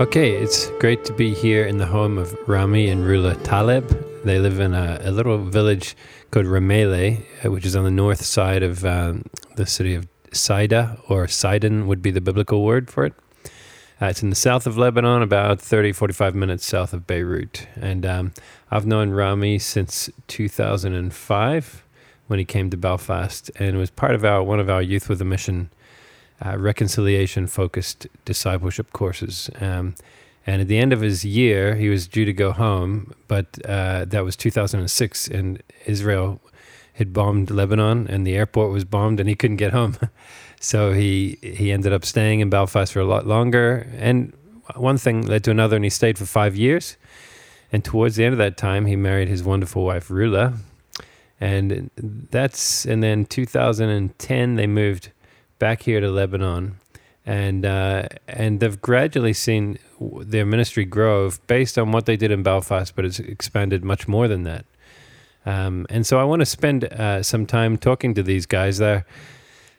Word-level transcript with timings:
Okay, 0.00 0.30
it's 0.30 0.70
great 0.78 1.04
to 1.04 1.12
be 1.12 1.34
here 1.34 1.66
in 1.66 1.76
the 1.76 1.84
home 1.84 2.16
of 2.16 2.34
Rami 2.48 2.88
and 2.88 3.04
Rula 3.04 3.38
Taleb. 3.44 3.86
They 4.24 4.38
live 4.38 4.58
in 4.58 4.72
a, 4.72 4.98
a 5.02 5.10
little 5.10 5.36
village 5.36 5.94
called 6.30 6.46
Ramele, 6.46 7.22
uh, 7.44 7.50
which 7.50 7.66
is 7.66 7.76
on 7.76 7.84
the 7.84 7.90
north 7.90 8.24
side 8.24 8.62
of 8.62 8.82
um, 8.86 9.24
the 9.56 9.66
city 9.66 9.94
of 9.94 10.08
Saida, 10.32 10.98
or 11.10 11.28
Sidon 11.28 11.86
would 11.86 12.00
be 12.00 12.10
the 12.10 12.22
biblical 12.22 12.64
word 12.64 12.90
for 12.90 13.04
it. 13.04 13.12
Uh, 14.00 14.06
it's 14.06 14.22
in 14.22 14.30
the 14.30 14.36
south 14.36 14.66
of 14.66 14.78
Lebanon, 14.78 15.20
about 15.20 15.60
30, 15.60 15.92
45 15.92 16.34
minutes 16.34 16.64
south 16.64 16.94
of 16.94 17.06
Beirut. 17.06 17.66
And 17.76 18.06
um, 18.06 18.32
I've 18.70 18.86
known 18.86 19.10
Rami 19.10 19.58
since 19.58 20.08
2005 20.28 21.84
when 22.26 22.38
he 22.38 22.46
came 22.46 22.70
to 22.70 22.78
Belfast 22.78 23.50
and 23.56 23.76
was 23.76 23.90
part 23.90 24.14
of 24.14 24.24
our 24.24 24.42
one 24.42 24.60
of 24.60 24.70
our 24.70 24.80
Youth 24.80 25.10
with 25.10 25.20
a 25.20 25.26
Mission 25.26 25.68
uh, 26.44 26.56
reconciliation 26.58 27.46
focused 27.46 28.06
discipleship 28.24 28.92
courses. 28.92 29.50
Um, 29.60 29.94
and 30.46 30.62
at 30.62 30.68
the 30.68 30.78
end 30.78 30.92
of 30.92 31.00
his 31.00 31.24
year, 31.24 31.74
he 31.74 31.88
was 31.88 32.08
due 32.08 32.24
to 32.24 32.32
go 32.32 32.52
home, 32.52 33.14
but 33.28 33.58
uh, 33.66 34.06
that 34.06 34.24
was 34.24 34.36
2006, 34.36 35.28
and 35.28 35.62
Israel 35.86 36.40
had 36.94 37.12
bombed 37.12 37.50
Lebanon, 37.50 38.06
and 38.08 38.26
the 38.26 38.34
airport 38.34 38.72
was 38.72 38.84
bombed, 38.84 39.20
and 39.20 39.28
he 39.28 39.34
couldn't 39.34 39.58
get 39.58 39.72
home. 39.72 39.96
so 40.60 40.92
he 40.92 41.38
he 41.42 41.70
ended 41.72 41.92
up 41.92 42.04
staying 42.04 42.40
in 42.40 42.50
Belfast 42.50 42.92
for 42.92 43.00
a 43.00 43.04
lot 43.04 43.26
longer, 43.26 43.86
and 43.98 44.32
one 44.74 44.98
thing 44.98 45.26
led 45.26 45.44
to 45.44 45.50
another, 45.50 45.76
and 45.76 45.84
he 45.84 45.90
stayed 45.90 46.18
for 46.18 46.26
five 46.26 46.56
years. 46.56 46.96
And 47.72 47.84
towards 47.84 48.16
the 48.16 48.24
end 48.24 48.32
of 48.32 48.38
that 48.38 48.56
time, 48.56 48.86
he 48.86 48.96
married 48.96 49.28
his 49.28 49.44
wonderful 49.44 49.84
wife 49.84 50.08
Rula, 50.08 50.56
and 51.40 51.90
that's 51.96 52.84
and 52.84 53.02
then 53.02 53.26
2010 53.26 54.56
they 54.56 54.66
moved 54.66 55.10
back 55.60 55.82
here 55.82 56.00
to 56.00 56.10
Lebanon, 56.10 56.78
and 57.24 57.64
uh, 57.64 58.08
and 58.26 58.58
they've 58.58 58.80
gradually 58.80 59.32
seen 59.32 59.78
their 60.00 60.44
ministry 60.44 60.84
grow 60.84 61.30
based 61.46 61.78
on 61.78 61.92
what 61.92 62.06
they 62.06 62.16
did 62.16 62.32
in 62.32 62.42
Belfast, 62.42 62.96
but 62.96 63.04
it's 63.04 63.20
expanded 63.20 63.84
much 63.84 64.08
more 64.08 64.26
than 64.26 64.42
that. 64.42 64.64
Um, 65.46 65.86
and 65.88 66.04
so 66.04 66.18
I 66.18 66.24
want 66.24 66.40
to 66.40 66.46
spend 66.46 66.84
uh, 66.84 67.22
some 67.22 67.46
time 67.46 67.78
talking 67.78 68.14
to 68.14 68.22
these 68.24 68.46
guys. 68.46 68.78
They're 68.78 69.06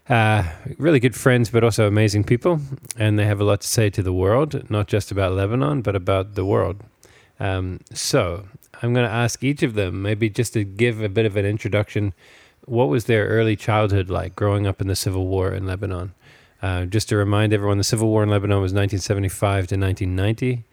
uh, 0.10 0.44
really 0.78 1.00
good 1.00 1.16
friends, 1.16 1.50
but 1.50 1.64
also 1.64 1.88
amazing 1.88 2.24
people, 2.24 2.62
and 2.98 3.20
they 3.20 3.26
have 3.26 3.42
a 3.42 3.44
lot 3.44 3.62
to 3.62 3.68
say 3.68 3.90
to 3.90 4.02
the 4.02 4.14
world, 4.14 4.70
not 4.70 4.88
just 4.88 5.12
about 5.12 5.34
Lebanon, 5.34 5.82
but 5.82 5.96
about 5.96 6.36
the 6.36 6.46
world. 6.46 6.84
Um, 7.40 7.80
so 7.94 8.48
I'm 8.82 8.94
going 8.94 9.08
to 9.08 9.14
ask 9.14 9.44
each 9.44 9.64
of 9.64 9.74
them, 9.74 10.02
maybe 10.02 10.30
just 10.30 10.54
to 10.54 10.64
give 10.64 11.02
a 11.02 11.10
bit 11.10 11.26
of 11.26 11.36
an 11.36 11.46
introduction 11.46 12.14
what 12.72 12.88
was 12.88 13.04
their 13.04 13.28
early 13.28 13.58
childhood 13.58 14.10
like 14.10 14.34
growing 14.34 14.66
up 14.66 14.80
in 14.80 14.88
the 14.88 14.96
civil 14.96 15.28
war 15.28 15.52
in 15.52 15.66
Lebanon? 15.66 16.14
Uh, 16.62 16.86
just 16.86 17.10
to 17.10 17.18
remind 17.18 17.52
everyone, 17.52 17.78
the 17.78 17.84
civil 17.84 18.08
war 18.08 18.24
in 18.24 18.30
Lebanon 18.30 18.62
was 18.62 18.72
1975 18.72 19.68
to 19.68 19.76
1990. 19.76 20.64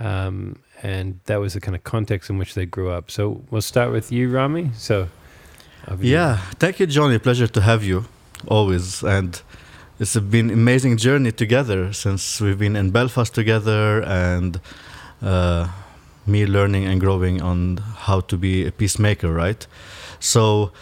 Um, 0.00 0.56
and 0.82 1.20
that 1.26 1.40
was 1.40 1.52
the 1.52 1.60
kind 1.60 1.76
of 1.76 1.84
context 1.84 2.30
in 2.30 2.38
which 2.38 2.54
they 2.54 2.64
grew 2.64 2.90
up. 2.90 3.10
So 3.10 3.42
we'll 3.50 3.60
start 3.60 3.92
with 3.92 4.10
you, 4.10 4.30
Rami. 4.30 4.70
So, 4.74 5.08
yeah, 6.00 6.38
thank 6.58 6.80
you, 6.80 6.86
Johnny. 6.86 7.18
Pleasure 7.18 7.46
to 7.46 7.60
have 7.60 7.84
you 7.84 8.06
always. 8.48 9.02
And 9.02 9.40
it's 10.00 10.16
been 10.16 10.48
an 10.48 10.54
amazing 10.54 10.96
journey 10.96 11.32
together 11.32 11.92
since 11.92 12.40
we've 12.40 12.58
been 12.58 12.76
in 12.76 12.92
Belfast 12.92 13.34
together 13.34 14.02
and 14.04 14.58
uh, 15.20 15.68
me 16.26 16.46
learning 16.46 16.86
and 16.86 16.98
growing 16.98 17.42
on 17.42 17.76
how 17.76 18.20
to 18.20 18.38
be 18.38 18.66
a 18.66 18.72
peacemaker, 18.72 19.30
right? 19.30 19.66
So, 20.18 20.72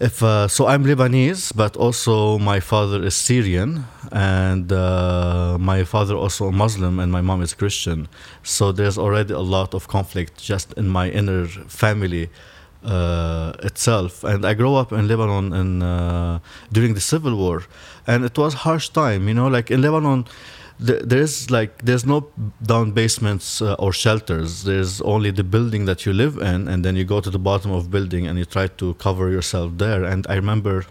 if 0.00 0.22
uh, 0.22 0.48
so, 0.48 0.66
I'm 0.66 0.84
Lebanese, 0.84 1.54
but 1.54 1.76
also 1.76 2.38
my 2.38 2.58
father 2.58 3.04
is 3.04 3.14
Syrian, 3.14 3.84
and 4.10 4.72
uh, 4.72 5.58
my 5.60 5.84
father 5.84 6.14
also 6.14 6.48
a 6.48 6.52
Muslim, 6.52 6.98
and 6.98 7.12
my 7.12 7.20
mom 7.20 7.42
is 7.42 7.52
Christian. 7.52 8.08
So 8.42 8.72
there's 8.72 8.96
already 8.96 9.34
a 9.34 9.40
lot 9.40 9.74
of 9.74 9.88
conflict 9.88 10.42
just 10.42 10.72
in 10.72 10.88
my 10.88 11.10
inner 11.10 11.46
family 11.46 12.30
uh, 12.82 13.52
itself. 13.62 14.24
And 14.24 14.46
I 14.46 14.54
grew 14.54 14.74
up 14.74 14.90
in 14.90 15.06
Lebanon 15.06 15.52
in, 15.52 15.82
uh, 15.82 16.38
during 16.72 16.94
the 16.94 17.00
civil 17.00 17.36
war, 17.36 17.64
and 18.06 18.24
it 18.24 18.38
was 18.38 18.54
harsh 18.54 18.88
time. 18.88 19.28
You 19.28 19.34
know, 19.34 19.48
like 19.48 19.70
in 19.70 19.82
Lebanon 19.82 20.24
there's 20.80 21.50
like 21.50 21.82
there's 21.82 22.06
no 22.06 22.28
down 22.62 22.92
basements 22.92 23.60
uh, 23.60 23.74
or 23.74 23.92
shelters. 23.92 24.64
There's 24.64 25.00
only 25.02 25.30
the 25.30 25.44
building 25.44 25.84
that 25.84 26.06
you 26.06 26.12
live 26.12 26.38
in 26.38 26.68
and 26.68 26.84
then 26.84 26.96
you 26.96 27.04
go 27.04 27.20
to 27.20 27.30
the 27.30 27.38
bottom 27.38 27.70
of 27.70 27.90
building 27.90 28.26
and 28.26 28.38
you 28.38 28.46
try 28.46 28.66
to 28.66 28.94
cover 28.94 29.30
yourself 29.30 29.72
there. 29.76 30.04
And 30.04 30.26
i 30.28 30.34
remember 30.34 30.86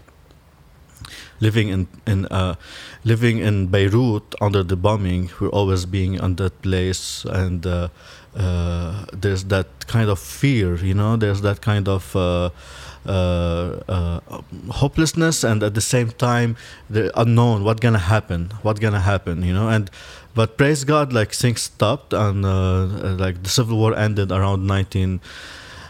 living 1.40 1.68
in 1.68 1.88
in 2.06 2.26
uh, 2.26 2.54
living 3.04 3.38
in 3.38 3.66
beirut 3.66 4.34
under 4.40 4.62
the 4.62 4.76
bombing. 4.76 5.30
We're 5.40 5.48
always 5.48 5.86
being 5.86 6.20
on 6.20 6.36
that 6.36 6.62
place 6.62 7.24
and 7.24 7.66
uh, 7.66 7.88
uh 8.36 9.06
there's 9.12 9.44
that 9.44 9.66
kind 9.88 10.08
of 10.08 10.20
fear 10.20 10.76
you 10.76 10.94
know? 10.94 11.16
There's 11.16 11.40
that 11.40 11.60
kind 11.60 11.88
of 11.88 12.14
uh, 12.14 12.50
Uh, 13.06 13.80
uh, 13.88 14.20
um, 14.28 14.44
hopelessness 14.68 15.42
and 15.42 15.62
at 15.62 15.72
the 15.72 15.80
same 15.80 16.10
time 16.10 16.54
the 16.90 17.10
unknown 17.18 17.64
what 17.64 17.80
gonna 17.80 17.98
happen 17.98 18.50
what 18.60 18.78
gonna 18.78 19.00
happen 19.00 19.42
you 19.42 19.54
know? 19.54 19.70
And 19.70 19.90
but 20.34 20.58
praise 20.58 20.84
god 20.84 21.10
like 21.10 21.32
things 21.32 21.62
stopped 21.62 22.12
and 22.12 22.44
uh, 22.44 22.50
uh 22.50 23.16
like 23.18 23.42
the 23.42 23.48
civil 23.48 23.78
war 23.78 23.96
ended 23.96 24.30
around 24.30 24.66
19 24.66 25.18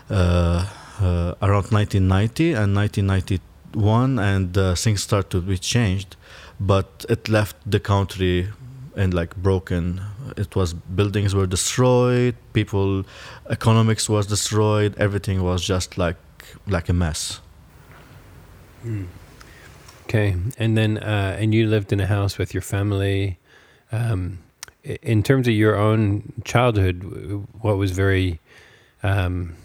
around 0.09 1.73
1990 1.73 2.53
and 2.53 2.77
1991 2.77 4.19
and 4.21 4.79
things 4.79 5.03
started 5.03 5.31
to 5.31 5.41
be 5.41 5.59
changed. 5.59 6.15
But 6.61 7.05
it 7.09 7.29
left 7.29 7.57
the 7.69 7.81
country 7.81 8.51
and 8.95 9.13
like 9.13 9.35
broken. 9.35 10.01
It 10.37 10.55
was 10.55 10.75
buildings 10.75 11.35
were 11.35 11.49
destroyed 11.49 12.37
people 12.53 13.05
economics 13.49 14.09
was 14.09 14.27
destroyed 14.29 14.95
everything 14.97 15.43
was 15.43 15.65
just 15.65 15.99
like 15.99 16.17
like 16.67 16.89
a 16.89 16.93
mess. 16.93 17.41
Mm. 18.85 19.07
Okay, 20.05 20.37
and 20.59 20.77
then 20.77 20.99
uh, 20.99 21.37
and 21.39 21.55
you 21.55 21.67
lived 21.67 21.93
in 21.93 22.01
a 22.01 22.07
house 22.07 22.39
with 22.39 22.53
your 22.55 22.63
family. 22.63 23.39
Um, 23.93 24.39
in 24.83 25.23
terms 25.23 25.47
of 25.47 25.55
your 25.55 25.77
own 25.77 26.33
childhood, 26.45 27.47
what 27.61 27.77
was 27.77 27.91
very 27.91 28.41
um, 29.03 29.57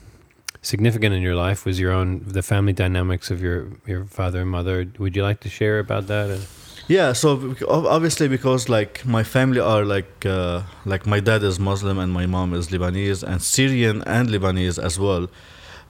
significant 0.61 1.13
in 1.13 1.21
your 1.21 1.35
life 1.35 1.65
was 1.65 1.79
your 1.79 1.91
own 1.91 2.23
the 2.25 2.41
family 2.41 2.73
dynamics 2.73 3.31
of 3.31 3.41
your 3.41 3.71
your 3.85 4.05
father 4.05 4.41
and 4.41 4.49
mother. 4.49 4.85
Would 4.99 5.15
you 5.15 5.23
like 5.23 5.39
to 5.41 5.49
share 5.49 5.79
about 5.79 6.07
that? 6.07 6.45
Yeah, 6.87 7.13
so 7.13 7.55
obviously 7.67 8.27
because 8.27 8.69
like 8.69 9.05
my 9.05 9.23
family 9.23 9.59
are 9.59 9.83
like 9.83 10.25
uh, 10.25 10.63
like 10.85 11.07
my 11.07 11.19
dad 11.19 11.41
is 11.43 11.59
Muslim 11.59 11.97
and 11.97 12.11
my 12.11 12.25
mom 12.25 12.53
is 12.53 12.67
Lebanese 12.67 13.23
and 13.23 13.41
Syrian 13.41 14.03
and 14.03 14.29
Lebanese 14.29 14.77
as 14.77 14.99
well 14.99 15.27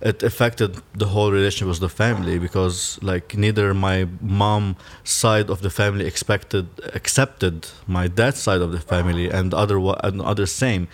it 0.01 0.23
affected 0.23 0.81
the 0.93 1.07
whole 1.07 1.31
relationship 1.31 1.67
with 1.67 1.79
the 1.79 1.89
family 1.89 2.37
because 2.37 2.99
like 3.01 3.35
neither 3.37 3.73
my 3.73 4.07
mom 4.21 4.75
side 5.03 5.49
of 5.49 5.61
the 5.61 5.69
family 5.69 6.05
expected 6.05 6.67
accepted 6.93 7.67
my 7.87 8.07
dad's 8.07 8.39
side 8.39 8.61
of 8.61 8.71
the 8.71 8.79
family 8.79 9.29
and 9.29 9.53
other 9.53 9.77
and 10.03 10.21
other 10.21 10.45
same. 10.45 10.87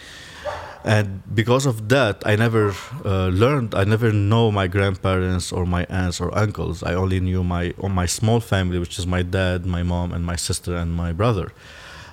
And 0.84 1.22
because 1.36 1.68
of 1.68 1.90
that 1.90 2.24
i 2.26 2.36
never 2.36 2.74
uh, 3.06 3.28
learned 3.28 3.76
i 3.76 3.84
never 3.84 4.12
know 4.12 4.52
my 4.52 4.68
grandparents 4.68 5.52
or 5.52 5.66
my 5.66 5.86
aunts 5.90 6.20
or 6.22 6.36
uncles. 6.38 6.84
I 6.84 6.94
only 6.94 7.20
knew 7.20 7.44
my 7.44 7.74
my 8.02 8.06
small 8.08 8.40
family 8.40 8.80
which 8.80 8.98
is 9.00 9.06
my 9.06 9.24
dad 9.24 9.66
my 9.66 9.84
mom 9.84 10.12
and 10.12 10.26
my 10.26 10.36
sister 10.36 10.76
and 10.76 10.94
my 10.94 11.12
brother. 11.12 11.52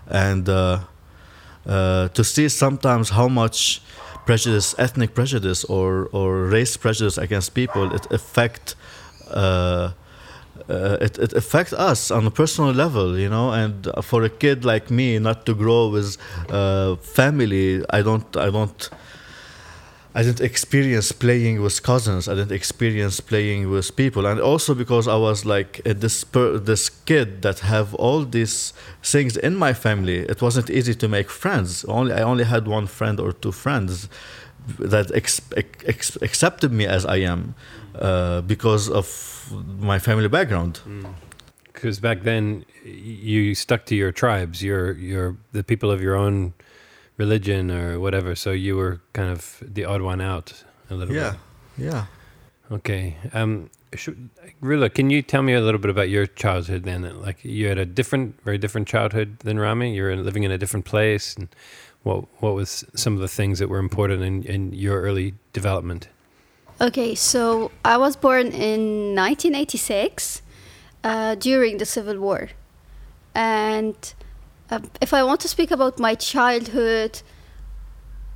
And 0.07 0.49
uh, 0.49 0.81
uh, 1.67 2.09
to 2.09 2.25
see 2.25 2.49
sometimes 2.49 3.11
how 3.11 3.29
much 3.29 3.83
prejudice, 4.29 4.75
ethnic 4.79 5.11
prejudice, 5.15 5.61
or 5.77 5.91
or 6.19 6.29
race 6.57 6.75
prejudice 6.85 7.17
against 7.27 7.49
people, 7.55 7.85
it 7.97 8.05
affect. 8.19 8.77
Uh, 9.31 9.91
uh, 10.69 11.07
it, 11.07 11.19
it 11.19 11.33
affects 11.33 11.73
us 11.73 12.11
on 12.11 12.27
a 12.27 12.31
personal 12.31 12.73
level, 12.85 13.19
you 13.19 13.31
know. 13.35 13.49
And 13.63 13.75
for 14.03 14.21
a 14.25 14.29
kid 14.43 14.65
like 14.65 14.91
me, 14.91 15.19
not 15.19 15.39
to 15.47 15.55
grow 15.55 15.89
with 15.97 16.11
uh, 16.51 16.97
family, 17.19 17.67
I 17.99 18.03
don't, 18.03 18.29
I 18.37 18.51
don't, 18.51 18.91
I 20.19 20.23
didn't 20.25 20.41
experience 20.41 21.13
playing 21.13 21.63
with 21.63 21.81
cousins. 21.85 22.27
I 22.27 22.35
didn't 22.35 22.51
experience 22.51 23.21
playing 23.21 23.71
with 23.71 23.95
people, 23.95 24.27
and 24.27 24.41
also 24.41 24.75
because 24.75 25.07
I 25.07 25.15
was 25.15 25.45
like 25.45 25.81
this 25.85 26.25
per, 26.25 26.59
this 26.59 26.89
kid 26.89 27.43
that 27.43 27.61
have 27.61 27.95
all 27.95 28.25
these 28.25 28.73
things 29.01 29.37
in 29.37 29.55
my 29.55 29.73
family. 29.73 30.19
It 30.33 30.43
wasn't 30.43 30.71
easy 30.71 30.95
to 30.97 31.07
make 31.07 31.31
friends. 31.31 31.85
Only 31.85 32.13
I 32.21 32.23
only 32.23 32.43
had 32.55 32.67
one 32.67 32.89
friend 32.89 33.21
or 33.21 33.31
two 33.33 33.53
friends 33.53 34.09
that 34.81 35.13
ex, 35.15 35.41
ex, 35.87 36.17
accepted 36.21 36.73
me 36.73 36.85
as 36.85 37.07
I 37.07 37.19
am 37.19 37.55
uh, 37.95 38.41
because 38.41 38.91
of 38.91 39.07
my 39.79 40.01
family 40.01 40.29
background. 40.29 40.81
Because 41.73 42.01
mm. 42.01 42.03
back 42.03 42.23
then, 42.25 42.65
you 42.85 43.55
stuck 43.55 43.87
to 43.87 43.95
your 43.95 44.11
tribes, 44.11 44.65
your 44.65 44.95
your 44.95 45.37
the 45.53 45.63
people 45.63 45.93
of 45.93 46.03
your 46.03 46.17
own 46.17 46.55
religion 47.19 47.71
or 47.71 48.01
whatever. 48.01 48.35
So 48.35 48.53
you 48.53 48.77
were 48.77 49.03
kind 49.13 49.31
of 49.31 49.63
the 49.63 49.85
odd 49.85 50.01
one 50.01 50.23
out 50.23 50.65
a 50.89 50.95
little 50.95 51.15
yeah. 51.15 51.33
bit. 51.77 51.85
Yeah. 51.85 51.91
Yeah. 51.93 52.07
Okay. 52.71 53.17
Um, 53.33 53.71
should, 53.95 54.31
Rula, 54.63 54.93
can 54.93 55.11
you 55.11 55.23
tell 55.23 55.43
me 55.43 55.55
a 55.55 55.61
little 55.61 55.81
bit 55.81 55.91
about 55.91 56.09
your 56.09 56.27
childhood 56.27 56.85
then? 56.85 57.21
Like 57.21 57.45
you 57.45 57.69
had 57.69 57.79
a 57.79 57.87
different, 57.87 58.43
very 58.43 58.59
different 58.59 58.89
childhood 58.89 59.39
than 59.41 59.59
Rami. 59.59 59.95
You 59.95 60.03
were 60.03 60.17
living 60.17 60.43
in 60.43 60.51
a 60.51 60.59
different 60.59 60.85
place, 60.85 61.35
and 61.37 61.49
what 62.03 62.25
what 62.43 62.55
was 62.55 62.85
some 62.95 63.15
of 63.15 63.21
the 63.21 63.29
things 63.29 63.59
that 63.59 63.69
were 63.69 63.79
important 63.79 64.23
in, 64.23 64.43
in 64.45 64.73
your 64.73 65.01
early 65.01 65.35
development? 65.53 66.09
Okay, 66.81 67.15
so 67.15 67.71
I 67.85 67.97
was 67.97 68.15
born 68.15 68.49
in 68.49 69.15
1986 69.17 70.43
uh, 71.03 71.35
during 71.35 71.79
the 71.79 71.87
Civil 71.87 72.19
War, 72.21 72.51
and 73.35 73.97
uh, 74.71 74.81
if 75.01 75.15
I 75.15 75.23
want 75.23 75.41
to 75.41 75.49
speak 75.49 75.71
about 75.71 75.99
my 75.99 76.15
childhood, 76.15 77.23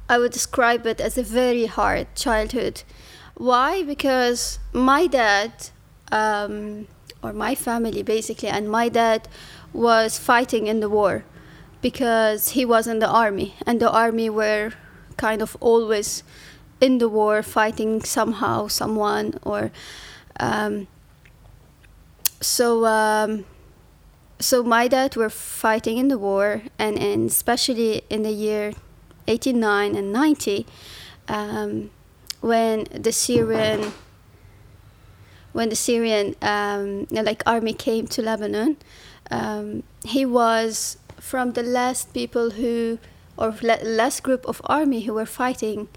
I 0.09 0.19
would 0.19 0.33
describe 0.33 0.87
it 0.87 1.01
as 1.01 1.17
a 1.19 1.23
very 1.23 1.67
hard 1.67 2.15
childhood. 2.15 2.83
Why? 3.35 3.83
Because 3.83 4.59
my 4.73 5.07
dad, 5.07 5.53
um, 6.11 6.87
or 7.23 7.33
my 7.33 7.55
family 7.55 8.03
basically, 8.03 8.49
and 8.49 8.71
my 8.71 8.89
dad 8.89 9.29
was 9.73 10.19
fighting 10.19 10.67
in 10.67 10.81
the 10.81 10.89
war 10.89 11.25
because 11.81 12.51
he 12.51 12.65
was 12.65 12.87
in 12.87 12.99
the 12.99 13.09
army, 13.09 13.55
and 13.67 13.81
the 13.81 13.91
army 13.91 14.31
were 14.31 14.73
kind 15.17 15.43
of 15.43 15.57
always 15.61 16.23
in 16.81 16.99
the 16.99 17.09
war 17.09 17.43
fighting 17.43 18.03
somehow, 18.03 18.69
someone, 18.69 19.39
or. 19.43 19.71
Um, 20.41 20.89
so 22.41 22.85
um, 22.87 23.45
so 24.43 24.63
my 24.63 24.89
dad 24.89 25.17
were 25.17 25.31
fighting 25.31 25.99
in 25.99 26.09
the 26.09 26.19
war 26.19 26.63
and, 26.79 26.99
especially 26.99 28.03
in 28.11 28.23
the 28.23 28.31
year 28.31 28.73
89 29.27 29.95
and 29.95 30.13
90 30.13 30.67
um, 31.29 31.91
when 32.41 32.85
the 32.91 33.13
syrian 33.13 33.93
when 35.53 35.69
the 35.69 35.77
syrian 35.77 36.35
um, 36.43 37.07
like 37.11 37.43
army 37.47 37.73
came 37.73 38.07
to 38.09 38.21
lebanon 38.21 38.77
um, 39.31 39.85
he 40.05 40.27
was 40.27 40.99
from 41.21 41.53
the 41.53 41.63
last 41.63 42.13
people 42.13 42.51
who 42.51 42.99
or 43.37 43.55
last 43.63 44.23
group 44.23 44.45
of 44.47 44.61
army 44.65 45.03
who 45.03 45.15
were 45.15 45.27
fighting 45.27 45.89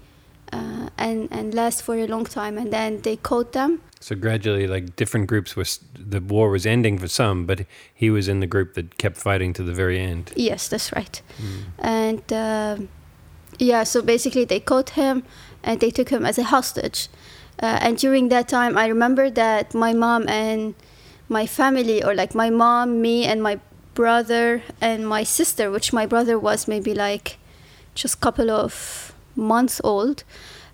uh, 0.52 0.85
and 0.98 1.28
and 1.30 1.54
last 1.54 1.82
for 1.82 1.94
a 1.96 2.06
long 2.06 2.24
time 2.24 2.58
and 2.58 2.72
then 2.72 3.00
they 3.02 3.16
caught 3.16 3.52
them 3.52 3.80
so 4.06 4.14
gradually, 4.14 4.66
like 4.66 4.94
different 4.94 5.26
groups 5.26 5.56
was 5.56 5.80
the 5.98 6.20
war 6.20 6.50
was 6.50 6.66
ending 6.66 6.98
for 6.98 7.08
some, 7.08 7.46
but 7.46 7.66
he 7.94 8.10
was 8.10 8.28
in 8.28 8.40
the 8.40 8.46
group 8.46 8.74
that 8.74 8.98
kept 8.98 9.16
fighting 9.16 9.52
to 9.54 9.62
the 9.62 9.72
very 9.72 9.98
end. 9.98 10.32
Yes, 10.36 10.68
that's 10.68 10.92
right. 10.92 11.20
Mm. 11.40 11.62
And 11.78 12.32
uh, 12.32 12.76
yeah, 13.58 13.84
so 13.84 14.02
basically 14.02 14.44
they 14.44 14.60
caught 14.60 14.90
him 14.90 15.24
and 15.62 15.80
they 15.80 15.90
took 15.90 16.10
him 16.10 16.24
as 16.24 16.38
a 16.38 16.44
hostage. 16.44 17.08
Uh, 17.60 17.78
and 17.80 17.96
during 17.96 18.28
that 18.28 18.48
time, 18.48 18.76
I 18.76 18.86
remember 18.86 19.30
that 19.30 19.74
my 19.74 19.94
mom 19.94 20.28
and 20.28 20.74
my 21.28 21.46
family, 21.46 22.04
or 22.04 22.14
like 22.14 22.34
my 22.34 22.50
mom, 22.50 23.00
me, 23.00 23.24
and 23.24 23.42
my 23.42 23.58
brother 23.94 24.62
and 24.80 25.08
my 25.08 25.24
sister, 25.24 25.70
which 25.70 25.92
my 25.92 26.04
brother 26.04 26.38
was 26.38 26.68
maybe 26.68 26.94
like 26.94 27.38
just 27.94 28.14
a 28.14 28.18
couple 28.18 28.50
of 28.50 29.14
months 29.34 29.80
old, 29.82 30.22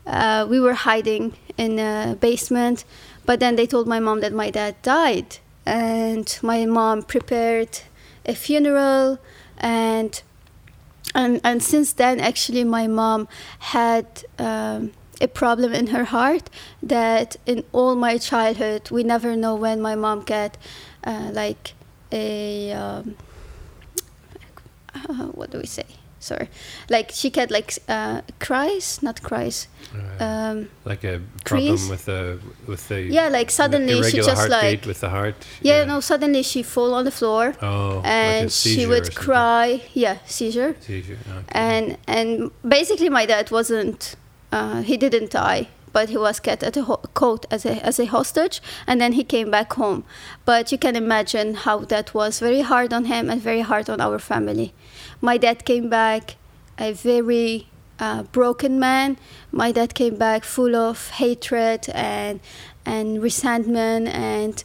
uh, 0.07 0.47
we 0.49 0.59
were 0.61 0.75
hiding 0.75 1.35
in 1.57 1.79
a 1.79 2.17
basement 2.21 2.85
but 3.25 3.41
then 3.41 3.57
they 3.57 3.67
told 3.67 3.87
my 3.87 4.01
mom 4.01 4.21
that 4.21 4.33
my 4.33 4.51
dad 4.51 4.81
died, 4.83 5.39
and 5.65 6.39
my 6.43 6.67
mom 6.67 7.03
prepared 7.03 7.81
a 8.27 8.35
funeral, 8.35 9.19
and 9.59 10.23
and 11.15 11.41
and 11.45 11.63
since 11.63 11.93
then, 11.93 12.21
actually, 12.21 12.65
my 12.65 12.87
mom 12.87 13.29
had. 13.59 14.07
Um, 14.39 14.93
a 15.21 15.29
problem 15.29 15.73
in 15.73 15.89
her 15.89 16.03
heart 16.07 16.51
that 16.83 17.37
in 17.47 17.63
all 17.71 17.95
my 17.95 18.19
childhood 18.19 18.91
we 18.91 19.05
never 19.05 19.37
know 19.37 19.55
when 19.55 19.81
my 19.81 19.95
mom 19.95 20.21
got 20.25 20.59
uh, 21.05 21.31
like 21.33 21.75
a 22.11 22.73
um, 22.73 23.15
uh, 24.97 25.27
what 25.27 25.53
do 25.53 25.59
we 25.59 25.67
say 25.67 25.87
sorry. 26.23 26.49
Like 26.89 27.11
she 27.13 27.31
had 27.35 27.51
like 27.51 27.75
uh, 27.89 28.23
cries 28.39 29.03
not 29.03 29.23
cries 29.23 29.69
uh, 30.21 30.25
um, 30.25 30.69
like 30.85 31.05
a 31.05 31.21
problem 31.45 31.89
with 31.89 32.05
the 32.05 32.39
with 32.67 32.89
the 32.89 33.03
yeah 33.03 33.29
like 33.29 33.51
suddenly 33.51 34.03
she 34.03 34.19
just 34.19 34.49
like 34.49 34.87
with 34.87 35.01
the 35.01 35.11
heart? 35.11 35.35
yeah, 35.61 35.81
yeah, 35.81 35.85
no 35.85 36.01
suddenly 36.01 36.43
she 36.43 36.63
fall 36.63 36.95
on 36.95 37.05
the 37.05 37.11
floor 37.11 37.55
oh 37.63 38.01
and 38.05 38.47
like 38.47 38.51
she 38.51 38.87
would 38.87 39.15
cry. 39.15 39.83
Yeah 39.93 40.19
seizure. 40.27 40.77
Seizure 40.81 41.19
okay. 41.29 41.45
and 41.49 41.99
and 42.07 42.51
basically 42.67 43.09
my 43.09 43.27
dad 43.27 43.51
wasn't 43.51 44.17
uh, 44.53 44.83
he 44.83 44.97
didn't 44.97 45.31
die 45.31 45.69
but 45.93 46.09
he 46.09 46.17
was 46.17 46.41
kept 46.41 46.63
at 46.63 46.77
a 46.77 46.83
ho- 46.83 47.03
court 47.15 47.47
as 47.51 47.67
a 47.67 47.85
as 47.85 48.01
a 48.01 48.07
hostage, 48.07 48.63
and 48.87 49.01
then 49.01 49.13
he 49.13 49.25
came 49.25 49.51
back 49.51 49.73
home. 49.75 50.05
But 50.45 50.73
you 50.73 50.79
can 50.79 50.97
imagine 50.97 51.55
how 51.55 51.81
that 51.81 52.15
was 52.15 52.41
very 52.41 52.63
hard 52.63 52.93
on 52.93 53.05
him 53.05 53.31
and 53.31 53.41
very 53.41 53.61
hard 53.61 53.91
on 53.91 54.01
our 54.01 54.19
family. 54.19 54.73
My 55.25 55.39
dad 55.39 55.65
came 55.65 55.89
back 55.89 56.35
a 56.79 56.93
very 56.93 57.69
uh, 58.01 58.25
broken 58.25 58.81
man. 58.81 59.17
My 59.53 59.71
dad 59.71 59.95
came 59.95 60.17
back 60.17 60.43
full 60.43 60.75
of 60.75 61.11
hatred 61.11 61.89
and 61.95 62.41
and 62.85 63.23
resentment 63.23 64.09
and 64.09 64.65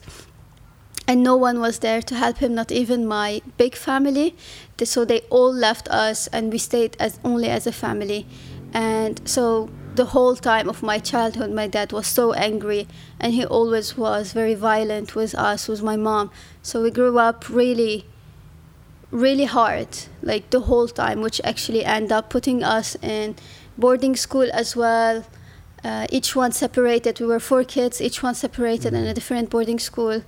and 1.07 1.21
no 1.21 1.35
one 1.37 1.59
was 1.59 1.77
there 1.79 2.01
to 2.01 2.15
help 2.15 2.39
him 2.39 2.55
not 2.55 2.71
even 2.71 3.05
my 3.05 3.43
big 3.57 3.75
family. 3.75 4.35
So 4.83 5.05
they 5.05 5.19
all 5.29 5.53
left 5.53 5.87
us 5.89 6.25
and 6.33 6.51
we 6.51 6.57
stayed 6.57 6.97
as 6.99 7.19
only 7.23 7.49
as 7.49 7.67
a 7.67 7.71
family. 7.71 8.25
And 8.73 9.21
so 9.29 9.69
the 9.93 10.05
whole 10.05 10.35
time 10.35 10.67
of 10.69 10.81
my 10.81 10.97
childhood 10.97 11.51
my 11.51 11.67
dad 11.67 11.91
was 11.91 12.07
so 12.07 12.33
angry 12.33 12.87
and 13.19 13.33
he 13.33 13.45
always 13.45 13.95
was 13.95 14.33
very 14.33 14.55
violent 14.55 15.13
with 15.13 15.35
us 15.35 15.67
with 15.67 15.83
my 15.83 15.97
mom. 15.97 16.31
So 16.63 16.81
we 16.81 16.89
grew 16.89 17.19
up 17.19 17.47
really 17.47 18.05
really 19.11 19.45
hard 19.45 19.87
like 20.21 20.49
the 20.49 20.61
whole 20.61 20.87
time 20.87 21.21
which 21.21 21.39
actually 21.43 21.83
end 21.85 22.11
up 22.11 22.29
putting 22.29 22.63
us 22.63 22.95
in 23.01 23.35
boarding 23.77 24.15
school 24.15 24.49
as 24.53 24.75
well. 24.75 25.23
Uh, 25.83 26.07
each 26.09 26.35
one 26.35 26.51
separated. 26.51 27.19
We 27.19 27.27
were 27.27 27.39
four 27.39 27.63
kids 27.63 28.01
each 28.01 28.21
one 28.21 28.35
separated 28.35 28.93
in 28.93 28.95
a 28.95 29.05
mm-hmm. 29.05 29.13
different 29.13 29.49
boarding 29.49 29.79
school 29.79 30.23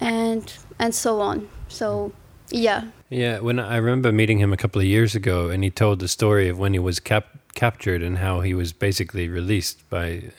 and 0.00 0.52
and 0.78 0.94
so 0.94 1.20
on. 1.20 1.48
So 1.68 2.12
yeah. 2.50 2.84
Yeah 3.10 3.38
when 3.38 3.58
i 3.58 3.76
remember 3.76 4.12
meeting 4.12 4.38
him 4.38 4.52
a 4.52 4.56
couple 4.56 4.80
of 4.80 4.86
years 4.86 5.14
ago 5.14 5.48
and 5.48 5.64
he 5.64 5.70
told 5.70 5.98
the 6.00 6.08
story 6.08 6.48
of 6.48 6.58
when 6.58 6.72
he 6.72 6.78
was 6.78 7.00
cap- 7.00 7.38
captured 7.54 8.02
and 8.02 8.18
how 8.18 8.40
he 8.40 8.54
was 8.54 8.72
basically 8.72 9.28
released 9.28 9.88
by 9.88 10.30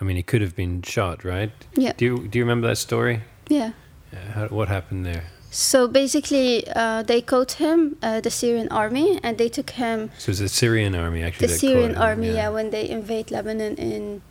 i 0.00 0.04
mean 0.04 0.16
he 0.16 0.22
could 0.22 0.40
have 0.40 0.56
been 0.56 0.82
shot 0.82 1.24
right? 1.24 1.52
Yeah. 1.74 1.92
Do 1.96 2.04
you 2.04 2.28
do 2.28 2.38
you 2.38 2.44
remember 2.44 2.68
that 2.68 2.78
story? 2.78 3.22
Yeah, 3.48 3.72
yeah 4.12 4.32
how, 4.32 4.48
what 4.48 4.68
happened 4.68 5.06
there 5.06 5.24
so 5.52 5.86
basically, 5.86 6.66
uh, 6.74 7.02
they 7.02 7.20
caught 7.20 7.52
him, 7.52 7.96
uh, 8.02 8.22
the 8.22 8.30
Syrian 8.30 8.68
army, 8.70 9.20
and 9.22 9.36
they 9.36 9.50
took 9.50 9.68
him. 9.70 10.10
So 10.16 10.30
it's 10.30 10.40
the 10.40 10.48
Syrian 10.48 10.94
army 10.94 11.22
actually. 11.22 11.48
The 11.48 11.52
Syrian 11.52 11.94
army, 11.94 12.28
him, 12.28 12.36
yeah. 12.36 12.42
yeah. 12.44 12.48
when 12.48 12.70
they 12.70 12.88
invade 12.88 13.30
Lebanon 13.30 13.76
in 13.76 14.22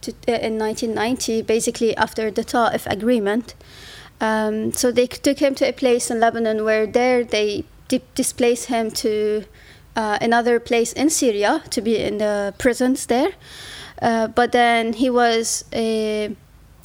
to, 0.00 0.12
uh, 0.26 0.40
in 0.40 0.58
1990, 0.58 1.42
basically 1.42 1.94
after 1.94 2.30
the 2.30 2.42
Ta'if 2.42 2.86
agreement. 2.86 3.54
Um, 4.18 4.72
so 4.72 4.90
they 4.90 5.06
took 5.06 5.40
him 5.40 5.54
to 5.56 5.68
a 5.68 5.72
place 5.74 6.10
in 6.10 6.20
Lebanon 6.20 6.64
where 6.64 6.86
there 6.86 7.22
they 7.22 7.64
di- 7.88 8.00
displaced 8.14 8.66
him 8.66 8.90
to 8.92 9.44
uh, 9.94 10.16
another 10.22 10.58
place 10.58 10.94
in 10.94 11.10
Syria 11.10 11.62
to 11.68 11.82
be 11.82 11.98
in 11.98 12.16
the 12.16 12.54
prisons 12.56 13.06
there. 13.06 13.32
Uh, 14.00 14.28
but 14.28 14.52
then 14.52 14.94
he 14.94 15.10
was 15.10 15.66
a 15.74 16.34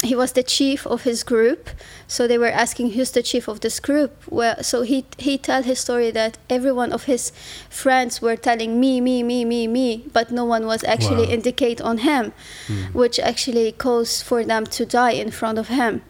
he 0.04 0.16
was 0.16 0.34
the 0.34 0.44
chief 0.44 0.86
of 0.86 1.04
his 1.04 1.24
group 1.24 1.70
so 2.08 2.28
they 2.28 2.38
were 2.38 2.52
asking 2.52 2.92
who's 2.92 3.12
the 3.12 3.24
chief 3.24 3.48
of 3.48 3.62
this 3.62 3.80
group 3.80 4.12
well 4.30 4.62
so 4.62 4.82
he 4.82 5.06
he 5.18 5.38
tell 5.38 5.64
his 5.64 5.80
story 5.80 6.12
that 6.12 6.38
every 6.50 6.72
one 6.72 6.92
of 6.92 7.06
his 7.06 7.32
friends 7.70 8.22
were 8.22 8.36
telling 8.36 8.80
me 8.80 9.00
me 9.00 9.24
me 9.24 9.46
me 9.46 9.68
me 9.68 10.06
but 10.14 10.32
no 10.32 10.46
one 10.46 10.66
was 10.66 10.84
actually 10.84 11.26
wow. 11.26 11.32
indicate 11.32 11.82
on 11.82 12.00
him 12.00 12.34
mm. 12.68 12.94
which 12.94 13.20
actually 13.20 13.72
caused 13.72 14.24
for 14.24 14.44
them 14.44 14.66
to 14.66 14.86
die 14.86 15.12
in 15.12 15.32
front 15.32 15.58
of 15.58 15.70
him 15.70 16.02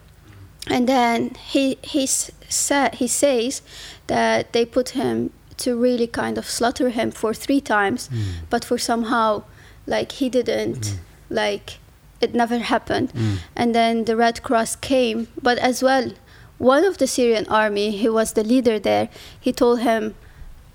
and 0.67 0.89
then 0.89 1.29
he 1.35 1.77
he 1.83 2.05
said 2.07 2.95
he 2.95 3.07
says 3.07 3.61
that 4.07 4.51
they 4.53 4.65
put 4.65 4.89
him 4.89 5.31
to 5.57 5.79
really 5.79 6.07
kind 6.07 6.37
of 6.37 6.49
slaughter 6.49 6.89
him 6.89 7.11
for 7.11 7.33
three 7.33 7.61
times 7.61 8.09
mm. 8.09 8.23
but 8.49 8.65
for 8.65 8.77
somehow 8.77 9.43
like 9.85 10.13
he 10.13 10.27
didn't 10.27 10.79
mm. 10.81 10.97
like 11.29 11.79
it 12.21 12.33
never 12.33 12.59
happened. 12.59 13.13
Mm. 13.13 13.37
And 13.55 13.75
then 13.75 14.05
the 14.05 14.15
Red 14.15 14.43
Cross 14.43 14.77
came, 14.77 15.27
but 15.41 15.57
as 15.57 15.81
well, 15.83 16.11
one 16.57 16.85
of 16.85 16.97
the 16.97 17.07
Syrian 17.07 17.47
army, 17.47 17.91
he 17.91 18.09
was 18.09 18.33
the 18.33 18.43
leader 18.43 18.79
there, 18.79 19.09
he 19.39 19.51
told 19.51 19.81
him, 19.81 20.15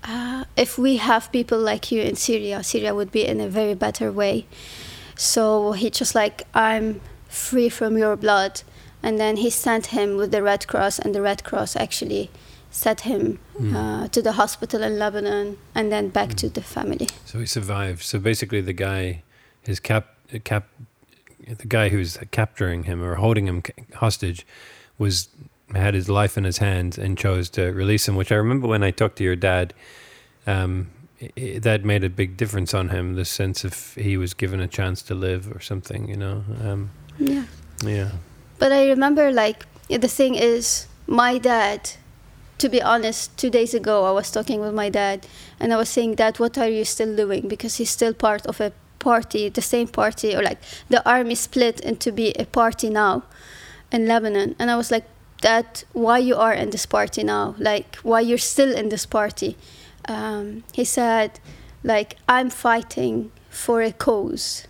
uh, 0.03 0.45
if 0.57 0.77
we 0.77 0.97
have 0.97 1.31
people 1.31 1.59
like 1.59 1.91
you 1.91 2.01
in 2.01 2.15
Syria, 2.15 2.63
Syria 2.63 2.93
would 2.93 3.11
be 3.11 3.25
in 3.25 3.39
a 3.39 3.47
very 3.47 3.73
better 3.73 4.11
way. 4.11 4.45
So 5.15 5.73
he 5.73 5.89
just 5.89 6.15
like, 6.15 6.43
I'm 6.53 7.01
free 7.27 7.69
from 7.69 7.97
your 7.97 8.15
blood. 8.15 8.63
And 9.03 9.19
then 9.19 9.37
he 9.37 9.49
sent 9.49 9.87
him 9.87 10.17
with 10.17 10.31
the 10.31 10.43
Red 10.43 10.67
Cross, 10.67 10.99
and 10.99 11.15
the 11.15 11.21
Red 11.21 11.43
Cross 11.43 11.75
actually 11.75 12.29
sent 12.69 13.01
him 13.01 13.39
mm. 13.59 13.75
uh, 13.75 14.07
to 14.09 14.21
the 14.21 14.33
hospital 14.33 14.81
in 14.83 14.97
Lebanon 14.97 15.57
and 15.75 15.91
then 15.91 16.09
back 16.09 16.29
mm. 16.29 16.35
to 16.35 16.49
the 16.49 16.61
family. 16.61 17.07
So 17.25 17.39
he 17.39 17.45
survived. 17.45 18.03
So 18.03 18.19
basically, 18.19 18.61
the 18.61 18.73
guy, 18.73 19.23
his 19.61 19.79
cap, 19.79 20.15
cap 20.43 20.67
the 21.47 21.67
guy 21.67 21.89
who's 21.89 22.17
capturing 22.31 22.83
him 22.83 23.03
or 23.03 23.15
holding 23.15 23.47
him 23.47 23.63
hostage 23.95 24.45
was 24.97 25.29
had 25.73 25.93
his 25.93 26.09
life 26.09 26.37
in 26.37 26.43
his 26.43 26.57
hands 26.57 26.97
and 26.97 27.17
chose 27.17 27.49
to 27.49 27.71
release 27.71 28.07
him. 28.07 28.15
Which 28.15 28.31
I 28.31 28.35
remember 28.35 28.67
when 28.67 28.83
I 28.83 28.91
talked 28.91 29.17
to 29.17 29.23
your 29.23 29.35
dad, 29.35 29.73
um, 30.45 30.89
it, 31.19 31.63
that 31.63 31.85
made 31.85 32.03
a 32.03 32.09
big 32.09 32.37
difference 32.37 32.73
on 32.73 32.89
him. 32.89 33.15
The 33.15 33.25
sense 33.25 33.63
of 33.63 33.93
he 33.95 34.17
was 34.17 34.33
given 34.33 34.59
a 34.59 34.67
chance 34.67 35.01
to 35.03 35.15
live 35.15 35.51
or 35.55 35.59
something, 35.59 36.07
you 36.07 36.17
know. 36.17 36.43
Um, 36.63 36.91
yeah. 37.17 37.45
Yeah. 37.83 38.11
But 38.59 38.71
I 38.71 38.89
remember, 38.89 39.31
like, 39.31 39.65
the 39.89 40.07
thing 40.07 40.35
is, 40.35 40.87
my 41.07 41.37
dad. 41.37 41.91
To 42.59 42.69
be 42.69 42.79
honest, 42.79 43.35
two 43.39 43.49
days 43.49 43.73
ago 43.73 44.05
I 44.05 44.11
was 44.11 44.29
talking 44.29 44.61
with 44.61 44.75
my 44.75 44.87
dad, 44.87 45.25
and 45.59 45.73
I 45.73 45.77
was 45.77 45.89
saying, 45.89 46.13
"Dad, 46.13 46.37
what 46.37 46.59
are 46.59 46.69
you 46.69 46.85
still 46.85 47.15
doing?" 47.15 47.47
Because 47.47 47.77
he's 47.77 47.89
still 47.89 48.13
part 48.13 48.45
of 48.45 48.61
a 48.61 48.71
party, 49.09 49.49
the 49.49 49.61
same 49.61 49.87
party, 49.87 50.35
or 50.35 50.41
like 50.41 50.59
the 50.89 51.01
army 51.09 51.35
split 51.35 51.79
into 51.81 52.11
be 52.11 52.31
a 52.39 52.45
party 52.45 52.89
now 52.89 53.23
in 53.91 54.07
Lebanon. 54.07 54.55
And 54.57 54.71
I 54.71 54.77
was 54.77 54.91
like, 54.91 55.05
that 55.41 55.83
why 55.93 56.19
you 56.19 56.35
are 56.35 56.53
in 56.53 56.69
this 56.69 56.85
party 56.85 57.23
now? 57.23 57.55
Like 57.57 57.95
why 57.97 58.21
you're 58.21 58.37
still 58.37 58.73
in 58.75 58.89
this 58.89 59.05
party? 59.05 59.57
Um, 60.07 60.63
he 60.71 60.85
said 60.85 61.39
like 61.83 62.17
i'm 62.27 62.49
fighting 62.49 63.31
for 63.49 63.81
a 63.81 63.91
cause. 63.91 64.67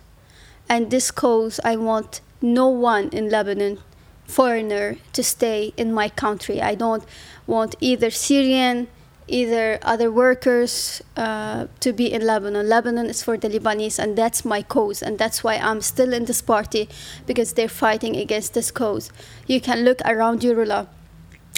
And 0.68 0.90
this 0.90 1.10
cause 1.10 1.60
i 1.64 1.76
want 1.76 2.20
no 2.40 2.68
one 2.68 3.08
in 3.10 3.30
lebanon 3.30 3.78
foreigner 4.26 4.96
to 5.12 5.22
stay 5.22 5.72
in 5.76 5.92
my 5.92 6.08
country. 6.08 6.60
I 6.60 6.74
don't 6.74 7.04
want 7.46 7.76
either 7.80 8.10
syrian 8.10 8.88
either 9.28 9.78
other 9.82 10.10
workers 10.10 11.02
uh, 11.16 11.66
to 11.80 11.92
be 11.92 12.12
in 12.12 12.26
Lebanon. 12.26 12.68
Lebanon 12.68 13.06
is 13.06 13.22
for 13.22 13.36
the 13.36 13.48
Lebanese, 13.48 13.98
and 13.98 14.16
that's 14.16 14.44
my 14.44 14.62
cause, 14.62 15.02
and 15.02 15.18
that's 15.18 15.44
why 15.44 15.56
I'm 15.56 15.80
still 15.80 16.12
in 16.12 16.24
this 16.24 16.42
party 16.42 16.88
because 17.26 17.52
they're 17.54 17.68
fighting 17.68 18.16
against 18.16 18.54
this 18.54 18.70
cause. 18.70 19.10
You 19.46 19.60
can 19.60 19.84
look 19.84 20.00
around 20.04 20.40
Urula 20.40 20.88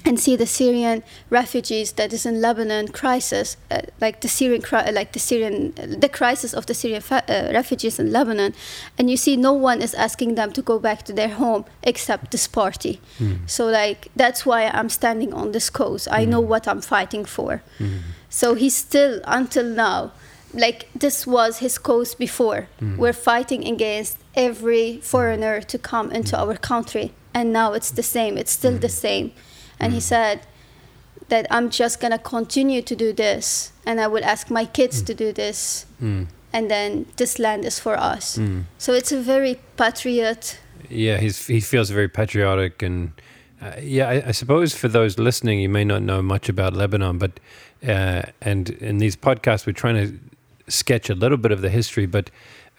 and 0.04 0.20
see 0.20 0.36
the 0.36 0.46
Syrian 0.46 1.02
refugees 1.30 1.92
that 1.92 2.12
is 2.12 2.26
in 2.26 2.40
Lebanon 2.40 2.88
crisis, 2.88 3.56
uh, 3.70 3.80
like 4.00 4.20
the 4.20 4.28
Syrian, 4.28 4.62
like 4.92 5.12
the 5.12 5.18
Syrian, 5.18 5.72
the 5.74 6.08
crisis 6.08 6.52
of 6.52 6.66
the 6.66 6.74
Syrian 6.74 7.00
fa- 7.00 7.24
uh, 7.28 7.52
refugees 7.52 7.98
in 7.98 8.12
Lebanon, 8.12 8.52
and 8.98 9.10
you 9.10 9.16
see 9.16 9.36
no 9.36 9.52
one 9.52 9.80
is 9.80 9.94
asking 9.94 10.34
them 10.34 10.52
to 10.52 10.62
go 10.62 10.78
back 10.78 11.04
to 11.04 11.12
their 11.12 11.30
home 11.30 11.64
except 11.82 12.30
this 12.32 12.46
party. 12.46 13.00
Mm. 13.18 13.48
So 13.48 13.66
like 13.66 14.08
that's 14.14 14.44
why 14.44 14.66
I'm 14.66 14.90
standing 14.90 15.32
on 15.32 15.52
this 15.52 15.70
cause. 15.70 16.06
I 16.08 16.26
mm. 16.26 16.28
know 16.28 16.40
what 16.40 16.68
I'm 16.68 16.82
fighting 16.82 17.24
for. 17.24 17.62
Mm. 17.78 18.00
So 18.28 18.54
he's 18.54 18.76
still 18.76 19.20
until 19.24 19.64
now, 19.64 20.12
like 20.52 20.88
this 20.94 21.26
was 21.26 21.58
his 21.58 21.78
cause 21.78 22.14
before. 22.14 22.68
Hmm. 22.78 22.96
We're 22.96 23.12
fighting 23.12 23.66
against 23.66 24.18
every 24.34 24.98
foreigner 24.98 25.62
to 25.62 25.78
come 25.78 26.10
into 26.10 26.36
our 26.38 26.56
country, 26.56 27.12
and 27.32 27.52
now 27.52 27.72
it's 27.72 27.90
the 27.90 28.02
same. 28.02 28.36
It's 28.36 28.52
still 28.52 28.76
the 28.78 28.88
hmm. 28.88 29.06
same 29.06 29.32
and 29.80 29.92
mm. 29.92 29.94
he 29.96 30.00
said 30.00 30.46
that 31.28 31.46
I'm 31.50 31.70
just 31.70 32.00
gonna 32.00 32.18
continue 32.18 32.82
to 32.82 32.96
do 32.96 33.12
this, 33.12 33.72
and 33.86 34.00
I 34.00 34.06
will 34.06 34.24
ask 34.24 34.50
my 34.50 34.64
kids 34.64 35.02
mm. 35.02 35.06
to 35.06 35.14
do 35.14 35.32
this, 35.32 35.86
mm. 36.02 36.26
and 36.52 36.70
then 36.70 37.06
this 37.16 37.38
land 37.38 37.64
is 37.64 37.78
for 37.78 37.96
us. 37.96 38.38
Mm. 38.38 38.64
So 38.78 38.92
it's 38.92 39.12
a 39.12 39.20
very 39.20 39.58
patriot. 39.76 40.58
Yeah, 40.88 41.18
he's 41.18 41.46
he 41.46 41.60
feels 41.60 41.90
very 41.90 42.08
patriotic, 42.08 42.82
and 42.82 43.12
uh, 43.62 43.72
yeah, 43.80 44.08
I, 44.08 44.28
I, 44.28 44.32
suppose 44.32 44.74
for 44.74 44.88
those 44.88 45.18
listening, 45.18 45.60
you 45.60 45.68
may 45.68 45.84
not 45.84 46.02
know 46.02 46.20
much 46.20 46.48
about 46.48 46.74
Lebanon, 46.74 47.18
but 47.18 47.40
uh, 47.86 48.22
and 48.42 48.70
in 48.70 48.98
these 48.98 49.16
podcasts, 49.16 49.66
we're 49.66 49.72
trying 49.72 49.96
to 49.96 50.18
sketch 50.70 51.10
a 51.10 51.14
little 51.14 51.38
bit 51.38 51.52
of 51.52 51.62
the 51.62 51.70
history, 51.70 52.06
but 52.06 52.30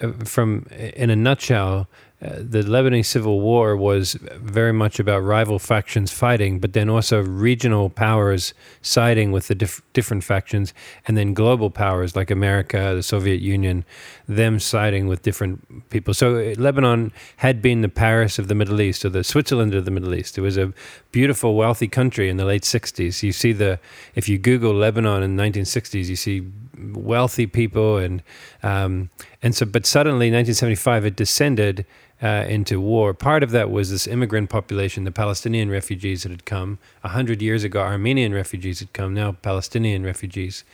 uh, 0.01 0.11
from 0.23 0.67
in 0.71 1.09
a 1.09 1.15
nutshell 1.15 1.87
uh, 2.25 2.37
the 2.39 2.63
Lebanese 2.63 3.05
civil 3.05 3.39
war 3.39 3.77
was 3.77 4.13
very 4.35 4.73
much 4.73 4.99
about 4.99 5.19
rival 5.19 5.59
factions 5.59 6.11
fighting, 6.11 6.59
but 6.59 6.73
then 6.73 6.89
also 6.89 7.21
regional 7.21 7.89
powers 7.89 8.53
siding 8.81 9.31
with 9.31 9.47
the 9.47 9.55
dif- 9.55 9.81
different 9.93 10.23
factions, 10.23 10.73
and 11.07 11.15
then 11.17 11.33
global 11.33 11.69
powers 11.69 12.15
like 12.15 12.31
America, 12.31 12.93
the 12.95 13.03
Soviet 13.03 13.41
Union, 13.41 13.85
them 14.27 14.59
siding 14.59 15.07
with 15.07 15.21
different 15.21 15.89
people. 15.89 16.13
So 16.13 16.35
uh, 16.35 16.55
Lebanon 16.57 17.11
had 17.37 17.61
been 17.61 17.81
the 17.81 17.89
Paris 17.89 18.39
of 18.39 18.47
the 18.47 18.55
Middle 18.55 18.81
East, 18.81 19.05
or 19.05 19.09
the 19.09 19.23
Switzerland 19.23 19.75
of 19.75 19.85
the 19.85 19.91
Middle 19.91 20.15
East. 20.15 20.37
It 20.37 20.41
was 20.41 20.57
a 20.57 20.73
beautiful, 21.15 21.55
wealthy 21.55 21.87
country 21.87 22.27
in 22.27 22.35
the 22.35 22.43
late 22.43 22.63
60s. 22.63 23.23
You 23.23 23.31
see 23.31 23.53
the, 23.53 23.79
if 24.15 24.27
you 24.27 24.37
Google 24.37 24.73
Lebanon 24.73 25.23
in 25.23 25.37
the 25.37 25.43
1960s, 25.43 26.09
you 26.09 26.17
see 26.17 26.45
wealthy 26.93 27.47
people 27.47 27.95
and 27.97 28.21
um, 28.63 29.09
and 29.41 29.55
so 29.55 29.65
but 29.65 29.85
suddenly 29.85 30.25
1975 30.25 31.05
it 31.05 31.15
descended 31.15 31.85
uh, 32.21 32.43
into 32.49 32.81
war. 32.81 33.13
Part 33.13 33.43
of 33.43 33.51
that 33.51 33.71
was 33.71 33.91
this 33.91 34.07
immigrant 34.07 34.49
population, 34.49 35.05
the 35.05 35.11
Palestinian 35.11 35.69
refugees 35.69 36.23
that 36.23 36.33
had 36.33 36.43
come. 36.43 36.79
A 37.01 37.07
hundred 37.07 37.41
years 37.41 37.63
ago, 37.63 37.79
Armenian 37.79 38.33
refugees 38.33 38.79
had 38.81 38.91
come, 38.91 39.13
now 39.13 39.31
Palestinian 39.31 40.03
refugees. 40.03 40.65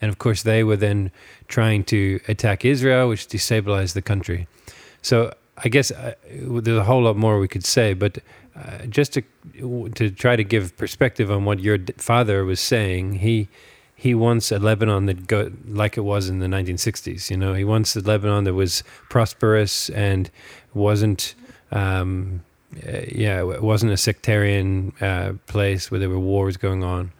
And 0.00 0.08
of 0.08 0.16
course, 0.16 0.42
they 0.42 0.64
were 0.64 0.78
then 0.78 1.10
trying 1.46 1.84
to 1.92 2.20
attack 2.26 2.64
Israel, 2.64 3.10
which 3.10 3.28
destabilized 3.28 3.92
the 3.92 4.00
country. 4.00 4.48
So 5.02 5.34
I 5.62 5.68
guess 5.68 5.90
uh, 5.90 6.14
there's 6.30 6.78
a 6.78 6.84
whole 6.84 7.02
lot 7.02 7.16
more 7.16 7.38
we 7.38 7.48
could 7.48 7.66
say, 7.66 7.92
but 7.92 8.18
uh, 8.60 8.86
just 8.86 9.12
to 9.14 9.22
to 9.94 10.10
try 10.10 10.36
to 10.36 10.44
give 10.44 10.76
perspective 10.76 11.30
on 11.30 11.44
what 11.44 11.60
your 11.60 11.78
father 11.98 12.44
was 12.44 12.60
saying, 12.60 13.14
he 13.14 13.48
he 14.00 14.14
wants 14.14 14.50
a 14.50 14.58
Lebanon 14.58 15.04
that 15.06 15.26
go 15.26 15.52
like 15.66 15.98
it 15.98 16.00
was 16.00 16.30
in 16.30 16.38
the 16.38 16.46
1960s. 16.46 17.30
You 17.30 17.36
know, 17.36 17.52
he 17.52 17.64
wants 17.64 17.94
a 17.96 18.00
Lebanon 18.00 18.44
that 18.44 18.54
was 18.54 18.82
prosperous 19.10 19.90
and 19.90 20.30
wasn't, 20.72 21.34
um, 21.70 22.42
uh, 22.76 23.00
yeah, 23.12 23.40
it 23.40 23.62
wasn't 23.62 23.92
a 23.92 23.98
sectarian 23.98 24.94
uh, 25.02 25.34
place 25.46 25.90
where 25.90 26.00
there 26.00 26.08
were 26.08 26.18
wars 26.18 26.56
going 26.56 26.82
on. 26.82 27.12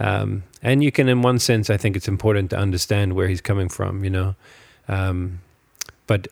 Um, 0.00 0.44
and 0.62 0.82
you 0.82 0.90
can, 0.90 1.06
in 1.06 1.20
one 1.20 1.38
sense, 1.38 1.68
I 1.68 1.76
think 1.76 1.96
it's 1.96 2.08
important 2.08 2.48
to 2.50 2.56
understand 2.56 3.12
where 3.12 3.28
he's 3.28 3.42
coming 3.42 3.68
from. 3.68 4.02
You 4.02 4.10
know, 4.10 4.34
um, 4.88 5.40
but 6.06 6.28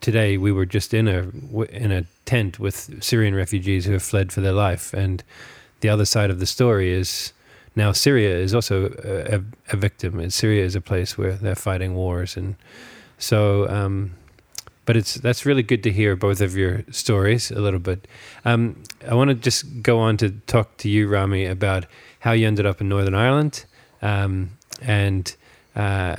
today 0.00 0.36
we 0.36 0.52
were 0.52 0.66
just 0.66 0.94
in 0.94 1.08
a 1.08 1.30
in 1.66 1.92
a 1.92 2.04
tent 2.24 2.58
with 2.58 3.02
Syrian 3.02 3.34
refugees 3.34 3.84
who 3.84 3.92
have 3.92 4.02
fled 4.02 4.32
for 4.32 4.40
their 4.40 4.52
life, 4.52 4.92
and 4.92 5.22
the 5.80 5.88
other 5.88 6.04
side 6.04 6.30
of 6.30 6.40
the 6.40 6.46
story 6.46 6.92
is 6.92 7.32
now 7.76 7.92
Syria 7.92 8.36
is 8.36 8.54
also 8.54 8.86
a, 9.04 9.42
a, 9.72 9.76
victim. 9.76 10.18
And 10.18 10.32
Syria 10.32 10.64
is 10.64 10.74
a 10.74 10.80
place 10.80 11.16
where 11.16 11.32
they're 11.32 11.54
fighting 11.54 11.94
wars, 11.94 12.36
and 12.36 12.56
so. 13.18 13.68
Um, 13.68 14.12
but 14.86 14.96
it's 14.96 15.14
that's 15.14 15.46
really 15.46 15.62
good 15.62 15.84
to 15.84 15.92
hear 15.92 16.16
both 16.16 16.40
of 16.40 16.56
your 16.56 16.82
stories 16.90 17.52
a 17.52 17.60
little 17.60 17.78
bit. 17.78 18.08
Um, 18.44 18.82
I 19.08 19.14
want 19.14 19.28
to 19.28 19.34
just 19.34 19.82
go 19.82 20.00
on 20.00 20.16
to 20.16 20.30
talk 20.48 20.78
to 20.78 20.88
you, 20.88 21.06
Rami, 21.06 21.46
about 21.46 21.86
how 22.18 22.32
you 22.32 22.46
ended 22.46 22.66
up 22.66 22.80
in 22.80 22.88
Northern 22.88 23.14
Ireland, 23.14 23.66
um, 24.02 24.50
and 24.82 25.32
uh, 25.76 26.16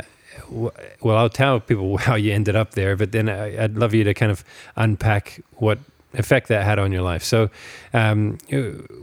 well, 0.49 1.17
I'll 1.17 1.29
tell 1.29 1.59
people 1.59 1.97
how 2.07 2.15
you 2.15 2.33
ended 2.33 2.55
up 2.55 2.71
there, 2.71 2.95
but 2.95 3.11
then 3.11 3.29
I, 3.29 3.63
I'd 3.63 3.77
love 3.77 3.93
you 3.93 4.03
to 4.03 4.13
kind 4.13 4.31
of 4.31 4.43
unpack 4.75 5.41
what 5.53 5.79
effect 6.13 6.49
that 6.49 6.63
had 6.63 6.77
on 6.79 6.91
your 6.91 7.01
life. 7.01 7.23
So, 7.23 7.49
um, 7.93 8.37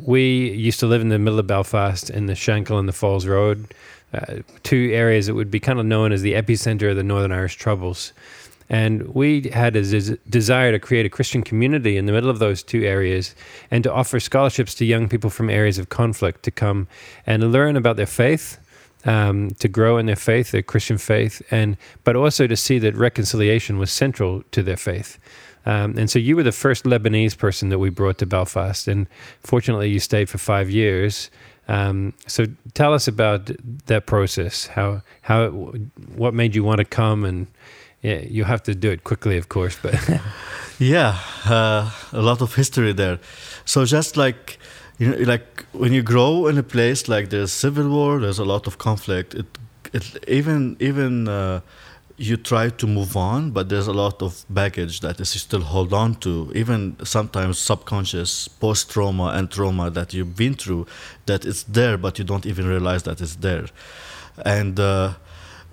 we 0.00 0.50
used 0.50 0.80
to 0.80 0.86
live 0.86 1.00
in 1.00 1.08
the 1.08 1.18
middle 1.18 1.38
of 1.38 1.46
Belfast 1.46 2.10
in 2.10 2.26
the 2.26 2.34
Shankill 2.34 2.78
and 2.78 2.88
the 2.88 2.92
Falls 2.92 3.26
Road, 3.26 3.72
uh, 4.12 4.36
two 4.62 4.90
areas 4.92 5.26
that 5.26 5.34
would 5.34 5.50
be 5.50 5.60
kind 5.60 5.78
of 5.78 5.86
known 5.86 6.12
as 6.12 6.22
the 6.22 6.34
epicenter 6.34 6.90
of 6.90 6.96
the 6.96 7.02
Northern 7.02 7.32
Irish 7.32 7.56
Troubles. 7.56 8.12
And 8.70 9.14
we 9.14 9.48
had 9.48 9.76
a 9.76 9.82
des- 9.82 10.18
desire 10.28 10.72
to 10.72 10.78
create 10.78 11.06
a 11.06 11.08
Christian 11.08 11.42
community 11.42 11.96
in 11.96 12.06
the 12.06 12.12
middle 12.12 12.28
of 12.28 12.38
those 12.38 12.62
two 12.62 12.84
areas 12.84 13.34
and 13.70 13.82
to 13.84 13.92
offer 13.92 14.20
scholarships 14.20 14.74
to 14.76 14.84
young 14.84 15.08
people 15.08 15.30
from 15.30 15.48
areas 15.48 15.78
of 15.78 15.88
conflict 15.88 16.42
to 16.42 16.50
come 16.50 16.86
and 17.26 17.50
learn 17.50 17.76
about 17.76 17.96
their 17.96 18.06
faith. 18.06 18.58
Um, 19.04 19.50
to 19.60 19.68
grow 19.68 19.96
in 19.96 20.06
their 20.06 20.16
faith, 20.16 20.50
their 20.50 20.60
Christian 20.60 20.98
faith, 20.98 21.40
and 21.52 21.76
but 22.02 22.16
also 22.16 22.48
to 22.48 22.56
see 22.56 22.80
that 22.80 22.96
reconciliation 22.96 23.78
was 23.78 23.92
central 23.92 24.42
to 24.50 24.60
their 24.60 24.76
faith. 24.76 25.18
Um, 25.66 25.98
and 25.98 26.10
so 26.10 26.18
you 26.18 26.34
were 26.34 26.42
the 26.42 26.50
first 26.52 26.84
Lebanese 26.84 27.36
person 27.36 27.68
that 27.68 27.78
we 27.78 27.90
brought 27.90 28.18
to 28.18 28.26
Belfast, 28.26 28.88
and 28.88 29.06
fortunately 29.40 29.90
you 29.90 30.00
stayed 30.00 30.28
for 30.28 30.38
five 30.38 30.68
years. 30.70 31.30
Um, 31.68 32.14
so 32.26 32.46
tell 32.72 32.94
us 32.94 33.06
about 33.06 33.50
that 33.86 34.06
process. 34.06 34.66
How 34.66 35.02
how 35.22 35.50
what 36.16 36.32
made 36.32 36.54
you 36.54 36.64
want 36.64 36.78
to 36.78 36.84
come, 36.84 37.24
and 37.24 37.46
yeah, 38.00 38.20
you 38.20 38.44
have 38.44 38.62
to 38.62 38.74
do 38.74 38.90
it 38.90 39.04
quickly, 39.04 39.36
of 39.36 39.48
course, 39.50 39.78
but 39.80 39.94
yeah, 40.78 41.18
uh, 41.44 41.90
a 42.12 42.22
lot 42.22 42.40
of 42.40 42.54
history 42.54 42.92
there. 42.94 43.18
So 43.66 43.84
just 43.84 44.16
like 44.16 44.58
you 44.98 45.10
know, 45.10 45.16
like 45.24 45.64
when 45.72 45.92
you 45.92 46.02
grow 46.02 46.46
in 46.46 46.58
a 46.58 46.62
place 46.62 47.08
like 47.08 47.30
there's 47.30 47.52
civil 47.52 47.88
war, 47.88 48.20
there's 48.20 48.38
a 48.38 48.44
lot 48.44 48.66
of 48.66 48.78
conflict. 48.78 49.34
It 49.34 49.46
it 49.92 50.24
even 50.28 50.76
even. 50.80 51.28
Uh, 51.28 51.60
you 52.20 52.36
try 52.36 52.68
to 52.68 52.86
move 52.86 53.16
on, 53.16 53.52
but 53.52 53.68
there's 53.68 53.86
a 53.86 53.92
lot 53.92 54.20
of 54.22 54.44
baggage 54.50 55.00
that 55.00 55.20
is 55.20 55.30
still 55.30 55.60
hold 55.60 55.92
on 55.92 56.16
to, 56.16 56.50
even 56.52 56.96
sometimes 57.04 57.60
subconscious 57.60 58.48
post 58.48 58.90
trauma 58.90 59.26
and 59.36 59.52
trauma 59.52 59.88
that 59.88 60.12
you've 60.12 60.34
been 60.36 60.54
through, 60.54 60.84
that 61.26 61.44
it's 61.44 61.62
there, 61.62 61.96
but 61.96 62.18
you 62.18 62.24
don't 62.24 62.44
even 62.44 62.66
realize 62.66 63.04
that 63.04 63.20
it's 63.20 63.36
there, 63.36 63.66
and 64.44 64.80
uh, 64.80 65.14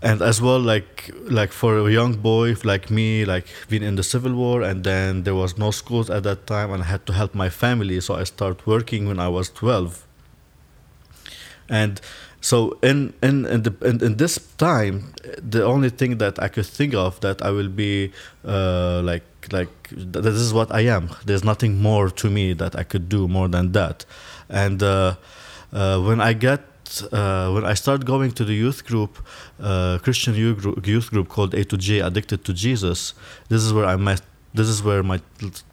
and 0.06 0.22
as 0.22 0.40
well 0.40 0.60
like 0.60 1.10
like 1.40 1.52
for 1.52 1.72
a 1.80 1.92
young 1.92 2.14
boy 2.32 2.56
like 2.64 2.92
me 2.92 3.26
like 3.26 3.48
been 3.70 3.84
in 3.84 3.96
the 3.96 4.04
civil 4.04 4.34
war 4.36 4.62
and 4.62 4.84
then 4.84 5.24
there 5.24 5.34
was 5.36 5.58
no 5.58 5.72
schools 5.72 6.10
at 6.12 6.22
that 6.24 6.46
time 6.46 6.72
and 6.72 6.84
i 6.84 6.86
had 6.86 7.04
to 7.08 7.14
help 7.14 7.34
my 7.34 7.50
family 7.50 8.00
so 8.00 8.14
i 8.14 8.24
started 8.24 8.66
working 8.68 9.08
when 9.08 9.20
i 9.20 9.28
was 9.28 9.50
12 9.50 10.06
and 11.70 12.00
so 12.40 12.78
in 12.84 13.14
in 13.24 13.46
in, 13.48 13.64
the, 13.64 13.74
in 13.82 14.04
in 14.04 14.18
this 14.18 14.38
time 14.58 15.14
the 15.42 15.64
only 15.66 15.90
thing 15.90 16.20
that 16.20 16.40
i 16.40 16.48
could 16.48 16.68
think 16.68 16.94
of 16.94 17.20
that 17.22 17.42
i 17.42 17.50
will 17.50 17.70
be 17.70 18.12
uh, 18.46 19.02
like 19.04 19.24
like 19.52 19.90
th- 19.90 20.24
this 20.26 20.36
is 20.36 20.54
what 20.54 20.72
i 20.72 20.82
am. 20.82 21.10
There's 21.26 21.44
nothing 21.44 21.82
more 21.82 22.10
to 22.10 22.30
me 22.30 22.54
that 22.54 22.76
i 22.76 22.84
could 22.84 23.10
do 23.10 23.28
more 23.28 23.48
than 23.48 23.72
that. 23.74 24.06
And 24.50 24.82
uh, 24.82 25.16
uh, 25.74 26.02
when 26.02 26.20
i 26.22 26.34
get 26.34 26.62
uh, 27.12 27.52
when 27.52 27.66
I 27.66 27.74
started 27.74 28.06
going 28.06 28.32
to 28.32 28.46
the 28.46 28.54
youth 28.54 28.86
group, 28.86 29.18
uh, 29.60 29.98
Christian 30.00 30.36
youth 30.36 30.58
group, 30.62 30.88
youth 30.88 31.10
group 31.10 31.28
called 31.30 31.54
A 31.54 31.64
to 31.66 31.78
J, 31.78 32.00
Addicted 32.00 32.46
to 32.46 32.54
Jesus, 32.54 33.14
this 33.50 33.62
is 33.64 33.74
where 33.74 33.86
I 33.86 33.96
met. 33.96 34.22
This 34.54 34.70
is 34.70 34.82
where 34.82 35.04
my 35.04 35.20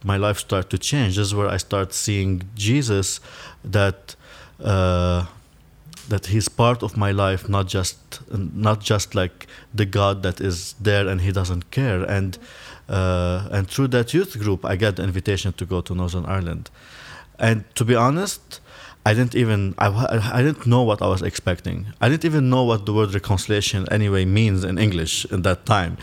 my 0.03 0.17
life 0.17 0.39
started 0.39 0.69
to 0.71 0.79
change. 0.79 1.17
This 1.17 1.29
is 1.29 1.35
where 1.35 1.49
I 1.49 1.59
start 1.59 1.93
seeing 1.93 2.43
Jesus, 2.57 3.21
that 3.65 4.17
uh, 4.63 5.27
that 6.09 6.27
He's 6.27 6.49
part 6.49 6.83
of 6.83 6.97
my 6.97 7.13
life, 7.13 7.49
not 7.49 7.69
just 7.69 7.99
not 8.31 8.81
just 8.81 9.15
like 9.15 9.47
the 9.73 9.87
God 9.87 10.23
that 10.25 10.41
is 10.41 10.75
there 10.81 11.07
and 11.07 11.21
He 11.21 11.31
doesn't 11.31 11.71
care. 11.71 12.03
And 12.03 12.39
uh, 12.89 13.49
and 13.53 13.69
through 13.69 13.89
that 13.89 14.13
youth 14.13 14.39
group, 14.39 14.65
I 14.65 14.77
get 14.77 14.97
the 14.97 15.05
invitation 15.05 15.53
to 15.53 15.65
go 15.65 15.81
to 15.81 15.95
Northern 15.95 16.27
Ireland. 16.27 16.69
And 17.39 17.65
to 17.77 17.85
be 17.85 17.95
honest, 17.95 18.61
I 19.05 19.15
didn't 19.15 19.35
even 19.35 19.75
I, 19.79 19.89
I 20.33 20.43
didn't 20.43 20.67
know 20.67 20.83
what 20.83 21.03
I 21.03 21.09
was 21.09 21.23
expecting. 21.23 21.87
I 22.01 22.09
didn't 22.09 22.25
even 22.25 22.49
know 22.51 22.63
what 22.63 22.87
the 22.87 22.93
word 22.93 23.13
reconciliation 23.15 23.87
anyway 23.91 24.25
means 24.25 24.63
in 24.63 24.79
English 24.79 25.25
in 25.27 25.43
that 25.43 25.67
time. 25.67 25.99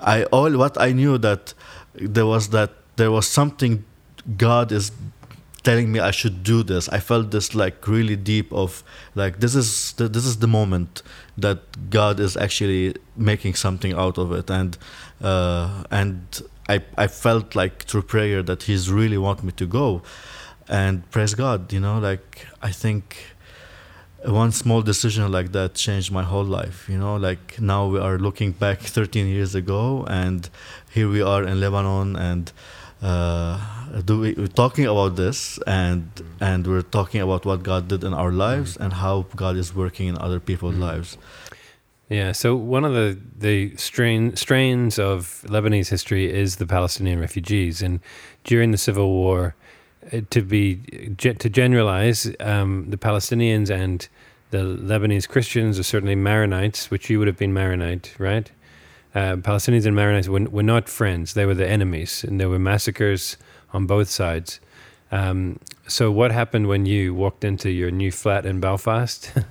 I 0.00 0.24
all 0.24 0.50
what 0.56 0.80
I 0.80 0.92
knew 0.92 1.16
that 1.18 1.54
there 1.94 2.26
was 2.26 2.50
that 2.50 2.72
there 2.96 3.12
was 3.12 3.28
something 3.28 3.84
God 4.36 4.72
is 4.72 4.90
telling 5.62 5.92
me 5.92 6.00
I 6.00 6.10
should 6.10 6.42
do 6.42 6.62
this. 6.62 6.88
I 6.88 6.98
felt 6.98 7.30
this 7.30 7.54
like 7.54 7.86
really 7.86 8.16
deep 8.16 8.52
of 8.52 8.82
like 9.14 9.38
this 9.38 9.54
is 9.54 9.92
the, 9.92 10.08
this 10.08 10.24
is 10.24 10.38
the 10.38 10.48
moment 10.48 11.02
that 11.38 11.90
God 11.90 12.18
is 12.18 12.36
actually 12.36 12.96
making 13.16 13.54
something 13.54 13.92
out 13.92 14.18
of 14.18 14.32
it 14.32 14.50
and 14.50 14.76
uh, 15.20 15.84
and 15.92 16.42
I 16.68 16.82
I 16.96 17.06
felt 17.06 17.54
like 17.54 17.84
through 17.84 18.02
prayer 18.02 18.42
that 18.42 18.64
He's 18.64 18.90
really 18.90 19.18
want 19.18 19.44
me 19.44 19.52
to 19.52 19.66
go 19.66 20.02
and 20.70 20.94
praise 21.10 21.34
God, 21.34 21.72
you 21.72 21.80
know, 21.80 21.98
like 21.98 22.46
I 22.62 22.70
think 22.70 23.16
one 24.24 24.52
small 24.52 24.82
decision 24.82 25.30
like 25.32 25.52
that 25.52 25.74
changed 25.74 26.12
my 26.12 26.22
whole 26.22 26.44
life, 26.44 26.88
you 26.88 26.98
know, 26.98 27.16
like 27.16 27.60
now 27.60 27.86
we 27.86 27.98
are 27.98 28.18
looking 28.18 28.52
back 28.52 28.78
13 28.96 29.26
years 29.26 29.54
ago 29.54 30.04
and 30.08 30.48
here 30.92 31.08
we 31.08 31.22
are 31.22 31.42
in 31.42 31.58
Lebanon 31.60 32.16
and 32.16 32.52
uh, 33.02 33.58
do 34.04 34.20
we, 34.20 34.34
we're 34.34 34.46
talking 34.46 34.84
about 34.86 35.16
this 35.16 35.58
and 35.66 36.02
and 36.38 36.66
we're 36.66 36.82
talking 36.98 37.22
about 37.22 37.46
what 37.46 37.62
God 37.62 37.88
did 37.88 38.04
in 38.04 38.12
our 38.12 38.30
lives 38.30 38.76
and 38.76 38.92
how 38.92 39.24
God 39.34 39.56
is 39.56 39.74
working 39.74 40.06
in 40.08 40.18
other 40.18 40.38
people's 40.38 40.74
Mm. 40.76 40.80
lives. 40.90 41.18
Yeah, 42.10 42.32
so 42.32 42.56
one 42.56 42.84
of 42.84 42.92
the 42.92 43.16
the 43.38 43.74
strain 43.76 44.36
strains 44.36 44.98
of 44.98 45.42
Lebanese 45.48 45.88
history 45.90 46.26
is 46.42 46.56
the 46.56 46.66
Palestinian 46.66 47.20
refugees, 47.20 47.82
and 47.82 48.00
during 48.44 48.72
the 48.72 48.78
civil 48.78 49.08
war, 49.08 49.54
to 50.30 50.42
be 50.42 50.76
to 51.18 51.48
generalize, 51.48 52.30
um, 52.40 52.86
the 52.88 52.96
Palestinians 52.96 53.70
and 53.70 54.08
the 54.50 54.58
Lebanese 54.58 55.28
Christians 55.28 55.78
are 55.78 55.82
certainly 55.82 56.16
Maronites, 56.16 56.90
which 56.90 57.08
you 57.10 57.18
would 57.18 57.28
have 57.28 57.38
been 57.38 57.52
Maronite, 57.52 58.14
right? 58.18 58.50
Uh, 59.14 59.36
Palestinians 59.36 59.86
and 59.86 59.96
Maronites 59.96 60.28
were, 60.28 60.48
were 60.50 60.62
not 60.62 60.88
friends; 60.88 61.34
they 61.34 61.46
were 61.46 61.54
the 61.54 61.68
enemies, 61.68 62.24
and 62.24 62.40
there 62.40 62.48
were 62.48 62.58
massacres 62.58 63.36
on 63.72 63.86
both 63.86 64.08
sides. 64.08 64.60
Um, 65.12 65.58
so, 65.86 66.10
what 66.10 66.32
happened 66.32 66.68
when 66.68 66.86
you 66.86 67.14
walked 67.14 67.44
into 67.44 67.70
your 67.70 67.90
new 67.90 68.12
flat 68.12 68.46
in 68.46 68.60
Belfast? 68.60 69.32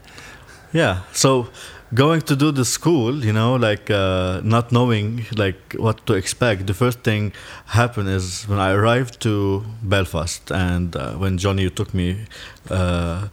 Yeah. 0.71 1.01
So 1.13 1.49
going 1.93 2.21
to 2.21 2.35
do 2.35 2.51
the 2.51 2.65
school, 2.65 3.25
you 3.25 3.33
know, 3.33 3.55
like 3.55 3.89
uh, 3.89 4.41
not 4.43 4.71
knowing 4.71 5.25
like 5.35 5.73
what 5.77 6.05
to 6.05 6.13
expect. 6.13 6.67
The 6.67 6.73
first 6.73 6.99
thing 6.99 7.33
happened 7.67 8.09
is 8.09 8.47
when 8.47 8.59
I 8.59 8.71
arrived 8.71 9.19
to 9.21 9.63
Belfast, 9.81 10.51
and 10.51 10.95
uh, 10.95 11.13
when 11.13 11.37
Johnny 11.37 11.69
took 11.69 11.93
me. 11.93 12.25
Uh, 12.69 13.27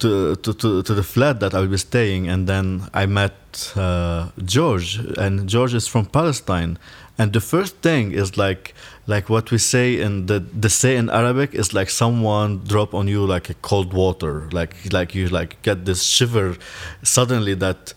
to, 0.00 0.36
to, 0.36 0.54
to, 0.54 0.82
to 0.82 0.94
the 0.94 1.02
flat 1.02 1.40
that 1.40 1.54
I 1.54 1.60
will 1.60 1.68
be 1.68 1.78
staying, 1.78 2.28
and 2.28 2.46
then 2.46 2.88
I 2.92 3.06
met 3.06 3.72
uh, 3.76 4.30
George, 4.44 4.96
and 5.18 5.48
George 5.48 5.74
is 5.74 5.86
from 5.86 6.06
Palestine. 6.06 6.78
And 7.18 7.32
the 7.32 7.40
first 7.40 7.76
thing 7.76 8.12
is 8.12 8.38
like 8.38 8.74
like 9.06 9.28
what 9.28 9.50
we 9.50 9.58
say 9.58 10.00
in 10.00 10.26
the 10.26 10.40
the 10.40 10.70
say 10.70 10.96
in 10.96 11.10
Arabic 11.10 11.54
is 11.54 11.74
like 11.74 11.90
someone 11.90 12.60
drop 12.64 12.94
on 12.94 13.08
you 13.08 13.26
like 13.26 13.50
a 13.50 13.54
cold 13.54 13.92
water, 13.92 14.48
like 14.52 14.74
like 14.92 15.14
you 15.14 15.28
like 15.28 15.60
get 15.62 15.84
this 15.84 16.02
shiver 16.02 16.56
suddenly 17.02 17.54
that 17.54 17.92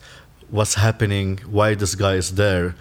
what's 0.50 0.74
happening, 0.74 1.40
why 1.50 1.74
this 1.74 1.94
guy 1.94 2.14
is 2.14 2.34
there, 2.34 2.74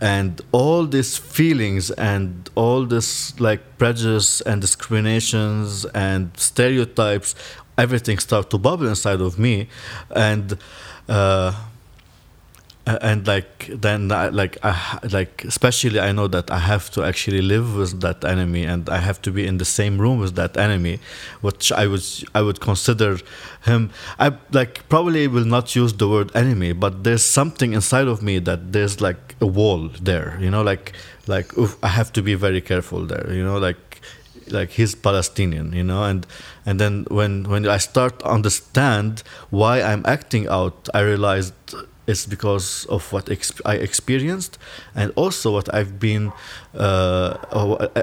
and 0.00 0.40
all 0.52 0.86
these 0.86 1.18
feelings 1.18 1.90
and 1.90 2.48
all 2.54 2.86
this 2.86 3.38
like 3.40 3.60
prejudice 3.76 4.40
and 4.42 4.60
discriminations 4.60 5.84
and 5.86 6.30
stereotypes 6.36 7.34
everything 7.78 8.18
start 8.18 8.50
to 8.50 8.58
bubble 8.58 8.86
inside 8.86 9.20
of 9.20 9.38
me 9.38 9.68
and 10.14 10.58
uh, 11.08 11.52
and 12.86 13.26
like 13.26 13.68
then 13.68 14.10
I, 14.10 14.28
like 14.28 14.56
I, 14.62 14.98
like 15.10 15.44
especially 15.44 16.00
I 16.00 16.12
know 16.12 16.28
that 16.28 16.50
I 16.50 16.58
have 16.58 16.90
to 16.92 17.04
actually 17.04 17.42
live 17.42 17.76
with 17.76 18.00
that 18.00 18.24
enemy 18.24 18.64
and 18.64 18.88
I 18.88 18.98
have 18.98 19.20
to 19.22 19.30
be 19.30 19.46
in 19.46 19.58
the 19.58 19.64
same 19.64 20.00
room 20.00 20.18
with 20.18 20.34
that 20.36 20.56
enemy 20.56 20.98
which 21.40 21.70
I 21.72 21.86
would 21.86 22.04
I 22.34 22.42
would 22.42 22.60
consider 22.60 23.18
him 23.64 23.90
I 24.18 24.32
like 24.52 24.88
probably 24.88 25.28
will 25.28 25.44
not 25.44 25.76
use 25.76 25.92
the 25.92 26.08
word 26.08 26.30
enemy 26.34 26.72
but 26.72 27.04
there's 27.04 27.24
something 27.24 27.72
inside 27.72 28.08
of 28.08 28.22
me 28.22 28.38
that 28.40 28.72
there's 28.72 29.00
like 29.00 29.36
a 29.40 29.46
wall 29.46 29.88
there 30.00 30.38
you 30.40 30.50
know 30.50 30.62
like 30.62 30.92
like 31.26 31.56
oof, 31.58 31.76
I 31.82 31.88
have 31.88 32.12
to 32.14 32.22
be 32.22 32.34
very 32.34 32.60
careful 32.60 33.04
there 33.04 33.32
you 33.32 33.44
know 33.44 33.58
like 33.58 33.89
like 34.52 34.70
he's 34.70 34.94
Palestinian, 34.94 35.72
you 35.72 35.84
know, 35.84 36.04
and 36.04 36.26
and 36.66 36.80
then 36.80 37.06
when 37.10 37.44
when 37.44 37.66
I 37.66 37.78
start 37.78 38.20
to 38.20 38.26
understand 38.26 39.22
why 39.50 39.82
I'm 39.82 40.04
acting 40.06 40.48
out, 40.48 40.88
I 40.94 41.00
realized 41.00 41.54
it's 42.06 42.26
because 42.26 42.86
of 42.86 43.12
what 43.12 43.26
exp- 43.26 43.60
I 43.64 43.74
experienced, 43.74 44.58
and 44.94 45.12
also 45.14 45.52
what 45.52 45.72
I've 45.74 45.98
been, 45.98 46.32
uh, 46.74 47.36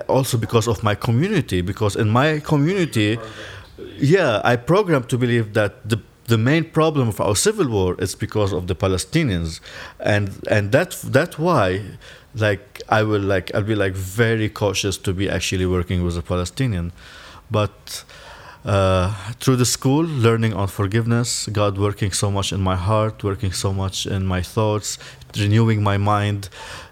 also 0.07 0.37
because 0.37 0.67
of 0.67 0.83
my 0.83 0.95
community. 0.95 1.61
Because 1.61 1.95
in 1.95 2.09
my 2.09 2.39
community, 2.39 3.19
yeah, 3.97 4.41
I 4.43 4.55
programmed 4.55 5.09
to 5.09 5.17
believe 5.17 5.53
that 5.53 5.89
the 5.89 5.99
the 6.27 6.37
main 6.37 6.65
problem 6.65 7.07
of 7.07 7.21
our 7.21 7.35
civil 7.35 7.67
war 7.69 7.95
is 7.99 8.15
because 8.15 8.53
of 8.53 8.67
the 8.67 8.75
Palestinians, 8.75 9.59
and 9.99 10.29
and 10.49 10.71
that 10.71 10.91
that 11.03 11.39
why 11.39 11.81
like 12.35 12.76
I 12.89 13.03
will 13.03 13.21
like 13.21 13.51
I'll 13.53 13.63
be 13.63 13.75
like 13.75 13.93
very 13.93 14.49
cautious 14.49 14.97
to 14.99 15.13
be 15.13 15.29
actually 15.29 15.65
working 15.65 16.03
with 16.03 16.17
a 16.17 16.21
Palestinian, 16.21 16.91
but 17.51 18.03
uh, 18.67 19.13
through 19.39 19.55
the 19.55 19.65
school, 19.65 20.03
learning 20.03 20.53
on 20.53 20.67
forgiveness, 20.67 21.47
God 21.51 21.77
working 21.77 22.11
so 22.11 22.29
much 22.29 22.51
in 22.51 22.59
my 22.59 22.75
heart, 22.75 23.23
working 23.23 23.53
so 23.53 23.71
much 23.71 24.05
in 24.05 24.25
my 24.25 24.41
thoughts, 24.41 24.97
renewing 25.37 25.81
my 25.81 25.97
mind, 25.97 26.49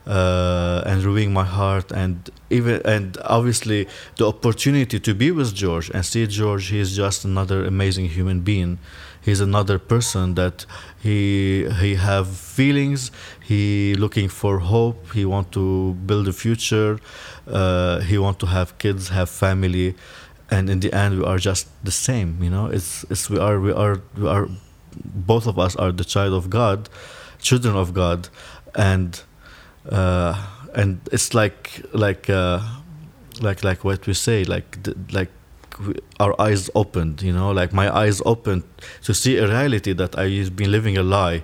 uh, 0.07 0.83
and 0.85 1.03
renewing 1.03 1.33
my 1.33 1.43
heart, 1.43 1.91
and 1.91 2.29
even 2.49 2.81
and 2.85 3.17
obviously 3.25 3.87
the 4.17 4.25
opportunity 4.27 4.99
to 4.99 5.13
be 5.13 5.31
with 5.31 5.53
George 5.53 5.89
and 5.89 6.05
see 6.05 6.25
George. 6.27 6.67
He 6.67 6.79
is 6.79 6.95
just 6.95 7.25
another 7.25 7.65
amazing 7.65 8.07
human 8.09 8.39
being. 8.39 8.79
He's 9.25 9.41
another 9.41 9.79
person 9.79 10.35
that 10.35 10.65
he 11.01 11.67
he 11.81 11.95
have 11.95 12.27
feelings. 12.27 13.11
He 13.43 13.95
looking 13.95 14.29
for 14.29 14.59
hope. 14.59 14.99
He 15.13 15.25
want 15.25 15.51
to 15.53 15.93
build 16.05 16.27
a 16.27 16.33
future. 16.33 16.99
Uh, 17.47 17.99
he 18.09 18.17
want 18.17 18.37
to 18.39 18.45
have 18.45 18.77
kids, 18.77 19.09
have 19.09 19.29
family 19.29 19.95
and 20.49 20.69
in 20.69 20.79
the 20.79 20.93
end 20.93 21.17
we 21.17 21.25
are 21.25 21.37
just 21.37 21.67
the 21.83 21.91
same 21.91 22.37
you 22.41 22.49
know 22.49 22.67
it's, 22.67 23.03
it's 23.09 23.29
we 23.29 23.39
are 23.39 23.59
we 23.59 23.71
are 23.71 24.01
we 24.17 24.27
are 24.27 24.47
both 25.03 25.47
of 25.47 25.57
us 25.57 25.75
are 25.75 25.91
the 25.91 26.05
child 26.05 26.33
of 26.33 26.49
god 26.49 26.87
children 27.39 27.75
of 27.75 27.93
god 27.93 28.29
and 28.75 29.21
uh, 29.89 30.47
and 30.73 30.99
it's 31.11 31.33
like 31.33 31.81
like 31.93 32.29
uh, 32.29 32.59
like 33.41 33.63
like 33.63 33.83
what 33.83 34.05
we 34.07 34.13
say 34.13 34.43
like 34.43 34.77
like 35.11 35.29
our 36.19 36.33
eyes 36.39 36.69
opened 36.75 37.21
you 37.21 37.33
know 37.33 37.51
like 37.51 37.71
my 37.73 37.87
eyes 38.03 38.21
opened 38.25 38.63
to 39.03 39.13
see 39.13 39.37
a 39.37 39.47
reality 39.47 39.93
that 39.93 40.17
i've 40.17 40.55
been 40.55 40.71
living 40.71 40.97
a 40.97 41.03
lie 41.03 41.43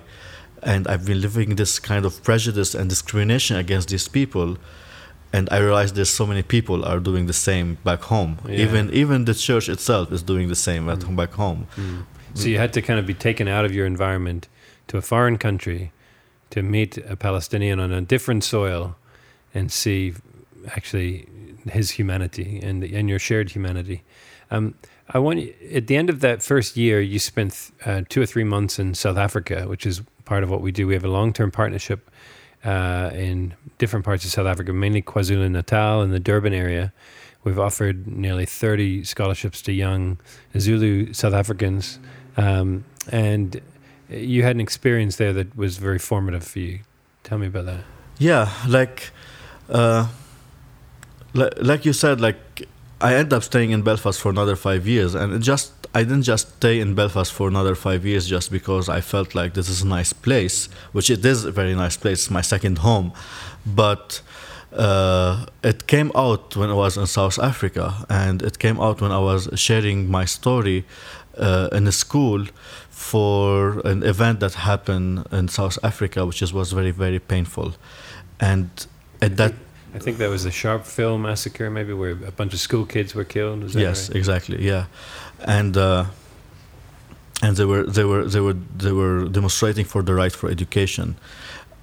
and 0.62 0.86
i've 0.88 1.04
been 1.04 1.20
living 1.20 1.56
this 1.56 1.78
kind 1.78 2.04
of 2.04 2.22
prejudice 2.22 2.74
and 2.74 2.88
discrimination 2.88 3.56
against 3.56 3.88
these 3.88 4.08
people 4.08 4.56
and 5.34 5.48
I 5.50 5.58
realized 5.60 5.94
there's 5.94 6.10
so 6.10 6.26
many 6.26 6.42
people 6.42 6.84
are 6.84 7.00
doing 7.00 7.24
the 7.24 7.32
same 7.32 7.78
back 7.84 8.02
home. 8.02 8.36
Yeah. 8.46 8.64
Even 8.64 8.90
even 8.92 9.24
the 9.24 9.32
church 9.32 9.66
itself 9.70 10.12
is 10.12 10.22
doing 10.22 10.48
the 10.48 10.54
same 10.54 10.90
at 10.92 10.98
Mm. 10.98 11.16
back 11.16 11.32
home. 11.32 11.66
So 12.34 12.48
you 12.48 12.58
had 12.58 12.72
to 12.74 12.82
kind 12.82 12.98
of 13.00 13.06
be 13.06 13.14
taken 13.14 13.48
out 13.48 13.64
of 13.64 13.72
your 13.74 13.86
environment 13.86 14.48
to 14.88 14.98
a 14.98 15.00
foreign 15.00 15.38
country 15.38 15.90
to 16.50 16.62
meet 16.62 16.98
a 16.98 17.16
Palestinian 17.16 17.80
on 17.80 17.90
a 17.92 18.02
different 18.02 18.44
soil 18.44 18.94
and 19.54 19.72
see 19.72 20.12
actually 20.76 21.26
his 21.70 21.92
humanity 21.92 22.60
and 22.62 22.84
and 22.84 23.08
your 23.08 23.18
shared 23.18 23.50
humanity. 23.50 24.02
Um, 24.50 24.74
I 25.08 25.18
want 25.18 25.40
you, 25.40 25.54
at 25.72 25.86
the 25.86 25.96
end 25.96 26.10
of 26.10 26.20
that 26.20 26.42
first 26.42 26.76
year, 26.76 27.00
you 27.00 27.18
spent 27.18 27.70
uh, 27.84 28.02
two 28.08 28.22
or 28.22 28.26
three 28.26 28.44
months 28.44 28.78
in 28.78 28.94
South 28.94 29.16
Africa, 29.16 29.66
which 29.66 29.86
is 29.86 30.02
part 30.24 30.42
of 30.42 30.50
what 30.50 30.60
we 30.60 30.72
do. 30.72 30.86
We 30.86 30.94
have 30.94 31.04
a 31.04 31.08
long 31.08 31.32
term 31.32 31.50
partnership 31.50 32.10
uh, 32.64 33.10
in 33.12 33.54
different 33.78 34.04
parts 34.04 34.24
of 34.24 34.30
South 34.30 34.46
Africa, 34.46 34.72
mainly 34.72 35.02
KwaZulu 35.02 35.50
Natal 35.50 36.00
and 36.02 36.12
the 36.12 36.20
Durban 36.20 36.54
area. 36.54 36.92
We've 37.44 37.58
offered 37.58 38.06
nearly 38.06 38.46
30 38.46 39.04
scholarships 39.04 39.62
to 39.62 39.72
young 39.72 40.18
Zulu 40.56 41.12
South 41.12 41.34
Africans. 41.34 41.98
Um, 42.36 42.84
and 43.10 43.60
you 44.08 44.44
had 44.44 44.54
an 44.54 44.60
experience 44.60 45.16
there 45.16 45.32
that 45.32 45.56
was 45.56 45.78
very 45.78 45.98
formative 45.98 46.44
for 46.44 46.60
you. 46.60 46.80
Tell 47.24 47.38
me 47.38 47.48
about 47.48 47.66
that. 47.66 47.80
Yeah, 48.18 48.52
like, 48.68 49.10
uh, 49.68 50.08
like, 51.34 51.84
you 51.84 51.92
said, 51.92 52.20
like 52.20 52.66
I 53.00 53.14
end 53.14 53.32
up 53.32 53.42
staying 53.42 53.70
in 53.70 53.82
Belfast 53.82 54.20
for 54.20 54.30
another 54.30 54.56
five 54.56 54.86
years, 54.86 55.14
and 55.14 55.42
just 55.42 55.72
I 55.94 56.04
didn't 56.04 56.22
just 56.22 56.56
stay 56.56 56.80
in 56.80 56.94
Belfast 56.94 57.32
for 57.32 57.48
another 57.48 57.74
five 57.74 58.06
years 58.06 58.26
just 58.26 58.50
because 58.50 58.88
I 58.88 59.00
felt 59.00 59.34
like 59.34 59.54
this 59.54 59.68
is 59.68 59.82
a 59.82 59.86
nice 59.86 60.12
place, 60.12 60.68
which 60.92 61.10
it 61.10 61.24
is 61.24 61.44
a 61.44 61.50
very 61.50 61.74
nice 61.74 61.96
place, 61.96 62.30
my 62.30 62.42
second 62.42 62.78
home, 62.78 63.12
but. 63.66 64.22
Uh, 64.74 65.44
it 65.62 65.86
came 65.86 66.10
out 66.14 66.56
when 66.56 66.70
I 66.70 66.72
was 66.72 66.96
in 66.96 67.06
South 67.06 67.38
Africa, 67.38 68.06
and 68.08 68.40
it 68.40 68.58
came 68.58 68.80
out 68.80 69.02
when 69.02 69.12
I 69.12 69.18
was 69.18 69.50
sharing 69.54 70.10
my 70.10 70.24
story 70.24 70.86
uh, 71.36 71.68
in 71.72 71.86
a 71.86 71.92
school 71.92 72.46
for 72.88 73.80
an 73.84 74.02
event 74.02 74.40
that 74.40 74.54
happened 74.54 75.26
in 75.30 75.48
South 75.48 75.78
Africa, 75.82 76.24
which 76.24 76.40
is, 76.40 76.54
was 76.54 76.72
very, 76.72 76.90
very 76.90 77.18
painful. 77.18 77.74
And 78.40 78.70
at 79.20 79.36
that 79.36 79.52
I 79.94 79.98
think 79.98 80.18
that 80.18 80.30
was 80.30 80.44
the 80.44 80.50
Sharpeville 80.50 81.20
massacre, 81.20 81.70
maybe 81.70 81.92
where 81.92 82.12
a 82.12 82.32
bunch 82.32 82.54
of 82.54 82.60
school 82.60 82.86
kids 82.86 83.14
were 83.14 83.24
killed. 83.24 83.74
yes, 83.74 84.08
right? 84.08 84.16
exactly. 84.16 84.64
Yeah, 84.64 84.86
and 85.40 85.76
uh, 85.76 86.06
and 87.42 87.56
they 87.56 87.64
were 87.64 87.84
they 87.84 88.04
were 88.04 88.24
they 88.24 88.40
were 88.40 88.54
they 88.54 88.92
were 88.92 89.28
demonstrating 89.28 89.84
for 89.84 90.02
the 90.02 90.14
right 90.14 90.32
for 90.32 90.48
education, 90.48 91.16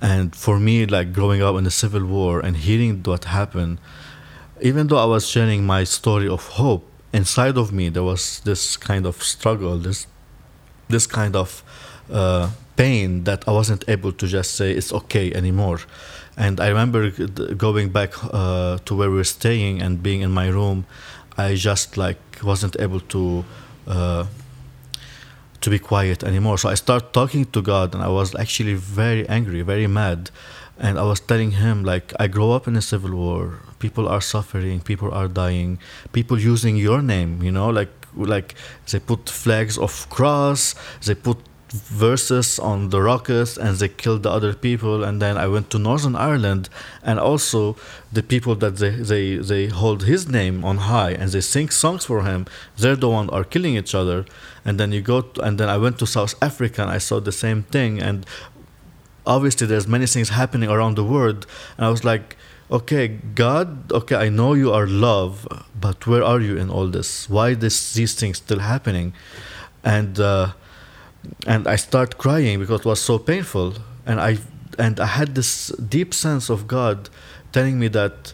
and 0.02 0.36
for 0.36 0.60
me, 0.60 0.86
like 0.86 1.14
growing 1.14 1.42
up 1.44 1.56
in 1.58 1.66
the 1.66 1.72
civil 1.72 2.04
war 2.06 2.40
and 2.40 2.58
hearing 2.58 3.04
what 3.04 3.26
happened, 3.26 3.80
even 4.62 4.88
though 4.88 4.98
I 4.98 5.06
was 5.06 5.28
sharing 5.28 5.66
my 5.66 5.84
story 5.84 6.28
of 6.28 6.48
hope, 6.48 6.88
inside 7.14 7.58
of 7.58 7.72
me 7.72 7.90
there 7.90 8.04
was 8.04 8.40
this 8.40 8.76
kind 8.78 9.06
of 9.06 9.22
struggle, 9.22 9.78
this 9.78 10.08
this 10.88 11.06
kind 11.06 11.36
of 11.36 11.64
uh, 12.12 12.50
pain 12.76 13.24
that 13.26 13.48
I 13.48 13.52
wasn't 13.52 13.84
able 13.88 14.14
to 14.14 14.26
just 14.26 14.56
say 14.56 14.72
it's 14.72 14.92
okay 14.92 15.32
anymore. 15.34 15.80
And 16.40 16.62
I 16.62 16.70
remember 16.70 17.10
going 17.68 17.90
back 17.90 18.12
uh, 18.24 18.78
to 18.86 18.96
where 18.96 19.10
we 19.12 19.18
were 19.18 19.32
staying 19.40 19.82
and 19.82 20.02
being 20.02 20.22
in 20.22 20.32
my 20.32 20.48
room. 20.48 20.86
I 21.38 21.56
just 21.56 21.98
like 21.98 22.20
wasn't 22.42 22.80
able 22.80 23.02
to 23.14 23.44
uh, 23.86 24.26
to 25.60 25.70
be 25.70 25.80
quiet 25.80 26.24
anymore. 26.24 26.58
So 26.58 26.70
I 26.70 26.76
started 26.76 27.12
talking 27.12 27.44
to 27.52 27.62
God, 27.62 27.94
and 27.94 28.02
I 28.02 28.08
was 28.08 28.34
actually 28.36 28.76
very 28.76 29.28
angry, 29.28 29.62
very 29.62 29.88
mad. 29.88 30.32
And 30.78 30.98
I 30.98 31.04
was 31.04 31.20
telling 31.20 31.52
him 31.52 31.84
like 31.84 32.14
I 32.20 32.28
grew 32.28 32.52
up 32.52 32.68
in 32.70 32.78
a 32.78 32.82
civil 32.82 33.12
war. 33.12 33.60
People 33.80 34.08
are 34.08 34.22
suffering. 34.22 34.80
People 34.80 35.12
are 35.12 35.28
dying. 35.28 35.78
People 36.14 36.40
using 36.40 36.78
your 36.78 37.02
name. 37.02 37.44
You 37.44 37.52
know, 37.52 37.70
like 37.70 37.92
like 38.16 38.56
they 38.90 39.00
put 39.00 39.30
flags 39.30 39.78
of 39.78 40.10
cross. 40.10 40.74
They 41.06 41.16
put 41.16 41.38
verses 41.72 42.60
on 42.60 42.90
the 42.90 43.02
rockets 43.02 43.58
and 43.58 43.78
they 43.78 43.88
killed 43.88 44.24
the 44.24 44.32
other 44.32 44.54
people. 44.54 45.04
And 45.04 45.22
then 45.22 45.38
i 45.38 45.48
went 45.48 45.70
to 45.72 45.80
northern 45.80 46.16
ireland 46.16 46.70
and 47.04 47.20
also 47.20 47.76
the 48.12 48.24
people 48.24 48.56
that 48.56 48.78
they, 48.78 48.92
they, 48.92 49.36
they 49.38 49.68
hold 49.68 50.04
his 50.04 50.28
name 50.28 50.64
on 50.64 50.78
high 50.78 51.12
and 51.12 51.32
they 51.32 51.42
sing 51.42 51.70
songs 51.70 52.06
for 52.06 52.24
him. 52.24 52.46
They're 52.78 52.96
the 52.96 53.10
one 53.10 53.30
are 53.30 53.44
killing 53.44 53.76
each 53.76 53.94
other. 53.94 54.26
And 54.66 54.80
then 54.80 54.92
you 54.92 55.02
go 55.02 55.22
to, 55.22 55.42
and 55.42 55.60
then 55.60 55.70
i 55.70 55.78
went 55.78 56.00
to 56.00 56.06
south 56.06 56.36
africa 56.42 56.82
and 56.82 56.92
i 56.92 56.98
saw 56.98 57.20
the 57.20 57.32
same 57.32 57.64
thing. 57.64 58.02
And 58.02 58.26
obviously 59.26 59.68
there's 59.68 59.88
many 59.88 60.08
things 60.08 60.30
happening 60.30 60.70
around 60.70 60.96
the 60.96 61.04
world. 61.04 61.46
And 61.78 61.86
i 61.86 61.90
was 61.90 62.04
like 62.04 62.36
okay 62.72 63.08
god 63.34 63.92
okay 63.92 64.16
i 64.16 64.30
know 64.30 64.54
you 64.54 64.72
are 64.72 64.86
love 64.86 65.48
but 65.80 66.06
where 66.06 66.24
are 66.24 66.40
you 66.40 66.58
in 66.58 66.70
all 66.70 66.88
this? 66.88 67.30
Why 67.30 67.54
this 67.54 67.94
these 67.94 68.14
things 68.14 68.38
still 68.38 68.60
happening? 68.60 69.14
And 69.84 70.20
uh, 70.20 70.54
and 71.46 71.68
I 71.68 71.76
start 71.76 72.18
crying 72.18 72.60
because 72.60 72.82
it 72.82 72.86
was 72.86 73.02
so 73.02 73.18
painful, 73.18 73.74
and 74.06 74.20
I 74.20 74.38
and 74.78 75.00
I 75.00 75.06
had 75.06 75.36
this 75.36 75.70
deep 75.70 76.14
sense 76.14 76.50
of 76.50 76.68
God 76.68 77.10
telling 77.52 77.80
me 77.80 77.88
that 77.90 78.34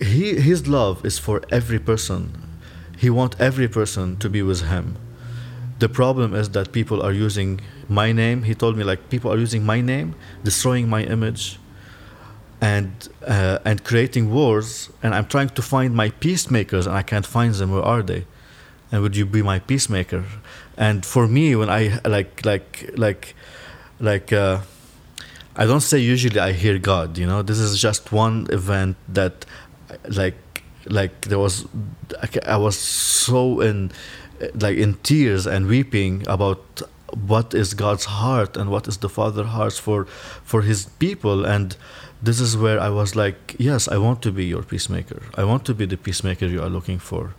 he 0.00 0.34
his 0.34 0.66
love 0.66 1.04
is 1.04 1.18
for 1.18 1.42
every 1.50 1.78
person. 1.78 2.42
He 2.96 3.10
wants 3.10 3.36
every 3.38 3.68
person 3.68 4.16
to 4.18 4.28
be 4.30 4.42
with 4.42 4.62
him. 4.62 4.96
The 5.78 5.88
problem 5.88 6.34
is 6.34 6.50
that 6.50 6.72
people 6.72 7.02
are 7.02 7.12
using 7.12 7.60
my 7.88 8.10
name. 8.12 8.44
He 8.44 8.54
told 8.54 8.76
me 8.76 8.84
like 8.84 9.10
people 9.10 9.30
are 9.30 9.36
using 9.36 9.64
my 9.64 9.82
name, 9.82 10.14
destroying 10.42 10.88
my 10.88 11.02
image, 11.02 11.58
and 12.60 12.90
uh, 13.26 13.58
and 13.64 13.84
creating 13.84 14.32
wars. 14.32 14.90
And 15.02 15.14
I'm 15.14 15.26
trying 15.26 15.50
to 15.50 15.62
find 15.62 15.94
my 15.94 16.10
peacemakers, 16.10 16.86
and 16.86 16.96
I 16.96 17.02
can't 17.02 17.26
find 17.26 17.54
them. 17.54 17.72
Where 17.72 17.82
are 17.82 18.02
they? 18.02 18.24
And 18.90 19.02
would 19.02 19.16
you 19.16 19.26
be 19.26 19.42
my 19.42 19.58
peacemaker? 19.58 20.24
And 20.76 21.04
for 21.04 21.26
me 21.26 21.56
when 21.56 21.70
i 21.70 21.98
like 22.04 22.44
like 22.44 22.90
like 22.96 23.34
like 24.00 24.32
uh, 24.32 24.60
i 25.56 25.64
don't 25.64 25.80
say 25.80 25.98
usually 25.98 26.38
i 26.40 26.52
hear 26.52 26.78
god 26.78 27.16
you 27.16 27.26
know? 27.26 27.42
This 27.42 27.58
is 27.58 27.80
just 27.80 28.12
one 28.12 28.46
event 28.50 28.96
that 29.08 29.46
like 30.08 30.36
like 30.86 31.22
there 31.22 31.38
was 31.38 31.66
i 32.46 32.56
was 32.56 32.78
so 32.78 33.60
in 33.60 33.90
like 34.54 34.76
in 34.76 34.94
tears 35.02 35.46
and 35.46 35.66
weeping 35.66 36.24
about 36.28 36.82
what 37.26 37.54
is 37.54 37.74
god's 37.74 38.04
heart 38.04 38.56
and 38.56 38.70
what 38.70 38.86
is 38.86 38.98
the 38.98 39.08
father's 39.08 39.46
heart 39.46 39.72
for 39.72 40.04
for 40.44 40.62
his 40.62 40.86
people. 40.98 41.44
And 41.44 41.76
this 42.22 42.40
is 42.40 42.56
where 42.56 42.80
i 42.80 42.88
was 42.88 43.14
like 43.14 43.56
yes 43.58 43.88
i 43.88 43.96
want 43.98 44.22
to 44.22 44.32
be 44.32 44.44
your 44.44 44.62
peacemaker. 44.62 45.22
I 45.34 45.44
want 45.44 45.64
to 45.66 45.74
be 45.74 45.86
the 45.86 45.96
peacemaker 45.96 46.46
you 46.46 46.62
are 46.62 46.70
looking 46.70 46.98
for. 46.98 47.34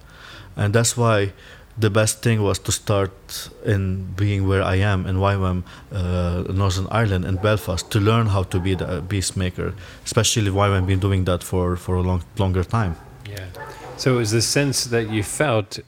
And 0.56 0.73
that's 0.73 0.97
why 0.97 1.34
the 1.78 1.90
best 1.90 2.24
thing 2.24 2.42
was 2.42 2.58
to 2.60 2.72
start 2.72 3.50
in 3.63 4.06
being 4.16 4.48
where 4.48 4.63
I 4.63 4.76
am 4.76 5.06
in 5.06 5.18
YWAM, 5.18 5.63
uh, 5.92 6.52
Northern 6.52 6.88
Ireland 6.90 7.26
and 7.26 7.40
Belfast 7.42 7.90
to 7.92 8.00
learn 8.00 8.28
how 8.28 8.44
to 8.44 8.60
be 8.60 8.74
the 8.74 9.04
peacemaker, 9.08 9.74
especially 10.04 10.50
YWAM 10.50 10.88
been 10.88 11.00
doing 11.00 11.26
that 11.26 11.44
for, 11.44 11.76
for 11.76 11.96
a 11.96 12.02
long, 12.02 12.24
longer 12.38 12.63
time. 12.63 12.96
Yeah. 13.30 13.46
So 13.98 14.16
it 14.16 14.18
was 14.18 14.32
the 14.32 14.42
sense 14.42 14.86
that 14.86 15.10
you 15.10 15.24
felt 15.24 15.80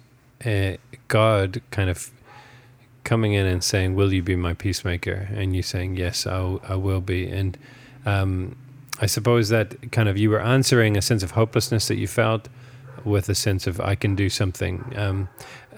uh, 0.45 0.73
God 1.07 1.61
kind 1.71 1.89
of 1.89 2.11
coming 3.03 3.33
in 3.33 3.45
and 3.47 3.63
saying, 3.63 3.95
Will 3.95 4.13
you 4.13 4.21
be 4.21 4.35
my 4.35 4.53
peacemaker? 4.53 5.27
And 5.33 5.55
you 5.55 5.63
saying, 5.63 5.97
Yes, 5.97 6.27
I, 6.27 6.59
I 6.67 6.75
will 6.75 7.01
be. 7.01 7.27
And 7.27 7.57
um, 8.05 8.55
I 9.01 9.07
suppose 9.07 9.49
that 9.49 9.91
kind 9.91 10.07
of 10.09 10.17
you 10.17 10.29
were 10.29 10.41
answering 10.41 10.97
a 10.97 11.01
sense 11.01 11.23
of 11.23 11.31
hopelessness 11.31 11.87
that 11.87 11.95
you 11.95 12.07
felt 12.07 12.47
with 13.05 13.29
a 13.29 13.35
sense 13.35 13.67
of 13.67 13.79
I 13.79 13.95
can 13.95 14.15
do 14.15 14.29
something. 14.29 14.93
Um, 14.95 15.29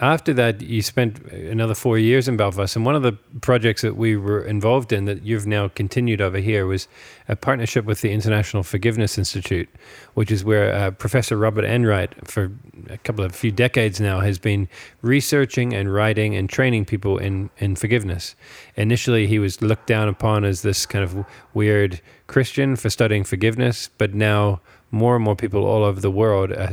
after 0.01 0.33
that, 0.33 0.61
you 0.61 0.81
spent 0.81 1.19
another 1.31 1.75
four 1.75 1.99
years 1.99 2.27
in 2.27 2.35
Belfast, 2.35 2.75
and 2.75 2.83
one 2.83 2.95
of 2.95 3.03
the 3.03 3.11
projects 3.41 3.83
that 3.83 3.95
we 3.95 4.17
were 4.17 4.43
involved 4.43 4.91
in 4.91 5.05
that 5.05 5.23
you've 5.23 5.45
now 5.45 5.67
continued 5.67 6.21
over 6.21 6.39
here 6.39 6.65
was 6.65 6.87
a 7.29 7.35
partnership 7.35 7.85
with 7.85 8.01
the 8.01 8.11
International 8.11 8.63
Forgiveness 8.63 9.19
Institute, 9.19 9.69
which 10.15 10.31
is 10.31 10.43
where 10.43 10.73
uh, 10.73 10.89
Professor 10.89 11.37
Robert 11.37 11.65
Enright, 11.65 12.27
for 12.27 12.51
a 12.89 12.97
couple 12.97 13.23
of 13.23 13.35
few 13.35 13.51
decades 13.51 14.01
now, 14.01 14.21
has 14.21 14.39
been 14.39 14.67
researching 15.03 15.71
and 15.71 15.93
writing 15.93 16.35
and 16.35 16.49
training 16.49 16.85
people 16.85 17.19
in 17.19 17.51
in 17.59 17.75
forgiveness. 17.75 18.35
Initially, 18.75 19.27
he 19.27 19.37
was 19.37 19.61
looked 19.61 19.85
down 19.85 20.07
upon 20.07 20.45
as 20.45 20.63
this 20.63 20.87
kind 20.87 21.03
of 21.03 21.25
weird 21.53 22.01
Christian 22.25 22.75
for 22.75 22.89
studying 22.89 23.23
forgiveness, 23.23 23.89
but 23.99 24.15
now 24.15 24.61
more 24.89 25.15
and 25.15 25.23
more 25.23 25.35
people 25.35 25.63
all 25.63 25.83
over 25.83 26.01
the 26.01 26.11
world 26.11 26.51
are, 26.51 26.71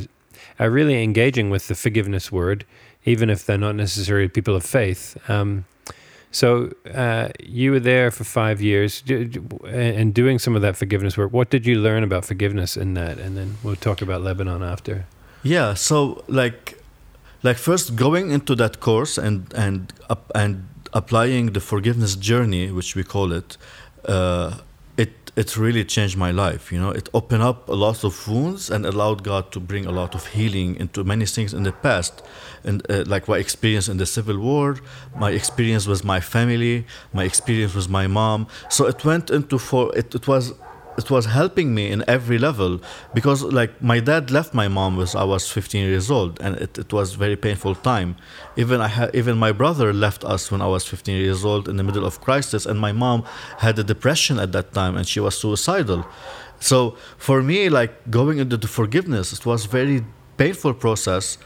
are 0.59 0.71
really 0.71 1.03
engaging 1.03 1.51
with 1.51 1.69
the 1.69 1.75
forgiveness 1.75 2.33
word 2.33 2.65
even 3.05 3.31
if 3.31 3.47
they're 3.47 3.59
not 3.59 3.75
necessarily 3.75 4.29
people 4.29 4.55
of 4.55 4.65
faith. 4.65 5.17
Um, 5.31 5.65
so 6.31 6.71
uh, 6.95 7.29
you 7.43 7.71
were 7.73 7.81
there 7.81 8.11
for 8.11 8.25
five 8.25 8.61
years 8.61 9.03
and 9.67 10.13
doing 10.13 10.39
some 10.39 10.55
of 10.55 10.63
that 10.63 10.77
forgiveness 10.77 11.17
work. 11.17 11.33
What 11.33 11.49
did 11.49 11.65
you 11.67 11.77
learn 11.77 12.03
about 12.05 12.27
forgiveness 12.27 12.77
in 12.77 12.95
that? 12.95 13.19
And 13.19 13.37
then 13.37 13.57
we'll 13.63 13.77
talk 13.77 14.03
about 14.03 14.21
Lebanon 14.23 14.63
after. 14.63 15.07
Yeah. 15.43 15.73
So 15.75 16.23
like, 16.29 16.83
like 17.43 17.57
first 17.57 17.97
going 17.97 18.31
into 18.31 18.55
that 18.57 18.81
course 18.81 19.17
and 19.17 19.53
and 19.55 19.93
and 20.35 20.69
applying 20.93 21.53
the 21.53 21.61
forgiveness 21.61 22.15
journey, 22.17 22.71
which 22.71 22.95
we 22.95 23.05
call 23.05 23.33
it. 23.33 23.57
Uh, 24.05 24.59
it 25.39 25.57
really 25.57 25.85
changed 25.85 26.17
my 26.17 26.33
life. 26.33 26.73
You 26.73 26.81
know, 26.81 26.91
it 26.91 27.09
opened 27.15 27.45
up 27.45 27.69
a 27.69 27.73
lot 27.87 28.03
of 28.03 28.27
wounds 28.27 28.71
and 28.71 28.85
allowed 28.85 29.23
God 29.23 29.53
to 29.53 29.61
bring 29.61 29.87
a 29.87 29.93
lot 29.93 30.17
of 30.17 30.27
healing 30.27 30.75
into 30.75 31.05
many 31.05 31.27
things 31.27 31.55
in 31.55 31.63
the 31.63 31.71
past, 31.71 32.23
and 32.65 32.83
uh, 32.91 33.05
like 33.07 33.29
my 33.29 33.39
experience 33.39 33.87
in 33.89 33.99
the 33.99 34.07
Civil 34.07 34.39
War, 34.39 34.77
my 35.17 35.31
experience 35.31 35.87
with 35.87 36.05
my 36.05 36.19
family, 36.19 36.87
my 37.13 37.23
experience 37.23 37.77
with 37.77 37.89
my 37.89 38.09
mom. 38.09 38.49
So 38.69 38.87
it 38.87 39.05
went 39.05 39.31
into 39.31 39.59
for 39.59 39.97
it. 39.97 40.13
It 40.13 40.27
was 40.27 40.55
it 40.99 41.11
was 41.11 41.27
helping 41.27 41.75
me 41.75 41.85
in 41.95 42.05
every 42.09 42.39
level 42.39 42.81
because 43.15 43.43
like 43.45 43.81
my 43.81 44.01
dad 44.01 44.31
left 44.31 44.53
my 44.53 44.67
mom 44.67 44.97
was 44.97 45.15
I 45.15 45.23
was 45.23 45.49
15 45.49 45.87
years 45.87 46.11
old 46.11 46.41
and 46.41 46.57
it, 46.57 46.77
it 46.77 46.93
was 46.93 47.15
very 47.15 47.37
painful 47.37 47.77
time. 47.77 48.17
Even 48.57 48.81
I 48.81 48.89
had 48.89 49.15
even 49.15 49.39
my 49.39 49.53
brother 49.53 49.93
left 49.93 50.25
us 50.25 50.51
when 50.51 50.61
I 50.61 50.67
was 50.67 50.85
15 50.85 51.17
years 51.17 51.45
old 51.45 51.69
in 51.69 51.77
the 51.77 51.85
middle 51.85 52.05
of 52.05 52.21
crisis 52.21 52.67
and 52.67 52.81
my 52.81 52.93
mom 52.93 53.25
had 53.59 53.79
a 53.79 53.85
depression 53.85 54.41
at 54.41 54.51
that 54.53 54.75
time 54.75 54.97
and 54.97 55.07
she 55.07 55.21
was 55.21 55.39
suicidal. 55.39 56.05
So 56.59 56.97
for 57.17 57.43
me 57.43 57.69
like 57.69 58.11
going 58.11 58.39
into 58.39 58.57
the 58.57 58.69
forgiveness 58.69 59.33
it 59.33 59.47
was 59.47 59.67
very 59.67 60.05
painful 60.37 60.75
process 60.75 61.39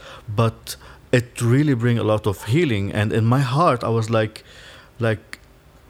but 0.42 0.76
it 1.12 1.42
really 1.42 1.74
bring 1.74 1.98
a 1.98 2.04
lot 2.12 2.26
of 2.26 2.44
healing 2.44 2.90
and 2.90 3.12
in 3.12 3.26
my 3.26 3.40
heart 3.40 3.84
I 3.84 3.90
was 3.90 4.08
like 4.08 4.44
like 4.98 5.38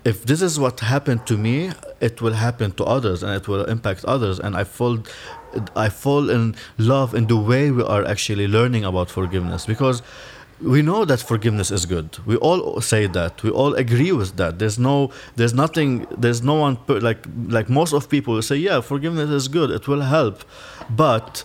if 0.04 0.24
this 0.26 0.42
is 0.42 0.58
what 0.58 0.80
happened 0.80 1.26
to 1.26 1.36
me, 1.36 1.72
it 2.00 2.20
will 2.20 2.32
happen 2.32 2.72
to 2.72 2.84
others 2.84 3.22
and 3.22 3.32
it 3.34 3.46
will 3.46 3.64
impact 3.64 4.04
others. 4.04 4.40
And 4.40 4.56
I 4.56 4.64
fall, 4.64 4.98
I 5.76 5.88
fall 5.88 6.28
in 6.28 6.56
love 6.78 7.14
in 7.14 7.26
the 7.26 7.36
way 7.36 7.70
we 7.70 7.82
are 7.82 8.04
actually 8.04 8.48
learning 8.48 8.84
about 8.84 9.10
forgiveness 9.10 9.64
because 9.66 10.02
we 10.60 10.82
know 10.82 11.04
that 11.04 11.20
forgiveness 11.20 11.70
is 11.70 11.86
good. 11.86 12.18
We 12.26 12.36
all 12.36 12.80
say 12.80 13.06
that. 13.08 13.42
We 13.42 13.50
all 13.50 13.74
agree 13.74 14.12
with 14.12 14.36
that. 14.36 14.58
There's 14.58 14.78
no, 14.78 15.10
there's 15.36 15.54
nothing, 15.54 16.06
there's 16.16 16.42
no 16.42 16.54
one 16.54 16.78
like 16.88 17.26
like 17.48 17.68
most 17.68 17.92
of 17.92 18.08
people 18.08 18.40
say, 18.42 18.56
yeah, 18.56 18.80
forgiveness 18.80 19.30
is 19.30 19.48
good. 19.48 19.70
It 19.70 19.88
will 19.88 20.02
help, 20.02 20.44
but 20.88 21.44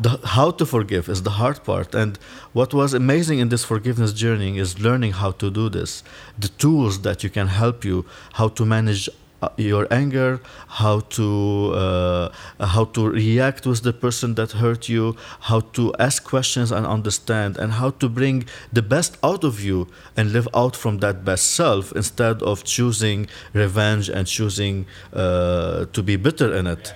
the, 0.00 0.20
how 0.24 0.50
to 0.52 0.64
forgive 0.66 1.08
is 1.08 1.22
the 1.22 1.30
hard 1.30 1.64
part. 1.64 1.94
And 1.94 2.18
what 2.52 2.72
was 2.72 2.94
amazing 2.94 3.38
in 3.38 3.48
this 3.48 3.64
forgiveness 3.64 4.12
journey 4.12 4.58
is 4.58 4.78
learning 4.78 5.12
how 5.12 5.32
to 5.32 5.50
do 5.50 5.68
this. 5.68 6.02
The 6.38 6.48
tools 6.48 7.02
that 7.02 7.22
you 7.24 7.30
can 7.30 7.48
help 7.48 7.84
you, 7.84 8.04
how 8.34 8.48
to 8.48 8.64
manage 8.64 9.08
uh, 9.40 9.48
your 9.56 9.86
anger, 9.92 10.40
how 10.66 10.98
to 10.98 11.72
uh, 11.72 12.28
how 12.58 12.84
to 12.86 13.08
react 13.08 13.66
with 13.66 13.82
the 13.82 13.92
person 13.92 14.34
that 14.34 14.50
hurt 14.50 14.88
you, 14.88 15.14
how 15.42 15.60
to 15.60 15.94
ask 16.00 16.24
questions 16.24 16.72
and 16.72 16.84
understand, 16.84 17.56
and 17.56 17.74
how 17.74 17.90
to 17.90 18.08
bring 18.08 18.46
the 18.72 18.82
best 18.82 19.16
out 19.22 19.44
of 19.44 19.60
you 19.60 19.86
and 20.16 20.32
live 20.32 20.48
out 20.54 20.74
from 20.74 20.98
that 20.98 21.24
best 21.24 21.52
self 21.52 21.92
instead 21.92 22.42
of 22.42 22.64
choosing 22.64 23.28
revenge 23.52 24.08
and 24.08 24.26
choosing 24.26 24.86
uh, 25.12 25.84
to 25.92 26.02
be 26.02 26.16
bitter 26.16 26.52
in 26.52 26.66
it. 26.66 26.94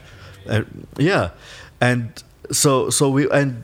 Uh, 0.49 0.63
yeah, 0.99 1.31
and 1.81 2.25
so 2.51 2.91
so 2.91 3.09
we 3.09 3.31
and 3.31 3.63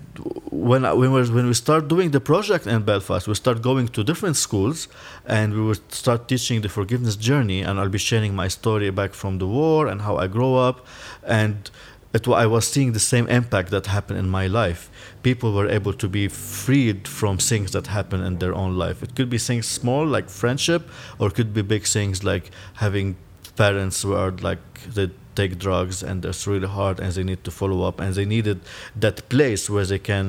when 0.50 0.82
we 0.98 1.08
when 1.08 1.46
we 1.46 1.54
start 1.54 1.88
doing 1.88 2.10
the 2.10 2.20
project 2.20 2.66
in 2.66 2.82
Belfast, 2.82 3.26
we 3.26 3.34
start 3.34 3.62
going 3.62 3.88
to 3.88 4.04
different 4.04 4.36
schools, 4.36 4.88
and 5.26 5.54
we 5.54 5.60
will 5.60 5.80
start 5.88 6.28
teaching 6.28 6.60
the 6.60 6.68
forgiveness 6.68 7.16
journey. 7.16 7.62
And 7.62 7.78
I'll 7.80 7.88
be 7.88 7.98
sharing 7.98 8.34
my 8.34 8.48
story 8.48 8.90
back 8.90 9.14
from 9.14 9.38
the 9.38 9.46
war 9.46 9.86
and 9.86 10.02
how 10.02 10.16
I 10.16 10.26
grow 10.26 10.56
up, 10.56 10.86
and 11.24 11.70
it, 12.12 12.26
I 12.26 12.46
was 12.46 12.66
seeing 12.66 12.92
the 12.92 13.00
same 13.00 13.26
impact 13.28 13.70
that 13.70 13.86
happened 13.86 14.18
in 14.18 14.28
my 14.28 14.46
life. 14.46 14.90
People 15.22 15.52
were 15.52 15.68
able 15.68 15.92
to 15.94 16.08
be 16.08 16.28
freed 16.28 17.06
from 17.06 17.38
things 17.38 17.72
that 17.72 17.88
happen 17.88 18.22
in 18.22 18.38
their 18.38 18.54
own 18.54 18.76
life. 18.76 19.02
It 19.02 19.14
could 19.14 19.28
be 19.28 19.38
things 19.38 19.66
small 19.66 20.06
like 20.06 20.28
friendship, 20.30 20.88
or 21.18 21.28
it 21.28 21.34
could 21.34 21.52
be 21.52 21.62
big 21.62 21.84
things 21.84 22.24
like 22.24 22.50
having 22.74 23.16
parents 23.56 24.02
who 24.02 24.14
are 24.14 24.30
like 24.30 24.60
they 24.94 25.10
take 25.40 25.52
drugs 25.66 25.96
and 26.08 26.24
it's 26.24 26.44
really 26.52 26.70
hard 26.78 26.96
and 27.00 27.08
they 27.16 27.24
need 27.30 27.42
to 27.48 27.52
follow 27.60 27.78
up 27.88 27.96
and 28.00 28.08
they 28.18 28.26
needed 28.36 28.58
that 29.04 29.16
place 29.28 29.62
where 29.72 29.86
they 29.92 30.02
can 30.12 30.26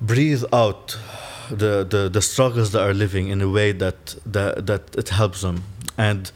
breathe 0.00 0.44
out 0.52 0.98
the, 1.62 1.74
the, 1.92 2.08
the 2.16 2.22
struggles 2.22 2.68
that 2.72 2.82
are 2.82 2.94
living 2.94 3.28
in 3.28 3.38
a 3.42 3.50
way 3.58 3.72
that, 3.72 4.16
that, 4.26 4.66
that 4.66 4.82
it 4.96 5.08
helps 5.08 5.40
them. 5.40 5.56
And 5.96 6.30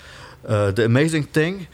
uh, 0.47 0.71
the 0.71 0.85
amazing 0.85 1.25
thing, 1.25 1.67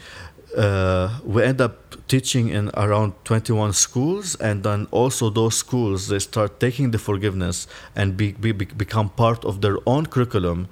uh, 0.57 1.21
we 1.25 1.43
end 1.43 1.61
up 1.61 1.75
teaching 2.09 2.49
in 2.49 2.71
around 2.75 3.13
21 3.25 3.73
schools 3.73 4.37
and 4.37 4.63
then 4.63 4.87
also 4.91 5.29
those 5.29 5.57
schools 5.57 6.09
they 6.09 6.21
start 6.21 6.61
taking 6.61 6.93
the 6.93 6.99
forgiveness 6.99 7.67
and 7.97 8.17
be, 8.17 8.33
be, 8.33 8.53
become 8.53 9.09
part 9.11 9.45
of 9.45 9.61
their 9.61 9.77
own 9.87 10.07
curriculum 10.07 10.69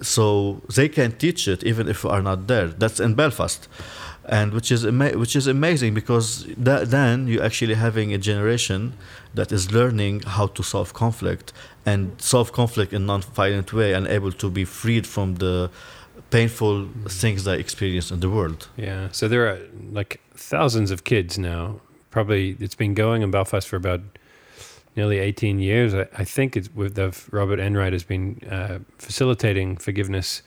so 0.00 0.62
they 0.74 0.88
can 0.88 1.12
teach 1.12 1.46
it 1.46 1.62
even 1.62 1.88
if 1.88 2.04
we 2.04 2.10
are 2.10 2.22
not 2.22 2.46
there 2.46 2.68
that's 2.68 3.00
in 3.00 3.14
belfast 3.14 3.68
and 4.28 4.52
which 4.52 4.70
is 4.70 4.84
ama- 4.84 5.16
which 5.18 5.34
is 5.34 5.46
amazing 5.46 5.94
because 5.94 6.44
that, 6.56 6.90
then 6.90 7.26
you're 7.26 7.42
actually 7.42 7.74
having 7.74 8.12
a 8.12 8.18
generation 8.18 8.92
that 9.34 9.50
is 9.50 9.72
learning 9.72 10.20
how 10.20 10.46
to 10.46 10.62
solve 10.62 10.92
conflict 10.92 11.52
and 11.86 12.20
solve 12.20 12.52
conflict 12.52 12.92
in 12.92 13.06
non-violent 13.06 13.72
way 13.72 13.94
and 13.94 14.06
able 14.06 14.32
to 14.32 14.50
be 14.50 14.64
freed 14.64 15.06
from 15.06 15.36
the 15.36 15.70
painful 16.30 16.88
things 17.08 17.44
they 17.44 17.58
experience 17.58 18.10
in 18.10 18.20
the 18.20 18.28
world. 18.28 18.68
Yeah, 18.76 19.08
so 19.12 19.28
there 19.28 19.48
are 19.48 19.58
like 19.92 20.20
thousands 20.34 20.90
of 20.90 21.04
kids 21.04 21.38
now. 21.38 21.80
Probably 22.10 22.56
it's 22.60 22.74
been 22.74 22.94
going 22.94 23.22
in 23.22 23.30
Belfast 23.30 23.66
for 23.66 23.76
about 23.76 24.00
nearly 24.94 25.18
18 25.18 25.58
years. 25.58 25.94
I, 25.94 26.06
I 26.16 26.24
think 26.24 26.56
it's 26.56 26.74
with 26.74 26.96
the 26.96 27.16
Robert 27.30 27.60
Enright 27.60 27.92
has 27.92 28.04
been 28.04 28.40
uh, 28.50 28.80
facilitating 28.98 29.76
forgiveness 29.76 30.42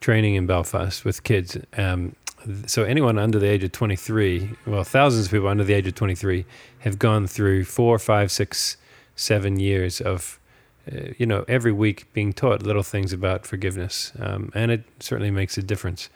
training 0.00 0.34
in 0.34 0.46
Belfast 0.46 1.04
with 1.04 1.22
kids. 1.22 1.58
Um, 1.76 2.16
so 2.66 2.84
anyone 2.84 3.18
under 3.18 3.38
the 3.38 3.48
age 3.48 3.64
of 3.64 3.72
23, 3.72 4.50
well, 4.66 4.84
thousands 4.84 5.26
of 5.26 5.32
people 5.32 5.48
under 5.48 5.64
the 5.64 5.74
age 5.74 5.86
of 5.86 5.94
23 5.94 6.44
have 6.80 6.98
gone 6.98 7.26
through 7.26 7.64
four, 7.64 7.98
five, 7.98 8.30
six, 8.30 8.76
seven 9.16 9.58
years 9.58 10.00
of, 10.00 10.38
uh, 10.90 11.10
you 11.18 11.26
know, 11.26 11.44
every 11.48 11.72
week 11.72 12.10
being 12.12 12.32
taught 12.32 12.62
little 12.62 12.82
things 12.82 13.12
about 13.12 13.46
forgiveness, 13.46 14.12
um, 14.18 14.50
and 14.54 14.70
it 14.70 14.84
certainly 15.00 15.30
makes 15.30 15.58
a 15.58 15.62
difference. 15.62 16.08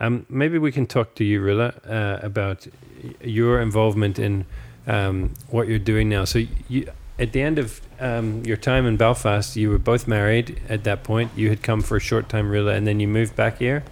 Um, 0.00 0.26
maybe 0.28 0.58
we 0.58 0.72
can 0.72 0.86
talk 0.86 1.14
to 1.16 1.24
you, 1.24 1.40
Rula, 1.40 1.78
uh, 1.88 2.18
about 2.26 2.66
your 3.22 3.60
involvement 3.60 4.18
in 4.18 4.44
um, 4.88 5.34
what 5.48 5.68
you're 5.68 5.78
doing 5.78 6.08
now. 6.08 6.24
So, 6.24 6.42
you, 6.68 6.90
at 7.18 7.32
the 7.32 7.40
end 7.40 7.60
of 7.60 7.80
um, 8.00 8.42
your 8.44 8.56
time 8.56 8.84
in 8.84 8.96
Belfast, 8.96 9.54
you 9.54 9.70
were 9.70 9.78
both 9.78 10.08
married 10.08 10.60
at 10.68 10.82
that 10.84 11.04
point. 11.04 11.30
You 11.36 11.50
had 11.50 11.62
come 11.62 11.82
for 11.82 11.96
a 11.96 12.00
short 12.00 12.28
time, 12.28 12.50
Rula, 12.50 12.74
and 12.76 12.84
then 12.84 12.98
you 12.98 13.06
moved 13.06 13.36
back 13.36 13.58
here. 13.58 13.84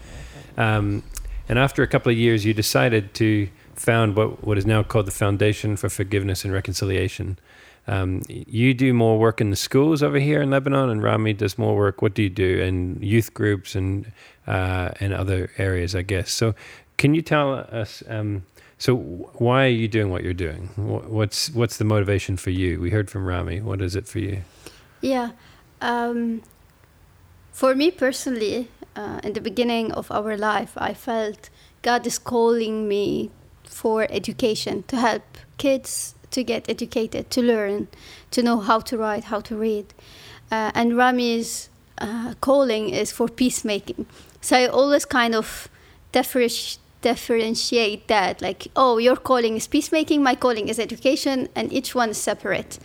Um, 0.57 1.05
and 1.51 1.59
after 1.59 1.83
a 1.83 1.89
couple 1.89 2.13
of 2.13 2.17
years, 2.17 2.45
you 2.45 2.55
decided 2.55 3.13
to 3.15 3.49
found 3.75 4.15
what, 4.15 4.45
what 4.45 4.57
is 4.57 4.65
now 4.65 4.85
called 4.85 5.09
the 5.09 5.11
Foundation 5.11 5.77
for 5.77 5.89
Forgiveness 5.89 6.45
and 6.45 6.53
Reconciliation. 6.55 7.41
Um, 7.89 8.23
you 8.29 8.73
do 8.73 8.95
more 8.95 9.19
work 9.19 9.41
in 9.41 9.51
the 9.51 9.57
schools 9.57 10.01
over 10.01 10.21
here 10.21 10.41
in 10.41 10.51
Lebanon, 10.51 10.91
and 10.91 11.03
Rami 11.03 11.33
does 11.33 11.59
more 11.59 11.75
work. 11.75 12.03
What 12.03 12.15
do 12.15 12.23
you 12.23 12.29
do 12.29 12.61
in 12.61 13.03
youth 13.03 13.35
groups 13.35 13.75
and 13.75 14.13
uh, 14.47 14.93
and 15.01 15.13
other 15.13 15.51
areas, 15.59 15.97
I 15.97 16.03
guess? 16.03 16.31
So, 16.31 16.55
can 16.99 17.17
you 17.17 17.23
tell 17.23 17.53
us? 17.55 18.05
Um, 18.07 18.45
so, 18.79 18.95
why 18.95 19.65
are 19.65 19.77
you 19.83 19.89
doing 19.89 20.13
what 20.13 20.23
you're 20.23 20.33
doing? 20.33 20.69
What's 20.77 21.51
what's 21.51 21.79
the 21.79 21.85
motivation 21.85 22.37
for 22.37 22.51
you? 22.51 22.81
We 22.81 22.91
heard 22.91 23.11
from 23.11 23.27
Rami. 23.27 23.61
What 23.61 23.83
is 23.83 23.97
it 23.97 24.07
for 24.07 24.21
you? 24.21 24.43
Yeah, 25.01 25.33
um, 25.81 26.43
for 27.53 27.75
me 27.75 27.91
personally, 27.91 28.69
uh, 28.97 29.21
in 29.23 29.33
the 29.33 29.41
beginning 29.41 29.93
of 29.93 30.11
our 30.11 30.37
life, 30.37 30.73
I 30.77 30.95
felt 30.95 31.51
God 31.83 32.07
is 32.07 32.19
calling 32.19 32.89
me 32.89 33.31
for 33.65 34.07
education 34.11 34.83
to 34.89 34.97
help 34.97 35.23
kids 35.59 36.15
to 36.31 36.45
get 36.45 36.69
educated, 36.69 37.31
to 37.31 37.43
learn, 37.43 37.89
to 38.31 38.43
know 38.43 38.59
how 38.61 38.81
to 38.81 38.97
write, 38.97 39.25
how 39.25 39.41
to 39.41 39.57
read. 39.57 39.87
Uh, 40.51 40.71
and 40.75 40.97
Rami's 40.97 41.69
uh, 41.99 42.35
calling 42.41 42.91
is 42.91 43.13
for 43.13 43.29
peacemaking. 43.29 44.07
So 44.41 44.57
I 44.57 44.67
always 44.67 45.05
kind 45.05 45.35
of 45.35 45.69
differentiate 46.13 48.09
that 48.09 48.43
like, 48.43 48.69
oh, 48.77 48.99
your 48.99 49.17
calling 49.17 49.57
is 49.57 49.67
peacemaking, 49.67 50.23
my 50.23 50.35
calling 50.35 50.69
is 50.69 50.79
education, 50.79 51.49
and 51.55 51.73
each 51.73 51.95
one 51.95 52.11
is 52.11 52.19
separate. 52.19 52.79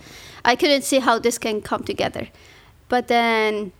I 0.43 0.56
couldn't 0.56 0.84
see 0.84 0.99
how 0.99 1.19
this 1.19 1.38
can 1.38 1.62
come 1.62 1.84
together. 1.84 2.28
But 2.88 3.08
then 3.08 3.71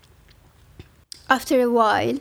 after 1.29 1.61
a 1.61 1.69
while, 1.69 2.19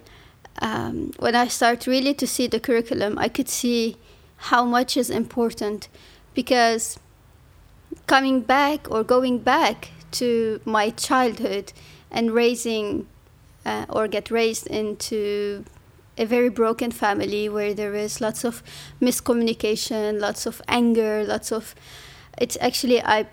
um, 0.60 1.12
when 1.18 1.34
I 1.34 1.48
start 1.48 1.86
really 1.86 2.14
to 2.14 2.26
see 2.26 2.46
the 2.46 2.60
curriculum, 2.60 3.18
I 3.18 3.28
could 3.28 3.48
see 3.48 3.96
how 4.36 4.64
much 4.64 4.96
is 4.96 5.10
important 5.10 5.88
because 6.34 6.98
coming 8.06 8.40
back 8.40 8.90
or 8.90 9.04
going 9.04 9.38
back 9.38 9.90
to 10.12 10.60
my 10.64 10.90
childhood 10.90 11.72
and 12.10 12.32
raising 12.32 13.06
uh, 13.64 13.86
or 13.88 14.08
get 14.08 14.30
raised 14.30 14.66
into 14.66 15.64
a 16.16 16.24
very 16.24 16.48
broken 16.48 16.90
family 16.90 17.48
where 17.48 17.74
there 17.74 17.94
is 17.94 18.20
lots 18.20 18.44
of 18.44 18.62
miscommunication, 19.00 20.20
lots 20.20 20.46
of 20.46 20.62
anger, 20.68 21.24
lots 21.24 21.50
of 21.50 21.74
it's 22.38 22.56
actually 22.60 23.02
I 23.02 23.26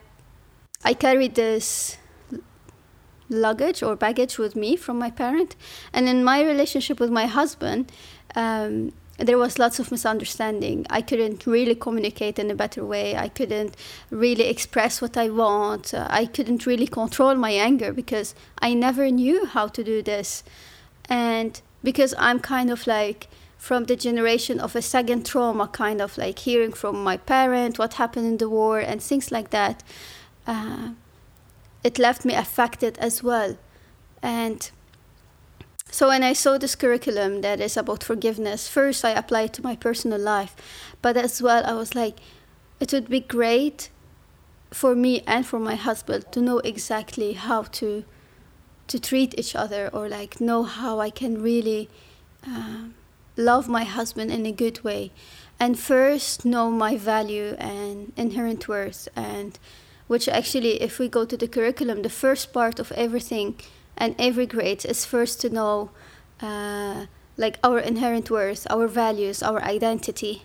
I 0.84 0.94
carried 0.94 1.36
this 1.36 1.98
luggage 3.32 3.82
or 3.82 3.96
baggage 3.96 4.38
with 4.38 4.56
me 4.56 4.76
from 4.76 5.00
my 5.00 5.10
parent. 5.10 5.56
And 5.94 6.08
in 6.08 6.24
my 6.24 6.44
relationship 6.44 7.00
with 7.00 7.10
my 7.10 7.26
husband, 7.26 7.92
um, 8.36 8.92
there 9.18 9.38
was 9.38 9.60
lots 9.60 9.80
of 9.80 9.92
misunderstanding. 9.92 10.86
I 10.90 11.02
couldn't 11.02 11.46
really 11.46 11.76
communicate 11.76 12.40
in 12.40 12.50
a 12.50 12.56
better 12.56 12.84
way. 12.84 13.16
I 13.16 13.30
couldn't 13.30 13.78
really 14.10 14.48
express 14.48 15.02
what 15.02 15.16
I 15.16 15.30
want. 15.30 15.94
Uh, 15.94 16.08
I 16.10 16.26
couldn't 16.26 16.66
really 16.66 16.88
control 16.88 17.36
my 17.36 17.52
anger 17.52 17.94
because 17.94 18.36
I 18.60 18.74
never 18.74 19.10
knew 19.10 19.46
how 19.46 19.68
to 19.68 19.84
do 19.84 20.02
this. 20.02 20.44
And 21.10 21.62
because 21.84 22.14
I'm 22.18 22.40
kind 22.40 22.72
of 22.72 22.88
like 22.88 23.28
from 23.58 23.86
the 23.86 23.96
generation 23.96 24.60
of 24.60 24.76
a 24.76 24.82
second 24.82 25.26
trauma, 25.26 25.68
kind 25.68 26.02
of 26.02 26.18
like 26.18 26.40
hearing 26.40 26.74
from 26.74 27.04
my 27.04 27.18
parent 27.18 27.78
what 27.78 27.96
happened 27.96 28.26
in 28.26 28.38
the 28.38 28.50
war 28.50 28.80
and 28.80 29.04
things 29.04 29.32
like 29.32 29.52
that, 29.52 29.84
uh, 30.48 30.90
it 31.84 32.00
left 32.00 32.26
me 32.26 32.34
affected 32.34 32.98
as 33.00 33.24
well. 33.24 33.58
And 34.22 34.70
so 35.90 36.08
when 36.08 36.24
I 36.24 36.34
saw 36.34 36.58
this 36.58 36.76
curriculum 36.76 37.42
that 37.42 37.60
is 37.60 37.76
about 37.76 38.04
forgiveness, 38.04 38.68
first 38.68 39.04
I 39.04 39.12
applied 39.12 39.54
to 39.54 39.64
my 39.64 39.76
personal 39.76 40.20
life, 40.20 40.56
but 41.02 41.18
as 41.18 41.42
well 41.42 41.64
I 41.66 41.74
was 41.74 41.96
like, 41.96 42.18
it 42.80 42.94
would 42.94 43.10
be 43.10 43.20
great 43.20 43.90
for 44.72 44.96
me 44.96 45.22
and 45.28 45.46
for 45.46 45.60
my 45.60 45.76
husband 45.76 46.32
to 46.32 46.42
know 46.42 46.60
exactly 46.60 47.34
how 47.34 47.64
to 47.64 48.06
to 48.88 49.00
treat 49.00 49.38
each 49.40 49.56
other 49.56 49.90
or 49.94 50.10
like 50.10 50.42
know 50.42 50.64
how 50.64 51.00
I 51.00 51.10
can 51.10 51.42
really 51.42 51.90
uh, 52.46 52.86
love 53.38 53.70
my 53.70 53.84
husband 53.84 54.32
in 54.32 54.46
a 54.46 54.52
good 54.52 54.84
way, 54.84 55.12
and 55.60 55.80
first 55.80 56.46
know 56.46 56.70
my 56.72 56.98
value 56.98 57.56
and 57.58 58.12
inherent 58.18 58.68
worth 58.68 59.08
and 59.16 59.58
which 60.12 60.28
actually 60.28 60.74
if 60.88 61.00
we 61.00 61.08
go 61.08 61.24
to 61.24 61.38
the 61.38 61.48
curriculum 61.48 62.02
the 62.02 62.16
first 62.24 62.52
part 62.52 62.80
of 62.80 62.92
everything 63.06 63.48
and 63.96 64.14
every 64.20 64.46
grade 64.46 64.84
is 64.84 65.06
first 65.06 65.40
to 65.40 65.50
know 65.50 65.90
uh, 66.42 67.06
like 67.38 67.58
our 67.64 67.80
inherent 67.80 68.30
worth, 68.30 68.68
our 68.70 68.88
values, 68.88 69.42
our 69.42 69.62
identity, 69.64 70.44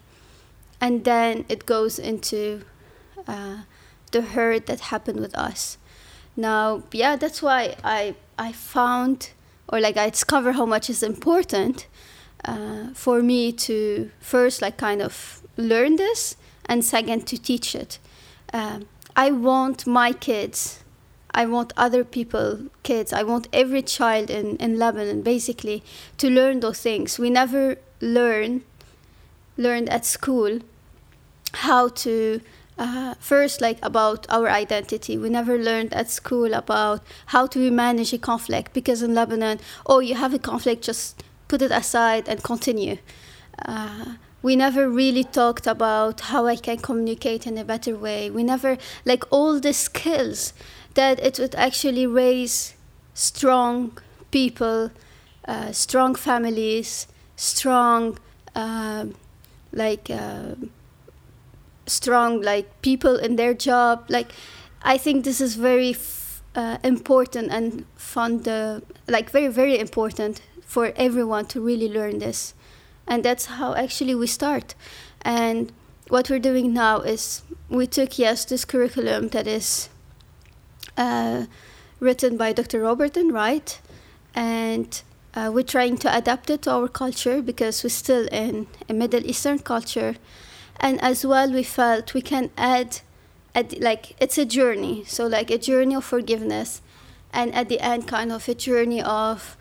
and 0.80 1.04
then 1.04 1.44
it 1.48 1.66
goes 1.66 1.98
into 1.98 2.62
uh, 3.26 3.58
the 4.12 4.22
hurt 4.22 4.66
that 4.66 4.80
happened 4.92 5.20
with 5.20 5.34
us. 5.36 5.78
Now, 6.36 6.82
yeah, 6.92 7.16
that's 7.16 7.42
why 7.42 7.76
I 7.82 8.14
I 8.38 8.52
found 8.52 9.30
or 9.68 9.80
like 9.80 9.96
I 9.96 10.10
discover 10.10 10.52
how 10.52 10.66
much 10.66 10.88
is 10.88 11.02
important 11.02 11.86
uh, 12.44 12.88
for 12.94 13.22
me 13.22 13.52
to 13.52 14.10
first 14.20 14.62
like 14.62 14.76
kind 14.76 15.02
of 15.02 15.42
learn 15.56 15.96
this 15.96 16.36
and 16.66 16.84
second 16.84 17.26
to 17.26 17.36
teach 17.40 17.74
it. 17.74 17.98
Um, 18.52 18.86
I 19.16 19.30
want 19.30 19.86
my 19.86 20.12
kids. 20.12 20.80
I 21.32 21.46
want 21.46 21.72
other 21.76 22.04
people, 22.04 22.66
kids, 22.82 23.12
I 23.12 23.22
want 23.22 23.48
every 23.52 23.82
child 23.82 24.30
in, 24.30 24.56
in 24.56 24.78
Lebanon 24.78 25.22
basically 25.22 25.82
to 26.18 26.30
learn 26.30 26.60
those 26.60 26.80
things. 26.80 27.18
We 27.18 27.30
never 27.30 27.76
learn 28.00 28.62
learned 29.58 29.88
at 29.88 30.04
school 30.04 30.60
how 31.52 31.88
to 31.88 32.40
uh, 32.78 33.14
first 33.18 33.60
like 33.60 33.78
about 33.82 34.26
our 34.28 34.48
identity. 34.48 35.16
We 35.16 35.30
never 35.30 35.58
learned 35.58 35.94
at 35.94 36.10
school 36.10 36.52
about 36.52 37.00
how 37.26 37.46
to 37.48 37.70
manage 37.70 38.12
a 38.12 38.18
conflict 38.18 38.74
because 38.74 39.02
in 39.02 39.14
lebanon 39.14 39.60
oh 39.86 40.00
you 40.00 40.14
have 40.14 40.34
a 40.34 40.38
conflict 40.38 40.84
just 40.84 41.22
put 41.48 41.62
it 41.62 41.70
aside 41.70 42.28
and 42.28 42.42
continue. 42.42 42.98
Uh, 43.64 44.16
we 44.46 44.54
never 44.56 44.84
really 44.88 45.24
talked 45.24 45.66
about 45.66 46.16
how 46.32 46.42
i 46.46 46.56
can 46.66 46.78
communicate 46.88 47.46
in 47.50 47.56
a 47.58 47.64
better 47.72 47.94
way 48.06 48.20
we 48.30 48.42
never 48.42 48.72
like 49.04 49.24
all 49.36 49.52
the 49.66 49.72
skills 49.72 50.52
that 50.94 51.18
it 51.20 51.38
would 51.38 51.54
actually 51.54 52.06
raise 52.06 52.74
strong 53.14 53.96
people, 54.30 54.90
uh, 55.46 55.72
strong 55.72 56.14
families, 56.14 57.06
strong, 57.36 58.18
uh, 58.54 59.06
like, 59.72 60.10
uh, 60.10 60.54
strong 61.86 62.40
like 62.42 62.66
people 62.82 63.16
in 63.16 63.36
their 63.36 63.54
job. 63.54 64.04
Like, 64.08 64.32
I 64.82 64.98
think 64.98 65.24
this 65.24 65.40
is 65.40 65.54
very 65.54 65.90
f- 65.90 66.42
uh, 66.54 66.78
important 66.84 67.50
and 67.50 67.84
fun. 67.96 68.42
like 69.08 69.30
very 69.30 69.48
very 69.48 69.78
important 69.78 70.40
for 70.66 70.92
everyone 70.96 71.46
to 71.46 71.60
really 71.60 71.88
learn 71.88 72.18
this, 72.18 72.54
and 73.06 73.24
that's 73.24 73.46
how 73.46 73.74
actually 73.74 74.14
we 74.14 74.26
start. 74.26 74.74
And 75.22 75.72
what 76.08 76.30
we're 76.30 76.38
doing 76.38 76.72
now 76.72 77.00
is 77.00 77.42
we 77.68 77.86
took 77.86 78.18
yes 78.18 78.44
this 78.44 78.64
curriculum 78.64 79.28
that 79.28 79.46
is 79.46 79.88
uh, 80.96 81.46
written 82.00 82.36
by 82.36 82.52
Dr. 82.52 82.80
Robert 82.80 83.16
Enright, 83.16 83.80
and 84.34 85.02
uh, 85.34 85.50
we're 85.52 85.62
trying 85.62 85.96
to 85.98 86.16
adapt 86.16 86.50
it 86.50 86.62
to 86.62 86.70
our 86.70 86.88
culture 86.88 87.42
because 87.42 87.82
we're 87.82 87.90
still 87.90 88.26
in 88.30 88.66
a 88.88 88.94
Middle 88.94 89.24
Eastern 89.24 89.58
culture, 89.58 90.16
and 90.78 91.00
as 91.02 91.26
well 91.26 91.52
we 91.52 91.62
felt 91.62 92.14
we 92.14 92.22
can 92.22 92.50
add, 92.56 93.00
add 93.54 93.78
like 93.80 94.14
it's 94.20 94.38
a 94.38 94.44
journey, 94.44 95.04
so 95.06 95.26
like 95.26 95.50
a 95.50 95.58
journey 95.58 95.94
of 95.94 96.04
forgiveness, 96.04 96.82
and 97.32 97.54
at 97.54 97.68
the 97.68 97.80
end 97.80 98.06
kind 98.06 98.32
of 98.32 98.48
a 98.48 98.54
journey 98.54 99.02
of. 99.02 99.56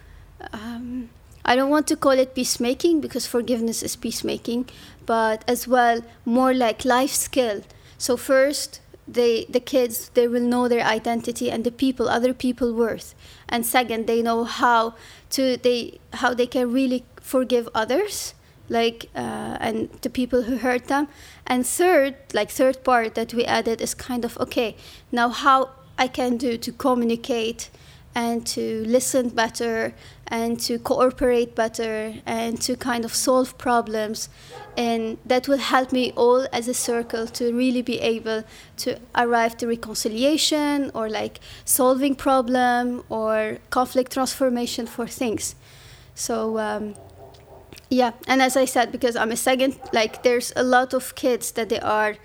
Um, 0.52 1.10
I 1.46 1.56
don't 1.56 1.70
want 1.70 1.88
to 1.88 1.96
call 1.96 2.14
it 2.14 2.34
peacemaking 2.34 3.02
because 3.02 3.28
forgiveness 3.28 3.84
is 3.84 3.96
peacemaking, 3.96 4.68
but 5.06 5.44
as 5.48 5.68
well 5.68 6.02
more 6.26 6.54
like 6.54 6.84
life 6.84 7.12
skill. 7.14 7.62
So 7.98 8.18
first 8.18 8.82
they 9.08 9.46
the 9.46 9.60
kids 9.60 10.10
they 10.16 10.28
will 10.28 10.42
know 10.42 10.68
their 10.68 10.84
identity 10.84 11.52
and 11.52 11.64
the 11.64 11.72
people 11.72 12.10
other 12.10 12.34
people 12.34 12.74
worth 12.74 13.14
and 13.48 13.66
second 13.66 14.08
they 14.08 14.22
know 14.22 14.44
how 14.44 14.96
to 15.30 15.58
they 15.58 16.00
how 16.14 16.34
they 16.34 16.48
can 16.48 16.72
really 16.72 17.06
forgive 17.22 17.70
others 17.76 18.34
like 18.68 19.10
uh, 19.16 19.58
and 19.60 19.90
the 20.02 20.10
people 20.10 20.44
who 20.44 20.58
hurt 20.58 20.86
them 20.86 21.08
and 21.46 21.68
third 21.68 22.16
like 22.34 22.50
third 22.50 22.84
part 22.84 23.14
that 23.14 23.32
we 23.34 23.46
added 23.46 23.80
is 23.80 23.94
kind 23.94 24.26
of 24.26 24.38
okay 24.40 24.76
now 25.12 25.30
how 25.30 25.70
i 26.00 26.08
can 26.08 26.36
do 26.36 26.58
to 26.58 26.72
communicate 26.72 27.70
and 28.16 28.48
to 28.48 28.84
listen 28.86 29.30
better 29.30 29.94
and 30.28 30.60
to 30.60 30.80
cooperate 30.80 31.56
better 31.56 32.16
and 32.26 32.60
to 32.62 32.76
kind 32.76 33.06
of 33.06 33.14
solve 33.14 33.58
problems. 33.58 34.30
And 34.76 35.18
that 35.26 35.48
will 35.48 35.60
help 35.60 35.92
me 35.92 36.12
all 36.16 36.48
as 36.52 36.68
a 36.68 36.74
circle 36.74 37.28
to 37.28 37.54
really 37.54 37.82
be 37.82 38.00
able 38.00 38.44
to 38.78 39.00
arrive 39.16 39.58
to 39.58 39.68
reconciliation 39.68 40.92
or 40.94 41.10
like 41.10 41.40
solving 41.64 42.16
problem 42.16 43.04
or 43.10 43.60
conflict 43.70 44.14
transformation 44.14 44.88
for 44.88 45.08
things. 45.08 45.56
So 46.16 46.58
um, 46.60 46.96
yeah. 47.90 48.12
And 48.28 48.42
as 48.42 48.58
i 48.58 48.66
said 48.66 48.92
because 48.92 49.16
i'm 49.16 49.32
a 49.32 49.36
second 49.36 49.80
like 49.94 50.24
there's 50.24 50.52
a 50.56 50.64
lot 50.64 50.94
of 50.94 51.14
kids 51.16 51.52
that 51.52 51.70
they 51.70 51.80
are 51.80 52.16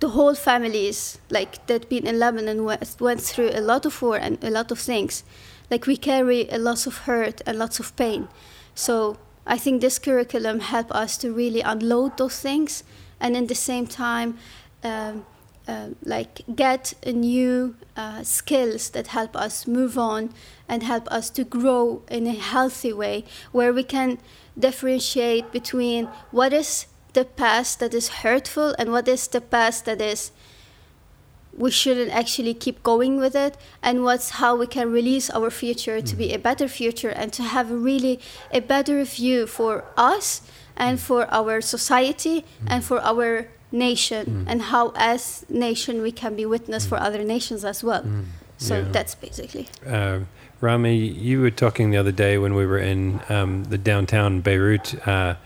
the 0.00 0.10
whole 0.10 0.34
families 0.34 1.18
like 1.30 1.66
that 1.66 1.88
been 1.88 2.06
in 2.06 2.18
lebanon 2.18 2.64
went, 2.64 2.96
went 3.00 3.20
through 3.20 3.50
a 3.52 3.60
lot 3.60 3.86
of 3.86 4.02
war 4.02 4.16
and 4.16 4.42
a 4.42 4.50
lot 4.50 4.70
of 4.70 4.78
things. 4.78 5.24
Like 5.70 5.86
we 5.86 5.96
carry 5.96 6.48
a 6.48 6.58
lot 6.58 6.86
of 6.86 6.98
hurt 6.98 7.42
and 7.46 7.58
lots 7.58 7.78
of 7.78 7.94
pain. 7.96 8.28
So 8.74 9.18
I 9.46 9.58
think 9.58 9.80
this 9.80 9.98
curriculum 9.98 10.60
helped 10.60 10.92
us 10.92 11.16
to 11.18 11.32
really 11.32 11.60
unload 11.60 12.16
those 12.16 12.40
things 12.40 12.82
and 13.20 13.36
in 13.36 13.46
the 13.46 13.54
same 13.54 13.86
time 13.86 14.38
um, 14.82 15.26
uh, 15.68 15.88
like 16.04 16.40
get 16.56 16.94
new 17.06 17.76
uh, 17.96 18.22
skills 18.22 18.90
that 18.90 19.08
help 19.08 19.36
us 19.36 19.66
move 19.66 19.98
on 19.98 20.32
and 20.68 20.82
help 20.82 21.06
us 21.12 21.30
to 21.30 21.44
grow 21.44 22.02
in 22.10 22.26
a 22.26 22.32
healthy 22.32 22.92
way 22.92 23.24
where 23.52 23.72
we 23.72 23.84
can 23.84 24.18
differentiate 24.58 25.52
between 25.52 26.06
what 26.30 26.52
is 26.52 26.86
the 27.12 27.24
past 27.24 27.80
that 27.80 27.94
is 27.94 28.08
hurtful 28.22 28.74
and 28.78 28.90
what 28.90 29.08
is 29.08 29.26
the 29.28 29.40
past 29.40 29.84
that 29.84 30.00
is 30.00 30.32
we 31.56 31.70
shouldn't 31.70 32.10
actually 32.10 32.54
keep 32.54 32.82
going 32.82 33.18
with 33.18 33.34
it 33.34 33.56
and 33.82 34.04
what's 34.04 34.30
how 34.30 34.54
we 34.54 34.66
can 34.66 34.92
release 34.92 35.28
our 35.30 35.50
future 35.50 36.00
to 36.00 36.16
be 36.16 36.26
mm-hmm. 36.26 36.36
a 36.36 36.38
better 36.38 36.68
future 36.68 37.10
and 37.10 37.32
to 37.32 37.42
have 37.42 37.70
really 37.70 38.20
a 38.52 38.60
better 38.60 39.04
view 39.04 39.46
for 39.46 39.84
us 39.96 40.42
and 40.76 40.98
mm. 40.98 41.02
for 41.02 41.26
our 41.32 41.60
society 41.60 42.44
and 42.66 42.82
mm. 42.82 42.86
for 42.86 43.00
our 43.00 43.48
nation 43.72 44.26
mm. 44.26 44.44
and 44.50 44.62
how 44.62 44.92
as 44.94 45.44
nation 45.48 46.02
we 46.02 46.12
can 46.12 46.36
be 46.36 46.46
witness 46.46 46.86
for 46.86 46.98
other 46.98 47.24
nations 47.24 47.64
as 47.64 47.82
well 47.82 48.04
so 48.56 48.78
yeah. 48.78 48.88
that's 48.92 49.14
basically 49.14 49.68
uh, 49.86 50.20
Rami, 50.60 50.94
you 50.94 51.40
were 51.40 51.50
talking 51.50 51.90
the 51.90 51.96
other 51.96 52.12
day 52.12 52.36
when 52.36 52.54
we 52.54 52.66
were 52.66 52.78
in 52.78 53.20
um, 53.30 53.64
the 53.64 53.78
downtown 53.78 54.42
Beirut. 54.42 54.94
Uh, 55.08 55.36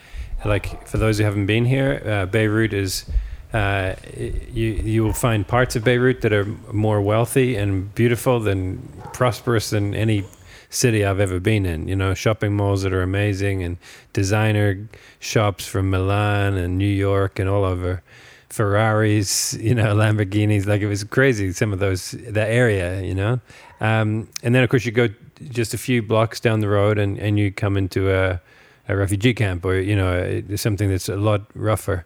like 0.45 0.87
for 0.87 0.99
those 0.99 1.19
who 1.19 1.25
haven't 1.25 1.47
been 1.47 1.65
here, 1.65 2.03
uh, 2.05 2.27
Beirut 2.27 2.73
is 2.73 3.05
uh, 3.53 3.95
you 4.17 4.73
you 4.73 5.05
will 5.05 5.13
find 5.13 5.47
parts 5.47 5.77
of 5.77 5.85
Beirut 5.85 6.23
that 6.23 6.33
are 6.33 6.45
more 6.73 7.01
wealthy 7.01 7.57
and 7.57 7.95
beautiful 7.95 8.41
than 8.41 8.79
prosperous 9.13 9.71
than 9.71 9.95
any 9.95 10.25
city 10.71 11.05
I've 11.05 11.21
ever 11.21 11.39
been 11.41 11.65
in. 11.65 11.89
You 11.89 11.97
know, 11.97 12.15
shopping 12.15 12.57
malls 12.57 12.83
that 12.83 12.93
are 12.93 13.03
amazing 13.03 13.63
and 13.63 13.79
designer 14.13 14.89
shops 15.21 15.67
from 15.67 15.91
Milan 15.91 16.55
and 16.55 16.79
New 16.79 16.87
York 16.87 17.39
and 17.39 17.49
all 17.49 17.65
over. 17.65 18.03
Ferraris, 18.49 19.55
you 19.55 19.75
know, 19.75 19.95
Lamborghinis, 19.97 20.67
like 20.67 20.81
it 20.81 20.87
was 20.87 21.03
crazy. 21.03 21.53
Some 21.53 21.73
of 21.73 21.81
those, 21.81 22.13
that 22.13 22.51
area, 22.51 23.03
you 23.03 23.15
know, 23.15 23.41
um, 23.81 24.29
and 24.45 24.55
then 24.55 24.63
of 24.63 24.71
course 24.71 24.85
you 24.85 24.93
go 24.93 25.09
just 25.49 25.75
a 25.75 25.79
few 25.79 26.03
blocks 26.03 26.39
down 26.39 26.61
the 26.61 26.69
road 26.69 26.99
and, 26.99 27.19
and 27.19 27.39
you 27.39 27.51
come 27.51 27.77
into 27.77 28.13
a 28.13 28.41
a 28.89 28.97
refugee 28.97 29.35
camp 29.35 29.65
or 29.65 29.79
you 29.79 29.97
know 29.97 30.43
something 30.57 30.89
that's 30.91 31.09
a 31.09 31.17
lot 31.17 31.43
rougher. 31.55 32.05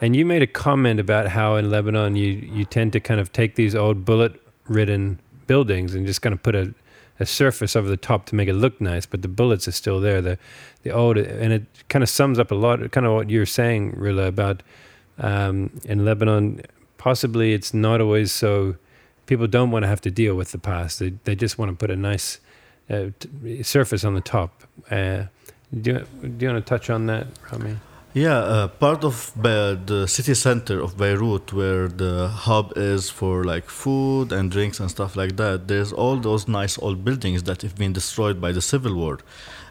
And 0.00 0.14
you 0.14 0.24
made 0.24 0.42
a 0.42 0.46
comment 0.46 1.00
about 1.00 1.28
how 1.28 1.56
in 1.56 1.70
Lebanon 1.70 2.16
you 2.16 2.28
you 2.52 2.64
tend 2.64 2.92
to 2.92 3.00
kind 3.00 3.20
of 3.20 3.32
take 3.32 3.56
these 3.56 3.74
old 3.74 4.04
bullet-ridden 4.04 5.20
buildings 5.46 5.94
and 5.94 6.06
just 6.06 6.22
kind 6.22 6.32
of 6.32 6.42
put 6.42 6.54
a 6.54 6.74
a 7.20 7.26
surface 7.26 7.74
over 7.74 7.88
the 7.88 7.96
top 7.96 8.26
to 8.26 8.34
make 8.34 8.48
it 8.48 8.54
look 8.54 8.80
nice, 8.80 9.04
but 9.06 9.22
the 9.22 9.28
bullets 9.28 9.66
are 9.66 9.72
still 9.72 10.00
there. 10.00 10.20
The 10.22 10.38
the 10.82 10.90
old 10.90 11.18
and 11.18 11.52
it 11.52 11.64
kind 11.88 12.02
of 12.02 12.08
sums 12.08 12.38
up 12.38 12.50
a 12.50 12.54
lot, 12.54 12.90
kind 12.92 13.06
of 13.06 13.12
what 13.12 13.30
you're 13.30 13.46
saying, 13.46 13.92
Rula, 13.92 14.28
about 14.28 14.62
um, 15.18 15.70
in 15.84 16.04
Lebanon. 16.04 16.62
Possibly, 16.96 17.52
it's 17.52 17.74
not 17.74 18.00
always 18.00 18.32
so. 18.32 18.76
People 19.26 19.46
don't 19.46 19.70
want 19.70 19.82
to 19.82 19.88
have 19.88 20.00
to 20.02 20.10
deal 20.10 20.34
with 20.34 20.52
the 20.52 20.58
past. 20.58 20.98
They 20.98 21.14
they 21.24 21.34
just 21.34 21.58
want 21.58 21.70
to 21.70 21.76
put 21.76 21.90
a 21.90 21.96
nice 21.96 22.40
uh, 22.88 23.06
t- 23.18 23.62
surface 23.62 24.04
on 24.04 24.14
the 24.14 24.20
top. 24.20 24.64
Uh, 24.90 25.24
do 25.72 25.90
you, 25.92 26.28
do 26.28 26.46
you 26.46 26.52
want 26.52 26.64
to 26.64 26.68
touch 26.68 26.90
on 26.90 27.06
that, 27.06 27.26
Rami? 27.50 27.76
Yeah, 28.14 28.38
uh, 28.38 28.68
part 28.68 29.04
of 29.04 29.32
Be- 29.36 29.78
the 29.84 30.06
city 30.08 30.34
center 30.34 30.80
of 30.80 30.96
Beirut, 30.96 31.52
where 31.52 31.88
the 31.88 32.28
hub 32.28 32.72
is 32.74 33.10
for 33.10 33.44
like 33.44 33.68
food 33.68 34.32
and 34.32 34.50
drinks 34.50 34.80
and 34.80 34.90
stuff 34.90 35.14
like 35.14 35.36
that, 35.36 35.68
there's 35.68 35.92
all 35.92 36.16
those 36.16 36.48
nice 36.48 36.78
old 36.78 37.04
buildings 37.04 37.42
that 37.42 37.62
have 37.62 37.76
been 37.76 37.92
destroyed 37.92 38.40
by 38.40 38.50
the 38.50 38.62
civil 38.62 38.94
war. 38.94 39.18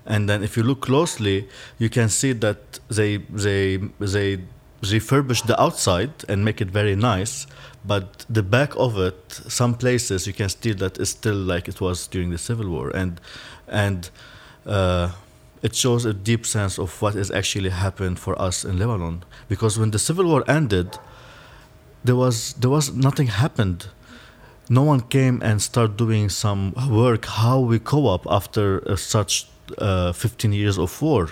And 0.06 0.30
then 0.30 0.44
if 0.44 0.56
you 0.56 0.64
look 0.64 0.82
closely, 0.82 1.50
you 1.80 1.90
can 1.90 2.10
see 2.10 2.32
that 2.34 2.80
they 2.90 3.18
they 3.18 3.78
they 4.00 4.40
refurbish 4.82 5.46
the 5.48 5.60
outside 5.60 6.12
and 6.30 6.46
make 6.46 6.62
it 6.62 6.70
very 6.70 6.96
nice, 6.96 7.48
but 7.84 8.26
the 8.30 8.44
back 8.44 8.76
of 8.78 8.98
it, 9.00 9.32
some 9.48 9.74
places 9.74 10.28
you 10.28 10.34
can 10.34 10.50
see 10.50 10.74
that 10.74 11.00
it's 11.00 11.10
still 11.10 11.36
like 11.36 11.68
it 11.68 11.82
was 11.82 12.08
during 12.08 12.30
the 12.30 12.38
civil 12.38 12.70
war, 12.70 12.92
and 12.92 13.20
and. 13.68 14.10
Uh, 14.66 15.12
it 15.62 15.76
shows 15.76 16.06
a 16.06 16.14
deep 16.14 16.46
sense 16.46 16.78
of 16.78 17.02
what 17.02 17.16
has 17.16 17.32
actually 17.32 17.70
happened 17.70 18.20
for 18.20 18.40
us 18.42 18.64
in 18.64 18.78
Lebanon. 18.78 19.24
Because 19.48 19.80
when 19.80 19.92
the 19.92 20.00
civil 20.00 20.26
war 20.26 20.44
ended, 20.48 20.98
there 22.04 22.16
was 22.16 22.54
there 22.54 22.70
was 22.70 22.94
nothing 22.94 23.28
happened. 23.28 23.88
No 24.70 24.84
one 24.84 25.02
came 25.02 25.42
and 25.42 25.62
started 25.62 25.98
doing 25.98 26.30
some 26.30 26.74
work 26.90 27.26
how 27.26 27.60
we 27.60 27.80
co-op 27.80 28.28
after 28.30 28.84
uh, 28.88 28.96
such 28.96 29.48
uh, 29.78 30.12
15 30.12 30.52
years 30.54 30.78
of 30.78 31.02
war. 31.02 31.30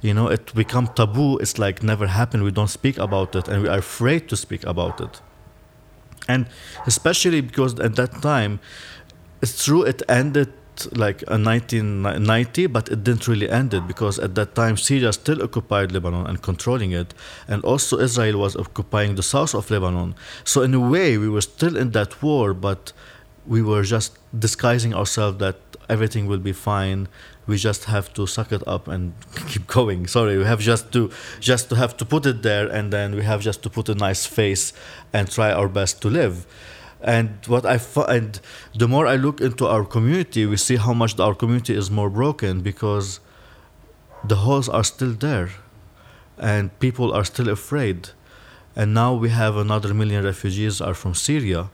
You 0.00 0.14
know, 0.14 0.26
it 0.26 0.52
become 0.54 0.88
taboo. 0.88 1.38
It's 1.38 1.58
like 1.58 1.82
never 1.82 2.08
happened. 2.08 2.42
We 2.42 2.50
don't 2.50 2.70
speak 2.70 2.98
about 2.98 3.36
it, 3.36 3.48
and 3.48 3.62
we 3.62 3.68
are 3.68 3.78
afraid 3.78 4.28
to 4.30 4.36
speak 4.36 4.64
about 4.64 5.00
it. 5.00 5.20
And 6.28 6.46
especially 6.86 7.40
because 7.40 7.78
at 7.78 7.94
that 7.96 8.20
time, 8.20 8.58
it's 9.40 9.64
true 9.64 9.82
it 9.82 10.02
ended 10.08 10.52
like 10.92 11.22
a 11.22 11.38
1990, 11.38 12.66
but 12.66 12.88
it 12.88 13.04
didn't 13.04 13.28
really 13.28 13.48
end 13.48 13.74
it 13.74 13.86
because 13.86 14.18
at 14.18 14.34
that 14.34 14.54
time 14.54 14.76
Syria 14.76 15.12
still 15.12 15.42
occupied 15.42 15.92
Lebanon 15.92 16.26
and 16.26 16.42
controlling 16.42 16.92
it, 16.92 17.14
and 17.48 17.62
also 17.64 17.98
Israel 17.98 18.38
was 18.38 18.56
occupying 18.56 19.14
the 19.14 19.22
south 19.22 19.54
of 19.54 19.70
Lebanon. 19.70 20.14
So 20.44 20.62
in 20.62 20.74
a 20.74 20.80
way, 20.80 21.18
we 21.18 21.28
were 21.28 21.40
still 21.40 21.76
in 21.76 21.90
that 21.92 22.22
war, 22.22 22.54
but 22.54 22.92
we 23.46 23.62
were 23.62 23.82
just 23.82 24.18
disguising 24.38 24.94
ourselves 24.94 25.38
that 25.38 25.56
everything 25.88 26.26
will 26.26 26.38
be 26.38 26.52
fine. 26.52 27.08
We 27.46 27.56
just 27.56 27.84
have 27.86 28.12
to 28.14 28.26
suck 28.26 28.52
it 28.52 28.62
up 28.66 28.86
and 28.88 29.12
keep 29.48 29.66
going. 29.66 30.06
Sorry, 30.06 30.38
we 30.38 30.44
have 30.44 30.60
just 30.60 30.92
to 30.92 31.10
just 31.40 31.68
to 31.70 31.76
have 31.76 31.96
to 31.98 32.04
put 32.04 32.24
it 32.26 32.42
there, 32.42 32.66
and 32.68 32.92
then 32.92 33.14
we 33.14 33.22
have 33.24 33.40
just 33.40 33.62
to 33.64 33.70
put 33.70 33.88
a 33.88 33.94
nice 33.94 34.26
face 34.26 34.72
and 35.12 35.30
try 35.30 35.52
our 35.52 35.68
best 35.68 36.00
to 36.02 36.08
live 36.08 36.46
and 37.02 37.30
what 37.46 37.66
I 37.66 37.78
find, 37.78 38.40
the 38.74 38.86
more 38.86 39.06
I 39.06 39.16
look 39.16 39.40
into 39.40 39.66
our 39.66 39.84
community, 39.84 40.46
we 40.46 40.56
see 40.56 40.76
how 40.76 40.92
much 40.92 41.18
our 41.18 41.34
community 41.34 41.74
is 41.74 41.90
more 41.90 42.08
broken 42.08 42.60
because 42.60 43.20
the 44.24 44.36
holes 44.36 44.68
are 44.68 44.84
still 44.84 45.12
there, 45.12 45.50
and 46.38 46.78
people 46.78 47.12
are 47.12 47.24
still 47.24 47.48
afraid. 47.48 48.10
And 48.76 48.94
now 48.94 49.14
we 49.14 49.30
have 49.30 49.56
another 49.56 49.92
million 49.92 50.24
refugees 50.24 50.80
are 50.80 50.94
from 50.94 51.14
Syria, 51.14 51.70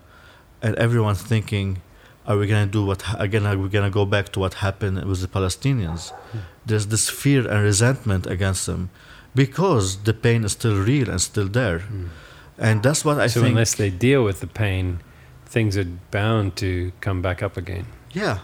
and 0.62 0.74
everyone's 0.76 1.22
thinking, 1.22 1.82
are 2.26 2.36
we 2.36 2.46
gonna 2.46 2.66
do 2.66 2.84
what 2.84 3.02
again? 3.18 3.46
Are 3.46 3.56
we 3.56 3.68
gonna 3.68 3.90
go 3.90 4.04
back 4.04 4.32
to 4.32 4.40
what 4.40 4.54
happened 4.54 5.02
with 5.04 5.20
the 5.20 5.28
Palestinians? 5.28 6.12
Mm. 6.12 6.40
There's 6.66 6.86
this 6.88 7.08
fear 7.08 7.48
and 7.48 7.62
resentment 7.62 8.26
against 8.26 8.66
them 8.66 8.90
because 9.34 10.02
the 10.04 10.12
pain 10.12 10.44
is 10.44 10.52
still 10.52 10.76
real 10.76 11.08
and 11.08 11.20
still 11.20 11.48
there. 11.48 11.80
Mm. 11.80 12.08
And 12.58 12.82
that's 12.82 13.04
what 13.04 13.18
I 13.18 13.28
so 13.28 13.40
think. 13.40 13.44
So 13.44 13.48
unless 13.50 13.74
they 13.74 13.90
deal 13.90 14.24
with 14.24 14.40
the 14.40 14.46
pain, 14.46 15.00
things 15.48 15.76
are 15.76 15.84
bound 16.10 16.56
to 16.56 16.92
come 17.00 17.22
back 17.22 17.42
up 17.42 17.56
again. 17.56 17.86
Yeah, 18.12 18.38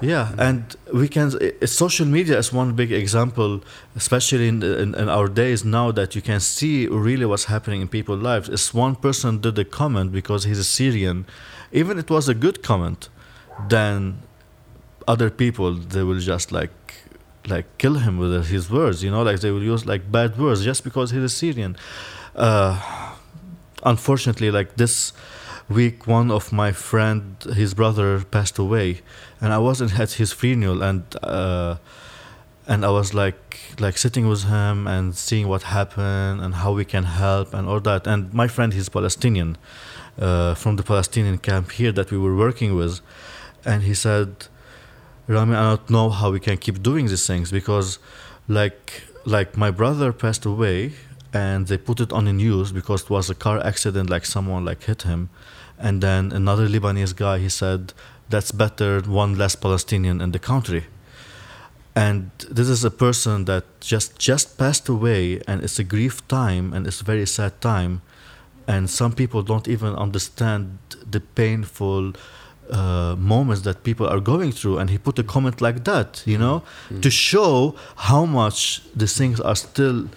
yeah, 0.00 0.32
mm. 0.32 0.38
and 0.38 0.76
we 0.92 1.08
can. 1.08 1.28
Uh, 1.34 1.50
uh, 1.62 1.66
social 1.66 2.06
media 2.06 2.38
is 2.38 2.52
one 2.52 2.74
big 2.74 2.92
example, 2.92 3.62
especially 3.96 4.48
in, 4.48 4.62
in, 4.62 4.94
in 4.94 5.08
our 5.08 5.28
days 5.28 5.64
now 5.64 5.92
that 5.92 6.14
you 6.14 6.22
can 6.22 6.40
see 6.40 6.86
really 6.86 7.26
what's 7.26 7.44
happening 7.44 7.80
in 7.80 7.88
people's 7.88 8.22
lives. 8.22 8.48
If 8.48 8.74
one 8.74 8.96
person 8.96 9.40
did 9.40 9.58
a 9.58 9.64
comment 9.64 10.12
because 10.12 10.44
he's 10.44 10.58
a 10.58 10.64
Syrian, 10.64 11.26
even 11.72 11.98
it 11.98 12.10
was 12.10 12.28
a 12.28 12.34
good 12.34 12.62
comment, 12.62 13.08
then 13.68 14.22
other 15.06 15.30
people 15.30 15.74
they 15.74 16.02
will 16.02 16.20
just 16.20 16.50
like 16.52 16.70
like 17.46 17.66
kill 17.78 17.94
him 17.94 18.18
with 18.18 18.46
his 18.46 18.70
words. 18.70 19.02
You 19.02 19.10
know, 19.10 19.22
like 19.22 19.40
they 19.40 19.50
will 19.50 19.62
use 19.62 19.86
like 19.86 20.10
bad 20.10 20.38
words 20.38 20.64
just 20.64 20.84
because 20.84 21.10
he's 21.10 21.22
a 21.22 21.28
Syrian. 21.28 21.76
Uh, 22.34 23.14
unfortunately, 23.84 24.50
like 24.50 24.76
this 24.76 25.12
week 25.68 26.06
one 26.06 26.30
of 26.30 26.52
my 26.52 26.72
friend 26.72 27.42
his 27.54 27.72
brother 27.74 28.22
passed 28.24 28.58
away 28.58 29.00
and 29.40 29.52
i 29.52 29.58
wasn't 29.58 29.98
at 29.98 30.12
his 30.12 30.32
funeral 30.32 30.82
and 30.82 31.02
uh, 31.22 31.76
and 32.66 32.84
i 32.84 32.90
was 32.90 33.14
like 33.14 33.58
like 33.80 33.96
sitting 33.96 34.28
with 34.28 34.44
him 34.44 34.86
and 34.86 35.16
seeing 35.16 35.48
what 35.48 35.62
happened 35.62 36.40
and 36.40 36.56
how 36.56 36.72
we 36.72 36.84
can 36.84 37.04
help 37.04 37.54
and 37.54 37.68
all 37.68 37.80
that. 37.80 38.06
And 38.06 38.32
my 38.32 38.48
friend 38.48 38.72
he's 38.72 38.88
palestinian 38.88 39.56
uh, 40.18 40.54
from 40.54 40.76
the 40.76 40.82
palestinian 40.82 41.38
camp 41.38 41.72
here 41.72 41.92
that 41.92 42.10
we 42.10 42.18
were 42.18 42.36
working 42.36 42.74
with 42.74 43.00
and 43.64 43.82
he 43.82 43.94
said 43.94 44.46
rami 45.26 45.54
i 45.56 45.62
don't 45.70 45.90
know 45.90 46.10
how 46.10 46.30
we 46.30 46.40
can 46.40 46.56
keep 46.58 46.82
doing 46.82 47.06
these 47.06 47.26
things 47.26 47.50
because 47.50 47.98
like 48.48 49.04
like 49.24 49.56
my 49.56 49.70
brother 49.70 50.12
passed 50.12 50.44
away 50.44 50.92
and 51.34 51.66
they 51.66 51.76
put 51.76 52.00
it 52.00 52.12
on 52.12 52.24
the 52.26 52.32
news 52.32 52.70
because 52.70 53.02
it 53.02 53.10
was 53.10 53.28
a 53.28 53.34
car 53.34 53.58
accident 53.66 54.08
like 54.08 54.24
someone 54.24 54.64
like 54.64 54.84
hit 54.84 55.02
him. 55.02 55.28
And 55.78 56.00
then 56.00 56.30
another 56.30 56.68
lebanese 56.68 57.14
guy 57.14 57.38
he 57.38 57.48
said 57.48 57.92
that's 58.30 58.52
better 58.52 59.00
one 59.00 59.36
less 59.36 59.56
palestinian 59.56 60.20
in 60.20 60.30
the 60.30 60.38
country. 60.38 60.84
And 61.96 62.30
this 62.50 62.68
is 62.68 62.84
a 62.84 62.90
person 62.90 63.44
that 63.44 63.64
just 63.80 64.18
just 64.18 64.56
passed 64.56 64.88
away 64.88 65.40
and 65.48 65.62
it's 65.62 65.78
a 65.78 65.84
grief 65.84 66.26
time 66.28 66.72
and 66.72 66.86
it's 66.86 67.00
a 67.00 67.04
very 67.04 67.26
sad 67.26 67.60
time. 67.60 68.00
And 68.66 68.88
some 68.88 69.12
people 69.12 69.42
don't 69.42 69.68
even 69.68 69.94
understand 69.94 70.78
the 71.10 71.20
painful 71.20 72.12
uh, 72.70 73.14
moments 73.18 73.62
that 73.62 73.82
people 73.82 74.06
are 74.06 74.20
going 74.20 74.52
through. 74.52 74.78
And 74.78 74.88
he 74.88 74.98
put 74.98 75.18
a 75.18 75.24
comment 75.24 75.60
like 75.60 75.82
that 75.84 76.22
you 76.24 76.38
know 76.38 76.60
mm-hmm. 76.60 77.00
to 77.00 77.10
show 77.10 77.74
how 77.96 78.24
much 78.24 78.82
these 78.94 79.16
things 79.16 79.40
are 79.40 79.56
still 79.56 80.08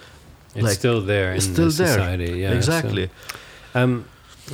it's 0.54 0.64
like, 0.64 0.78
still 0.78 1.00
there 1.00 1.32
it's 1.32 1.46
in 1.46 1.52
still 1.52 1.66
the 1.66 1.72
society. 1.72 2.26
there 2.26 2.36
yeah 2.36 2.52
exactly 2.52 3.10
so, 3.72 3.82
um, 3.82 4.04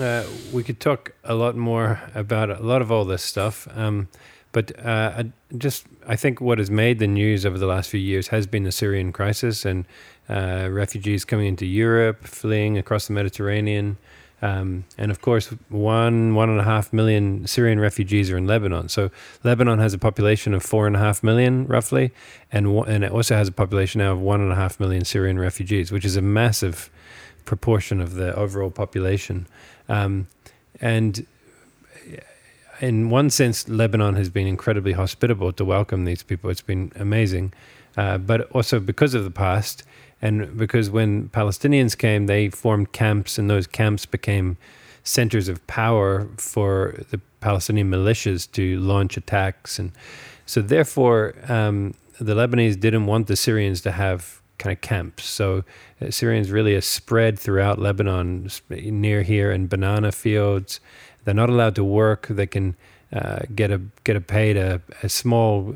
uh, 0.00 0.24
we 0.52 0.64
could 0.64 0.80
talk 0.80 1.12
a 1.22 1.34
lot 1.34 1.56
more 1.56 2.00
about 2.14 2.50
a 2.50 2.62
lot 2.62 2.82
of 2.82 2.90
all 2.90 3.04
this 3.04 3.22
stuff 3.22 3.68
um, 3.76 4.08
but 4.54 4.78
uh, 4.78 5.12
I 5.18 5.32
just 5.58 5.86
I 6.06 6.16
think 6.16 6.40
what 6.40 6.58
has 6.58 6.70
made 6.70 7.00
the 7.00 7.08
news 7.08 7.44
over 7.44 7.58
the 7.58 7.66
last 7.66 7.90
few 7.90 8.00
years 8.00 8.28
has 8.28 8.46
been 8.46 8.62
the 8.62 8.72
Syrian 8.72 9.12
crisis 9.12 9.64
and 9.64 9.84
uh, 10.28 10.68
refugees 10.70 11.24
coming 11.24 11.46
into 11.46 11.66
Europe, 11.66 12.24
fleeing 12.24 12.78
across 12.78 13.08
the 13.08 13.12
Mediterranean, 13.12 13.98
um, 14.44 14.84
and 14.98 15.10
of 15.10 15.22
course, 15.22 15.46
one 15.70 16.34
one 16.34 16.50
and 16.50 16.60
a 16.60 16.64
half 16.64 16.92
million 16.92 17.46
Syrian 17.46 17.80
refugees 17.80 18.30
are 18.30 18.36
in 18.36 18.46
Lebanon. 18.46 18.90
So 18.90 19.10
Lebanon 19.42 19.78
has 19.78 19.94
a 19.94 19.98
population 19.98 20.52
of 20.52 20.62
four 20.62 20.86
and 20.86 20.94
a 20.94 20.98
half 20.98 21.22
million, 21.22 21.66
roughly, 21.66 22.12
and 22.52 22.66
and 22.86 23.04
it 23.04 23.10
also 23.10 23.36
has 23.36 23.48
a 23.48 23.52
population 23.52 24.00
now 24.00 24.12
of 24.12 24.20
one 24.20 24.42
and 24.42 24.52
a 24.52 24.54
half 24.54 24.78
million 24.78 25.02
Syrian 25.06 25.38
refugees, 25.38 25.90
which 25.90 26.04
is 26.04 26.16
a 26.16 26.20
massive 26.20 26.90
proportion 27.46 28.02
of 28.02 28.16
the 28.16 28.34
overall 28.36 28.70
population. 28.70 29.46
Um, 29.88 30.28
and 30.78 31.26
in 32.82 33.08
one 33.08 33.30
sense, 33.30 33.66
Lebanon 33.66 34.14
has 34.16 34.28
been 34.28 34.46
incredibly 34.46 34.92
hospitable 34.92 35.54
to 35.54 35.64
welcome 35.64 36.04
these 36.04 36.22
people. 36.22 36.50
It's 36.50 36.60
been 36.60 36.92
amazing, 36.96 37.54
uh, 37.96 38.18
but 38.18 38.42
also 38.50 38.78
because 38.78 39.14
of 39.14 39.24
the 39.24 39.30
past 39.30 39.84
and 40.24 40.56
because 40.56 40.88
when 40.88 41.28
Palestinians 41.28 41.96
came, 41.96 42.26
they 42.26 42.48
formed 42.48 42.92
camps, 42.92 43.38
and 43.38 43.50
those 43.50 43.66
camps 43.66 44.06
became 44.06 44.56
centers 45.02 45.50
of 45.50 45.64
power 45.66 46.26
for 46.38 47.04
the 47.10 47.20
Palestinian 47.40 47.90
militias 47.90 48.50
to 48.52 48.80
launch 48.80 49.18
attacks. 49.18 49.78
And 49.78 49.92
so, 50.46 50.62
therefore, 50.62 51.34
um, 51.46 51.92
the 52.18 52.34
Lebanese 52.34 52.80
didn't 52.80 53.04
want 53.04 53.26
the 53.26 53.36
Syrians 53.36 53.82
to 53.82 53.90
have 53.90 54.40
kind 54.56 54.72
of 54.72 54.80
camps. 54.80 55.24
So, 55.24 55.62
uh, 56.00 56.10
Syrians 56.10 56.50
really 56.50 56.74
are 56.74 56.80
spread 56.80 57.38
throughout 57.38 57.78
Lebanon, 57.78 58.48
near 58.70 59.22
here 59.22 59.52
in 59.52 59.66
banana 59.66 60.10
fields. 60.10 60.80
They're 61.24 61.34
not 61.34 61.50
allowed 61.50 61.74
to 61.74 61.84
work. 61.84 62.28
They 62.30 62.46
can 62.46 62.76
uh, 63.12 63.40
get 63.54 63.70
a 63.70 63.82
get 64.04 64.16
a 64.16 64.22
paid 64.22 64.56
a, 64.56 64.80
a 65.02 65.10
small, 65.10 65.74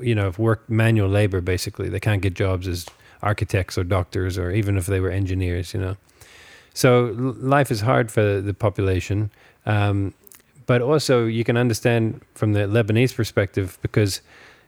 you 0.00 0.14
know, 0.14 0.32
work 0.38 0.70
manual 0.70 1.10
labor. 1.10 1.42
Basically, 1.42 1.90
they 1.90 2.00
can't 2.00 2.22
get 2.22 2.32
jobs 2.32 2.66
as 2.66 2.86
architects 3.22 3.76
or 3.76 3.84
doctors 3.84 4.38
or 4.38 4.50
even 4.50 4.76
if 4.76 4.86
they 4.86 5.00
were 5.00 5.10
engineers. 5.10 5.74
You 5.74 5.80
know, 5.80 5.96
so 6.74 7.14
life 7.16 7.70
is 7.70 7.80
hard 7.80 8.10
for 8.10 8.40
the 8.40 8.54
population. 8.54 9.30
Um, 9.66 10.14
but 10.66 10.82
also, 10.82 11.24
you 11.24 11.44
can 11.44 11.56
understand 11.56 12.20
from 12.34 12.52
the 12.52 12.60
Lebanese 12.60 13.14
perspective 13.14 13.78
because 13.80 14.20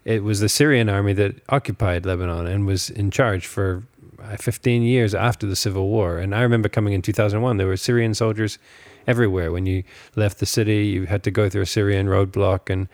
it 0.05 0.25
was 0.25 0.41
the 0.41 0.49
Syrian 0.49 0.89
army 0.89 1.13
that 1.13 1.37
occupied 1.51 2.07
Lebanon 2.07 2.47
and 2.47 2.67
was 2.67 2.89
in 2.89 3.11
charge 3.11 3.47
for 3.47 3.83
uh, 4.23 4.37
15 4.37 4.83
years 4.83 5.15
after 5.15 5.47
the 5.47 5.57
civil 5.57 5.89
war. 5.89 6.19
And 6.19 6.35
I 6.35 6.41
remember 6.41 6.69
coming 6.69 6.95
in 6.95 7.03
2001, 7.03 7.59
there 7.59 7.67
were 7.67 7.77
Syrian 7.77 8.15
soldiers 8.15 8.59
everywhere. 9.07 9.53
When 9.53 9.67
you 9.67 9.83
left 10.17 10.39
the 10.39 10.47
city, 10.47 10.87
you 10.87 11.07
had 11.07 11.23
to 11.25 11.31
go 11.31 11.49
through 11.49 11.63
a 11.63 11.67
Syrian 11.67 12.07
roadblock, 12.07 12.71
and 12.71 12.89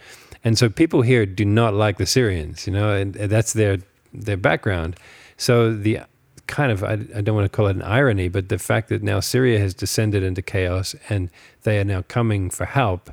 and 0.44 0.59
so 0.59 0.68
people 0.68 1.02
here 1.02 1.26
do 1.26 1.44
not 1.44 1.74
like 1.74 1.98
the 1.98 2.07
Syrians, 2.07 2.66
you 2.66 2.72
know, 2.72 2.94
and, 2.94 3.16
and 3.16 3.30
that's 3.30 3.52
their 3.52 3.78
their 4.12 4.36
background. 4.36 4.96
So 5.37 5.72
the 5.72 6.01
kind 6.47 6.70
of 6.70 6.84
I, 6.84 6.93
I 6.93 7.20
don't 7.20 7.34
want 7.34 7.51
to 7.51 7.55
call 7.55 7.66
it 7.66 7.76
an 7.76 7.82
irony, 7.82 8.28
but 8.28 8.49
the 8.49 8.59
fact 8.59 8.89
that 8.89 9.03
now 9.03 9.20
Syria 9.20 9.59
has 9.59 9.74
descended 9.74 10.22
into 10.22 10.43
chaos 10.43 10.95
and 11.09 11.30
they 11.62 11.78
are 11.78 11.84
now 11.84 12.03
coming 12.03 12.51
for 12.51 12.64
help. 12.64 13.11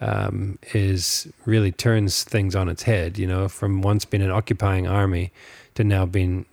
Um, 0.00 0.58
is 0.72 1.28
really 1.44 1.70
turns 1.70 2.24
things 2.24 2.56
on 2.56 2.68
its 2.68 2.82
head, 2.82 3.18
you 3.18 3.26
know, 3.28 3.48
from 3.48 3.82
once 3.82 4.04
being 4.04 4.20
an 4.20 4.32
occupying 4.32 4.88
army 4.88 5.30
to 5.76 5.84
now 5.84 6.06
being, 6.06 6.44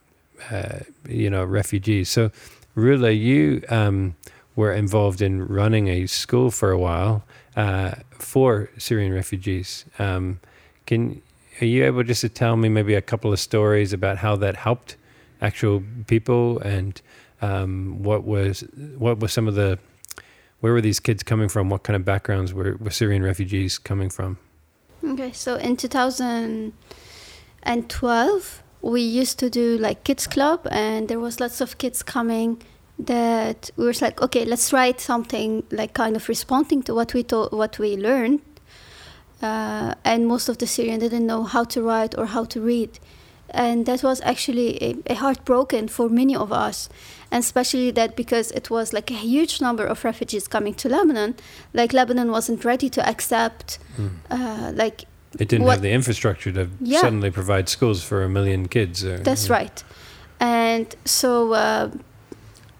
uh, 0.51 0.81
you 1.07 1.31
know, 1.31 1.43
refugees. 1.43 2.09
So, 2.09 2.29
Rula, 2.77 3.19
you 3.19 3.63
um, 3.69 4.15
were 4.55 4.71
involved 4.71 5.19
in 5.19 5.47
running 5.47 5.87
a 5.87 6.05
school 6.05 6.51
for 6.51 6.69
a 6.69 6.77
while 6.77 7.23
uh, 7.55 7.95
for 8.11 8.69
Syrian 8.77 9.13
refugees. 9.13 9.85
Um, 9.97 10.39
can 10.85 11.21
are 11.61 11.65
you 11.65 11.85
able 11.85 12.03
just 12.03 12.21
to 12.21 12.29
tell 12.29 12.55
me 12.55 12.69
maybe 12.69 12.93
a 12.93 13.01
couple 13.01 13.33
of 13.33 13.39
stories 13.39 13.93
about 13.93 14.17
how 14.17 14.35
that 14.37 14.55
helped 14.55 14.95
actual 15.41 15.83
people 16.07 16.59
and 16.59 17.01
um, 17.41 18.03
what 18.03 18.25
was 18.25 18.65
what 18.97 19.19
was 19.19 19.31
some 19.31 19.47
of 19.47 19.55
the 19.55 19.79
where 20.59 20.73
were 20.73 20.81
these 20.81 20.99
kids 20.99 21.23
coming 21.23 21.49
from? 21.49 21.69
What 21.69 21.83
kind 21.83 21.95
of 21.95 22.03
backgrounds 22.03 22.53
were, 22.53 22.75
were 22.79 22.91
Syrian 22.91 23.23
refugees 23.23 23.77
coming 23.77 24.09
from? 24.09 24.37
Okay, 25.03 25.31
so 25.31 25.55
in 25.55 25.77
2012, 25.77 28.63
we 28.81 29.01
used 29.01 29.39
to 29.39 29.49
do 29.49 29.77
like 29.77 30.03
kids 30.03 30.27
club, 30.27 30.67
and 30.69 31.07
there 31.07 31.19
was 31.19 31.39
lots 31.39 31.61
of 31.61 31.77
kids 31.77 32.03
coming 32.03 32.61
that 32.97 33.71
we 33.77 33.85
were 33.85 33.93
like, 34.01 34.21
okay, 34.21 34.43
let's 34.43 34.73
write 34.73 34.99
something 34.99 35.63
like 35.71 35.93
kind 35.93 36.17
of 36.17 36.27
responding 36.27 36.83
to 36.83 36.93
what 36.93 37.13
we 37.13 37.23
taught, 37.23 37.53
what 37.53 37.79
we 37.79 37.95
learned. 37.95 38.41
Uh, 39.41 39.95
and 40.03 40.27
most 40.27 40.49
of 40.49 40.57
the 40.57 40.67
Syrian 40.67 40.99
didn't 40.99 41.25
know 41.25 41.43
how 41.43 41.63
to 41.63 41.81
write 41.81 42.13
or 42.17 42.25
how 42.25 42.43
to 42.43 42.59
read, 42.59 42.99
and 43.51 43.85
that 43.85 44.03
was 44.03 44.21
actually 44.21 44.77
a, 44.83 44.95
a 45.13 45.15
heartbroken 45.15 45.87
for 45.87 46.09
many 46.09 46.35
of 46.35 46.51
us, 46.51 46.89
and 47.31 47.39
especially 47.43 47.91
that 47.91 48.15
because 48.15 48.51
it 48.51 48.69
was 48.69 48.93
like 48.93 49.09
a 49.11 49.15
huge 49.15 49.61
number 49.61 49.85
of 49.85 50.03
refugees 50.03 50.47
coming 50.47 50.73
to 50.75 50.89
Lebanon, 50.89 51.35
like 51.73 51.93
Lebanon 51.93 52.31
wasn't 52.31 52.63
ready 52.65 52.89
to 52.89 53.01
accept, 53.07 53.79
Mm. 53.97 54.09
uh, 54.29 54.71
like 54.75 55.05
It 55.39 55.47
didn't 55.49 55.65
What- 55.65 55.73
have 55.73 55.81
the 55.83 55.91
infrastructure 55.91 56.51
to 56.53 56.67
Yeah. 56.81 57.01
suddenly 57.01 57.29
provide 57.31 57.69
schools 57.69 58.01
for 58.03 58.23
a 58.23 58.29
million 58.29 58.67
kids. 58.67 59.03
Or, 59.05 59.17
That's 59.19 59.47
yeah. 59.47 59.57
right. 59.57 59.83
And 60.39 60.87
so 61.05 61.53
uh, 61.53 61.89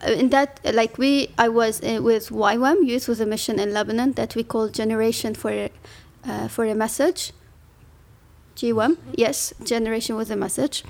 in 0.08 0.30
that, 0.30 0.60
like 0.74 0.98
we, 0.98 1.30
I 1.38 1.48
was 1.50 1.82
uh, 1.84 2.00
with 2.02 2.30
YWAM 2.30 2.88
Youth 2.88 3.08
with 3.08 3.22
a 3.22 3.26
Mission 3.26 3.60
in 3.60 3.72
Lebanon 3.74 4.14
that 4.14 4.36
we 4.36 4.44
call 4.44 4.68
Generation 4.70 5.36
for 5.36 5.52
uh, 5.52 6.48
for 6.48 6.66
a 6.66 6.74
Message. 6.74 7.34
GWAM, 8.60 8.98
yes, 9.16 9.54
Generation 9.64 10.18
with 10.18 10.30
a 10.32 10.36
Message. 10.36 10.84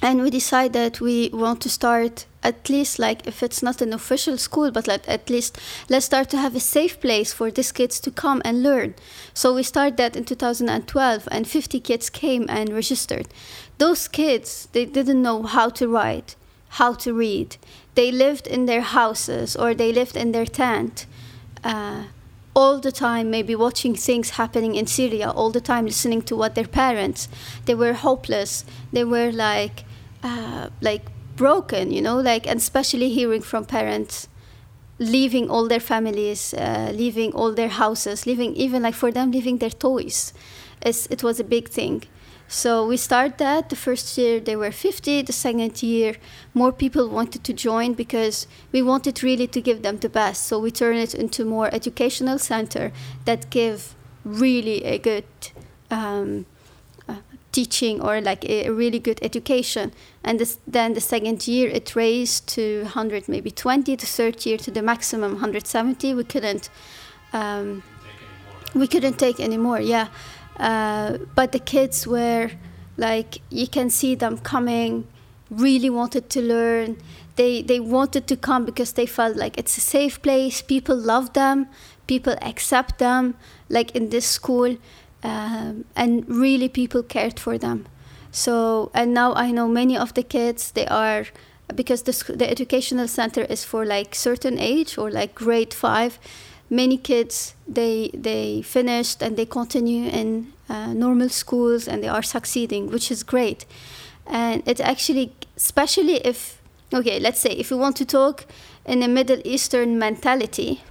And 0.00 0.22
we 0.22 0.30
decide 0.30 0.72
that 0.72 1.00
we 1.00 1.30
want 1.32 1.60
to 1.62 1.68
start 1.68 2.26
at 2.42 2.68
least 2.68 2.98
like 2.98 3.26
if 3.26 3.42
it's 3.42 3.62
not 3.62 3.80
an 3.80 3.92
official 3.92 4.36
school, 4.36 4.70
but 4.70 4.86
like 4.86 5.08
at 5.08 5.30
least 5.30 5.58
let's 5.88 6.06
start 6.06 6.28
to 6.30 6.38
have 6.38 6.54
a 6.54 6.60
safe 6.60 7.00
place 7.00 7.32
for 7.32 7.50
these 7.50 7.72
kids 7.72 8.00
to 8.00 8.10
come 8.10 8.42
and 8.44 8.62
learn. 8.62 8.94
So 9.32 9.54
we 9.54 9.62
started 9.62 9.96
that 9.98 10.16
in 10.16 10.24
2012, 10.24 11.28
and 11.30 11.48
50 11.48 11.80
kids 11.80 12.10
came 12.10 12.46
and 12.48 12.70
registered. 12.70 13.28
Those 13.78 14.08
kids, 14.08 14.68
they 14.72 14.84
didn't 14.84 15.22
know 15.22 15.42
how 15.42 15.68
to 15.70 15.88
write, 15.88 16.36
how 16.80 16.94
to 16.94 17.14
read. 17.14 17.56
They 17.94 18.10
lived 18.10 18.46
in 18.46 18.66
their 18.66 18.82
houses 18.82 19.56
or 19.56 19.74
they 19.74 19.92
lived 19.92 20.16
in 20.16 20.32
their 20.32 20.46
tent. 20.46 21.06
Uh, 21.62 22.04
all 22.54 22.78
the 22.78 22.92
time 22.92 23.30
maybe 23.30 23.54
watching 23.54 23.94
things 23.94 24.30
happening 24.30 24.74
in 24.74 24.86
Syria 24.86 25.30
all 25.30 25.50
the 25.50 25.60
time 25.60 25.86
listening 25.86 26.22
to 26.22 26.36
what 26.36 26.54
their 26.54 26.66
parents 26.66 27.28
they 27.66 27.74
were 27.74 27.92
hopeless. 27.92 28.64
They 28.92 29.04
were 29.04 29.32
like 29.32 29.84
uh, 30.22 30.68
like 30.80 31.02
broken 31.36 31.90
you 31.90 32.00
know 32.00 32.18
like 32.18 32.46
and 32.46 32.58
especially 32.58 33.10
hearing 33.10 33.42
from 33.42 33.64
parents 33.64 34.28
leaving 34.98 35.50
all 35.50 35.66
their 35.66 35.80
families 35.80 36.54
uh, 36.54 36.92
leaving 36.94 37.32
all 37.32 37.52
their 37.52 37.68
houses 37.68 38.26
leaving 38.26 38.54
even 38.54 38.82
like 38.82 38.94
for 38.94 39.10
them 39.10 39.30
leaving 39.32 39.58
their 39.58 39.70
toys. 39.70 40.32
It's, 40.80 41.06
it 41.06 41.22
was 41.22 41.40
a 41.40 41.44
big 41.44 41.68
thing 41.68 42.04
so 42.54 42.86
we 42.86 42.96
started 42.96 43.38
that. 43.38 43.68
The 43.68 43.74
first 43.74 44.16
year 44.16 44.38
there 44.38 44.58
were 44.58 44.70
50 44.70 45.22
the 45.22 45.32
second 45.32 45.82
year 45.82 46.14
more 46.54 46.70
people 46.70 47.08
wanted 47.08 47.42
to 47.42 47.52
join 47.52 47.94
because 47.94 48.46
we 48.70 48.80
wanted 48.80 49.24
really 49.24 49.48
to 49.48 49.60
give 49.60 49.82
them 49.82 49.96
the 49.98 50.08
best. 50.08 50.46
So 50.46 50.60
we 50.60 50.70
turned 50.70 51.00
it 51.00 51.14
into 51.16 51.44
more 51.44 51.68
educational 51.74 52.38
center 52.38 52.92
that 53.24 53.50
give 53.50 53.96
really 54.24 54.84
a 54.84 54.98
good 54.98 55.24
um, 55.90 56.46
uh, 57.08 57.16
teaching 57.50 58.00
or 58.00 58.20
like 58.20 58.44
a, 58.44 58.66
a 58.66 58.72
really 58.72 59.00
good 59.00 59.18
education. 59.20 59.92
And 60.22 60.38
this, 60.38 60.56
then 60.64 60.94
the 60.94 61.00
second 61.00 61.48
year 61.48 61.68
it 61.68 61.96
raised 61.96 62.46
to 62.50 62.82
100 62.82 63.28
maybe 63.28 63.50
20 63.50 63.96
the 63.96 64.06
third 64.06 64.46
year 64.46 64.58
to 64.58 64.70
the 64.70 64.80
maximum 64.80 65.32
170 65.32 66.14
we 66.14 66.22
couldn't 66.22 66.70
um, 67.32 67.82
we 68.76 68.86
couldn't 68.86 69.18
take 69.18 69.40
any 69.40 69.56
more 69.56 69.80
yeah 69.80 70.06
uh, 70.58 71.18
but 71.34 71.52
the 71.52 71.58
kids 71.58 72.06
were 72.06 72.50
like 72.96 73.40
you 73.50 73.66
can 73.66 73.90
see 73.90 74.14
them 74.14 74.38
coming 74.38 75.06
really 75.50 75.90
wanted 75.90 76.30
to 76.30 76.40
learn. 76.40 76.96
They 77.36 77.62
they 77.62 77.80
wanted 77.80 78.26
to 78.28 78.36
come 78.36 78.64
because 78.64 78.92
they 78.92 79.06
felt 79.06 79.36
like 79.36 79.58
it's 79.58 79.76
a 79.76 79.80
safe 79.80 80.20
place. 80.22 80.62
People 80.62 80.96
love 80.96 81.32
them. 81.32 81.66
People 82.06 82.36
accept 82.42 82.98
them 82.98 83.34
like 83.68 83.90
in 83.96 84.10
this 84.10 84.26
school. 84.26 84.76
Um, 85.22 85.86
and 85.96 86.28
really 86.28 86.68
people 86.68 87.02
cared 87.02 87.40
for 87.40 87.56
them. 87.58 87.86
So 88.30 88.90
and 88.94 89.14
now 89.14 89.32
i 89.34 89.52
know 89.52 89.68
many 89.68 89.96
of 89.96 90.12
the 90.14 90.24
kids 90.24 90.72
they 90.72 90.86
are 90.86 91.26
because 91.74 92.02
the, 92.02 92.32
the 92.34 92.50
educational 92.50 93.08
center 93.08 93.42
is 93.42 93.64
for 93.64 93.86
like 93.86 94.14
certain 94.14 94.58
age 94.58 94.98
or 94.98 95.10
like 95.10 95.34
grade 95.34 95.72
five 95.72 96.18
many 96.74 96.96
kids 96.96 97.54
they 97.68 98.10
they 98.14 98.62
finished 98.62 99.22
and 99.22 99.36
they 99.36 99.46
continue 99.46 100.08
in 100.08 100.52
uh, 100.68 100.92
normal 100.92 101.28
schools 101.28 101.88
and 101.88 102.02
they 102.02 102.08
are 102.08 102.22
succeeding 102.22 102.90
which 102.90 103.10
is 103.10 103.22
great. 103.22 103.66
And 104.26 104.62
it 104.66 104.80
actually 104.80 105.32
especially 105.56 106.16
if 106.26 106.60
okay 106.92 107.18
let's 107.20 107.40
say 107.40 107.50
if 107.50 107.70
we 107.70 107.76
want 107.76 107.96
to 107.96 108.04
talk 108.04 108.46
in 108.84 109.02
a 109.02 109.08
middle 109.08 109.40
eastern 109.44 109.98
mentality 109.98 110.82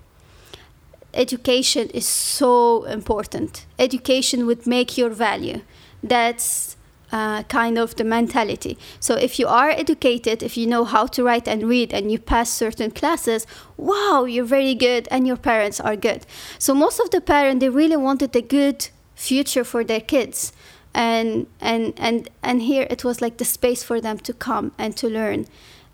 education 1.13 1.89
is 1.89 2.07
so 2.07 2.83
important. 2.85 3.65
Education 3.77 4.45
would 4.47 4.65
make 4.65 4.97
your 4.97 5.09
value. 5.09 5.61
That's 6.01 6.75
uh, 7.13 7.43
kind 7.43 7.77
of 7.77 7.95
the 7.95 8.03
mentality. 8.03 8.77
So 8.99 9.13
if 9.13 9.37
you 9.39 9.47
are 9.47 9.69
educated, 9.69 10.41
if 10.41 10.57
you 10.57 10.65
know 10.67 10.83
how 10.83 11.05
to 11.07 11.23
write 11.23 11.47
and 11.47 11.63
read 11.69 11.93
and 11.93 12.11
you 12.11 12.17
pass 12.17 12.49
certain 12.49 12.91
classes, 12.91 13.45
wow, 13.77 14.25
you're 14.25 14.43
very 14.57 14.73
good 14.75 15.07
and 15.11 15.27
your 15.27 15.37
parents 15.37 15.79
are 15.79 15.95
good. 15.95 16.25
So 16.57 16.73
most 16.73 16.99
of 16.99 17.11
the 17.11 17.21
parents 17.21 17.61
they 17.61 17.69
really 17.69 17.97
wanted 17.97 18.35
a 18.35 18.41
good 18.41 18.89
future 19.15 19.63
for 19.63 19.83
their 19.83 20.01
kids. 20.01 20.51
And 20.95 21.47
and 21.61 21.93
and 21.97 22.29
and 22.41 22.61
here 22.63 22.87
it 22.89 23.03
was 23.03 23.21
like 23.21 23.37
the 23.37 23.45
space 23.45 23.83
for 23.83 24.01
them 24.01 24.17
to 24.19 24.33
come 24.33 24.71
and 24.77 24.97
to 24.97 25.07
learn. 25.07 25.45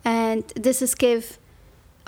And 0.03 0.43
this 0.55 0.81
is 0.81 0.95
give 0.95 1.37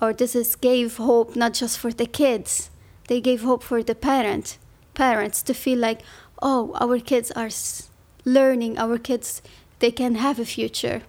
or 0.02 0.14
this 0.14 0.36
is 0.36 0.56
gave 0.56 0.98
hope 0.98 1.36
not 1.36 1.54
just 1.54 1.78
for 1.78 1.92
the 1.92 2.06
kids. 2.06 2.70
They 3.08 3.22
gave 3.22 3.44
hope 3.44 3.64
for 3.64 3.84
the 3.84 3.96
parent 3.96 4.58
parents 4.94 5.42
to 5.44 5.54
feel 5.54 5.80
like, 5.80 6.02
oh, 6.42 6.72
our 6.80 7.00
kids 7.00 7.32
are 7.32 7.48
s- 7.48 7.91
learning 8.26 8.78
our 8.78 8.98
kids 8.98 9.42
they 9.80 9.92
can 9.92 10.16
have 10.16 10.40
a 10.40 10.46
future 10.46 11.02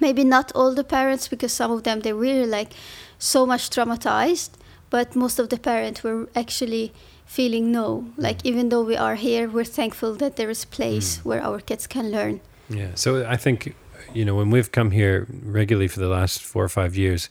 maybe 0.00 0.24
not 0.24 0.52
all 0.54 0.74
the 0.74 0.84
parents 0.84 1.28
because 1.28 1.52
some 1.52 1.70
of 1.70 1.82
them 1.82 2.00
they 2.00 2.12
really 2.12 2.46
like 2.46 2.72
so 3.18 3.44
much 3.46 3.68
traumatized 3.70 4.50
but 4.90 5.14
most 5.16 5.38
of 5.38 5.48
the 5.48 5.58
parents 5.58 6.02
were 6.02 6.28
actually 6.34 6.92
feeling 7.26 7.72
no 7.72 8.04
like 8.16 8.38
even 8.44 8.68
though 8.68 8.82
we 8.82 8.96
are 8.96 9.14
here 9.16 9.48
we're 9.48 9.64
thankful 9.64 10.14
that 10.14 10.36
there 10.36 10.50
is 10.50 10.64
a 10.64 10.66
place 10.66 11.18
Mm. 11.18 11.24
where 11.24 11.42
our 11.42 11.60
kids 11.60 11.86
can 11.86 12.10
learn 12.10 12.40
Yeah. 12.68 12.92
So 12.94 13.26
I 13.28 13.36
think, 13.36 13.74
you 14.14 14.24
know, 14.24 14.34
when 14.38 14.50
we've 14.50 14.70
come 14.72 14.92
here 14.92 15.26
regularly 15.44 15.88
for 15.88 16.00
the 16.00 16.08
last 16.08 16.40
four 16.42 16.64
or 16.64 16.68
five 16.70 16.96
years, 16.96 17.28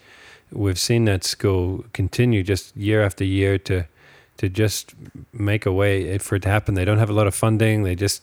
we've 0.52 0.78
seen 0.78 1.06
that 1.06 1.24
school 1.24 1.86
continue 1.94 2.44
just 2.44 2.76
year 2.78 3.02
after 3.06 3.24
year 3.24 3.58
to 3.70 3.86
to 4.38 4.50
just 4.50 4.94
make 5.34 5.66
a 5.66 5.72
way 5.72 6.18
for 6.20 6.36
it 6.36 6.44
to 6.44 6.50
happen. 6.50 6.76
They 6.76 6.86
don't 6.86 7.00
have 7.00 7.10
a 7.10 7.14
lot 7.20 7.28
of 7.28 7.34
funding. 7.36 7.84
They 7.84 7.96
just 7.96 8.22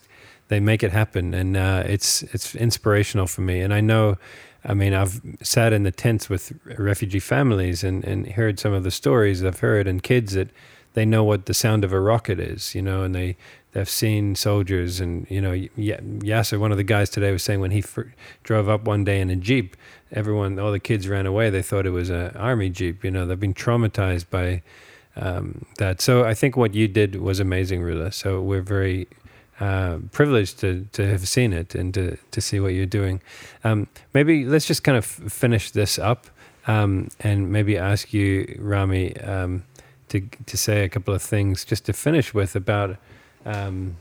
they 0.49 0.61
make 0.61 0.83
it 0.83 0.93
happen, 0.93 1.35
and 1.35 1.57
uh, 1.57 1.83
it's 1.87 2.23
it's 2.25 2.55
inspirational 2.55 3.27
for 3.27 3.43
me. 3.43 3.61
And 3.61 3.73
I 3.73 3.81
know, 3.81 4.17
I 4.65 4.75
mean, 4.75 4.95
I've 4.95 5.21
sat 5.43 5.73
in 5.73 5.83
the 5.85 5.93
tents 5.93 6.29
with 6.29 6.53
refugee 6.79 7.21
families 7.21 7.85
and 7.85 8.05
and 8.05 8.27
heard 8.33 8.59
some 8.59 8.73
of 8.73 8.83
the 8.83 8.91
stories 8.91 9.45
I've 9.45 9.61
heard, 9.61 9.87
and 9.87 10.03
kids 10.03 10.33
that 10.33 10.49
they 10.95 11.05
know 11.05 11.23
what 11.23 11.47
the 11.47 11.55
sound 11.55 11.85
of 11.85 11.93
a 11.93 12.01
rocket 12.01 12.41
is, 12.41 12.75
you 12.75 12.83
know, 12.83 13.03
and 13.03 13.15
they 13.15 13.37
they've 13.73 13.89
seen 13.89 14.35
soldiers, 14.35 15.01
and 15.01 15.27
you 15.31 15.41
know, 15.41 15.53
Yasser, 15.53 16.59
one 16.59 16.73
of 16.73 16.79
the 16.79 16.85
guys 16.85 17.11
today 17.11 17.31
was 17.31 17.43
saying 17.43 17.61
when 17.61 17.71
he 17.71 17.85
drove 18.43 18.69
up 18.69 18.85
one 18.85 19.05
day 19.05 19.21
in 19.21 19.31
a 19.31 19.37
jeep, 19.37 19.77
everyone, 20.13 20.59
all 20.59 20.73
the 20.73 20.81
kids 20.81 21.09
ran 21.09 21.27
away. 21.27 21.51
They 21.51 21.63
thought 21.63 21.87
it 21.87 21.91
was 21.91 22.11
an 22.11 22.37
army 22.37 22.71
jeep. 22.71 23.05
You 23.05 23.11
know, 23.11 23.27
they've 23.27 23.39
been 23.39 23.55
traumatized 23.55 24.31
by. 24.31 24.63
Um, 25.21 25.67
that 25.79 26.01
so 26.01 26.25
I 26.25 26.33
think 26.33 26.57
what 26.57 26.75
you 26.75 26.87
did 26.87 27.17
was 27.17 27.41
amazing, 27.41 27.81
Rula. 27.81 28.15
So 28.15 28.41
we're 28.41 28.63
very 28.63 29.09
uh, 29.61 29.99
privileged 30.13 30.59
to 30.61 30.87
to 30.93 31.07
have 31.07 31.27
seen 31.29 31.53
it 31.53 31.75
and 31.75 31.93
to 31.95 32.17
to 32.31 32.41
see 32.41 32.61
what 32.61 32.75
you're 32.75 32.87
doing. 32.87 33.21
Um, 33.65 33.89
maybe 34.15 34.45
let's 34.45 34.67
just 34.67 34.85
kind 34.85 34.97
of 34.97 35.05
finish 35.05 35.71
this 35.71 35.99
up 35.99 36.27
um, 36.67 37.09
and 37.21 37.51
maybe 37.51 37.77
ask 37.77 38.13
you, 38.13 38.57
Rami, 38.61 39.17
um, 39.21 39.65
to 40.11 40.21
to 40.47 40.57
say 40.57 40.85
a 40.85 40.89
couple 40.89 41.15
of 41.15 41.23
things 41.23 41.65
just 41.65 41.87
to 41.87 41.93
finish 41.93 42.33
with 42.35 42.55
about. 42.55 42.97
Um, 43.45 43.97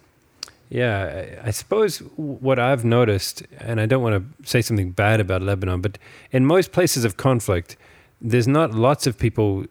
yeah, 0.70 1.40
I 1.46 1.52
suppose 1.52 2.00
what 2.18 2.60
I've 2.60 2.84
noticed, 2.84 3.42
and 3.58 3.80
I 3.80 3.86
don't 3.86 4.04
want 4.04 4.16
to 4.42 4.50
say 4.50 4.62
something 4.62 4.92
bad 4.92 5.22
about 5.22 5.42
Lebanon, 5.42 5.80
but 5.80 5.98
in 6.34 6.46
most 6.46 6.74
places 6.74 7.06
of 7.06 7.16
conflict, 7.16 7.78
there's 8.20 8.50
not 8.50 8.74
lots 8.74 9.08
of 9.08 9.18
people 9.18 9.66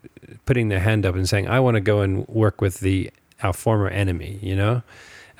putting 0.46 0.68
their 0.68 0.80
hand 0.80 1.04
up 1.04 1.14
and 1.14 1.28
saying, 1.28 1.48
"I 1.48 1.60
want 1.60 1.74
to 1.74 1.82
go 1.82 2.00
and 2.00 2.26
work 2.28 2.62
with 2.62 2.80
the 2.80 3.10
our 3.42 3.52
former 3.52 3.88
enemy," 3.88 4.38
you 4.40 4.56
know. 4.56 4.82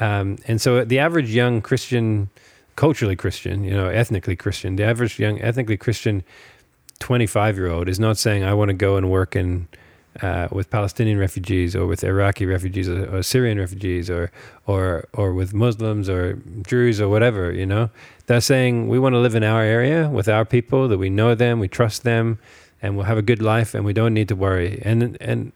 Um, 0.00 0.38
and 0.46 0.60
so 0.60 0.84
the 0.84 0.98
average 0.98 1.30
young 1.30 1.60
Christian, 1.62 2.30
culturally 2.76 3.16
Christian, 3.16 3.64
you 3.64 3.72
know, 3.72 3.88
ethnically 3.88 4.36
Christian, 4.36 4.76
the 4.76 4.84
average 4.84 5.18
young 5.18 5.40
ethnically 5.40 5.76
Christian 5.76 6.22
25 6.98 7.56
year 7.56 7.68
old 7.68 7.88
is 7.88 7.98
not 7.98 8.18
saying, 8.18 8.44
I 8.44 8.54
want 8.54 8.68
to 8.68 8.74
go 8.74 8.96
and 8.96 9.10
work 9.10 9.36
in. 9.36 9.68
Uh, 10.22 10.48
with 10.50 10.70
Palestinian 10.70 11.18
refugees, 11.18 11.76
or 11.76 11.86
with 11.86 12.02
Iraqi 12.02 12.46
refugees, 12.46 12.88
or, 12.88 13.18
or, 13.18 13.22
Syrian 13.22 13.58
refugees, 13.58 14.08
or 14.08 14.32
or 14.66 15.06
or 15.12 15.34
with 15.34 15.52
Muslims 15.52 16.08
or 16.08 16.40
Jews 16.66 17.02
or 17.02 17.10
whatever, 17.10 17.52
you 17.52 17.66
know, 17.66 17.90
they're 18.24 18.40
saying 18.40 18.88
we 18.88 18.98
want 18.98 19.12
to 19.12 19.18
live 19.18 19.34
in 19.34 19.44
our 19.44 19.60
area 19.60 20.08
with 20.08 20.26
our 20.26 20.46
people, 20.46 20.88
that 20.88 20.96
we 20.96 21.10
know 21.10 21.34
them, 21.34 21.60
we 21.60 21.68
trust 21.68 22.02
them, 22.02 22.38
and 22.80 22.96
we'll 22.96 23.04
have 23.04 23.18
a 23.18 23.22
good 23.22 23.42
life, 23.42 23.74
and 23.74 23.84
we 23.84 23.92
don't 23.92 24.14
need 24.14 24.28
to 24.28 24.36
worry. 24.36 24.80
And 24.86 25.18
and 25.20 25.52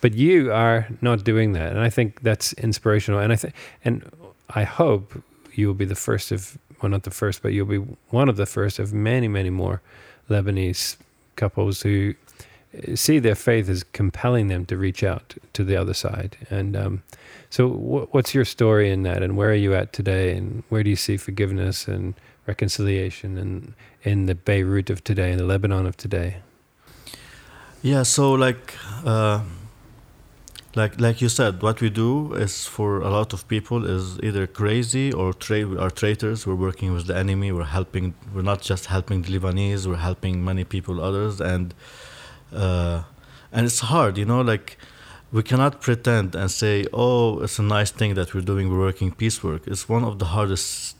but 0.00 0.14
you 0.14 0.52
are 0.52 0.88
not 1.00 1.24
doing 1.24 1.52
that, 1.52 1.70
and 1.70 1.80
I 1.80 1.90
think 1.90 2.22
that's 2.22 2.52
inspirational. 2.54 3.20
And 3.20 3.32
I 3.32 3.36
think, 3.36 3.54
and 3.84 4.10
I 4.50 4.64
hope 4.64 5.22
you 5.54 5.66
will 5.66 5.74
be 5.74 5.84
the 5.84 5.94
first 5.94 6.32
of, 6.32 6.58
well, 6.80 6.90
not 6.90 7.04
the 7.04 7.10
first, 7.10 7.42
but 7.42 7.52
you'll 7.52 7.66
be 7.66 7.78
one 8.10 8.28
of 8.28 8.36
the 8.36 8.46
first 8.46 8.78
of 8.78 8.92
many, 8.92 9.28
many 9.28 9.50
more 9.50 9.80
Lebanese 10.28 10.96
couples 11.36 11.82
who 11.82 12.14
see 12.94 13.18
their 13.18 13.34
faith 13.34 13.68
as 13.68 13.82
compelling 13.82 14.48
them 14.48 14.66
to 14.66 14.76
reach 14.76 15.02
out 15.02 15.34
to 15.54 15.64
the 15.64 15.76
other 15.76 15.94
side. 15.94 16.36
And 16.50 16.76
um, 16.76 17.02
so, 17.48 17.68
what's 17.68 18.34
your 18.34 18.44
story 18.44 18.90
in 18.90 19.02
that, 19.04 19.22
and 19.22 19.36
where 19.36 19.50
are 19.50 19.54
you 19.54 19.74
at 19.74 19.92
today, 19.92 20.36
and 20.36 20.62
where 20.68 20.82
do 20.82 20.90
you 20.90 20.96
see 20.96 21.16
forgiveness 21.16 21.88
and 21.88 22.14
reconciliation, 22.46 23.38
and 23.38 23.74
in 24.02 24.26
the 24.26 24.34
Beirut 24.34 24.90
of 24.90 25.02
today, 25.02 25.32
in 25.32 25.38
the 25.38 25.44
Lebanon 25.44 25.86
of 25.86 25.96
today? 25.96 26.38
Yeah, 27.82 28.02
so 28.02 28.32
like. 28.32 28.74
Uh, 29.04 29.42
like 30.76 31.00
like 31.00 31.22
you 31.22 31.28
said, 31.28 31.62
what 31.62 31.80
we 31.80 31.88
do 31.88 32.34
is 32.34 32.66
for 32.66 33.00
a 33.00 33.08
lot 33.08 33.32
of 33.32 33.48
people 33.48 33.86
is 33.86 34.20
either 34.20 34.46
crazy 34.46 35.10
or 35.10 35.32
tra- 35.32 35.76
are 35.84 35.90
traitors. 35.90 36.46
We're 36.46 36.62
working 36.68 36.92
with 36.92 37.06
the 37.06 37.16
enemy. 37.16 37.50
We're 37.50 37.72
helping. 37.78 38.14
We're 38.34 38.42
not 38.52 38.60
just 38.60 38.86
helping 38.86 39.22
the 39.22 39.38
Lebanese. 39.38 39.86
We're 39.86 40.04
helping 40.10 40.44
many 40.44 40.64
people, 40.64 41.00
others, 41.00 41.40
and 41.40 41.74
uh, 42.52 43.04
and 43.52 43.64
it's 43.66 43.80
hard, 43.80 44.18
you 44.18 44.26
know. 44.26 44.42
Like 44.42 44.76
we 45.32 45.42
cannot 45.42 45.80
pretend 45.80 46.34
and 46.34 46.50
say, 46.50 46.84
"Oh, 46.92 47.40
it's 47.40 47.58
a 47.58 47.62
nice 47.62 47.90
thing 47.90 48.14
that 48.14 48.34
we're 48.34 48.48
doing. 48.52 48.68
We're 48.70 48.84
working 48.90 49.12
peace 49.12 49.42
work." 49.42 49.66
It's 49.66 49.88
one 49.88 50.04
of 50.04 50.18
the 50.18 50.26
hardest. 50.26 50.96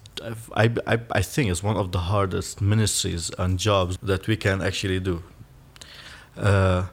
I, 0.54 0.72
I, 0.86 0.98
I 1.12 1.20
think 1.20 1.50
it's 1.50 1.62
one 1.62 1.76
of 1.76 1.92
the 1.92 1.98
hardest 1.98 2.62
ministries 2.62 3.30
and 3.38 3.58
jobs 3.58 3.98
that 4.02 4.26
we 4.26 4.36
can 4.38 4.62
actually 4.62 5.00
do. 5.00 5.22
Uh, 6.34 6.86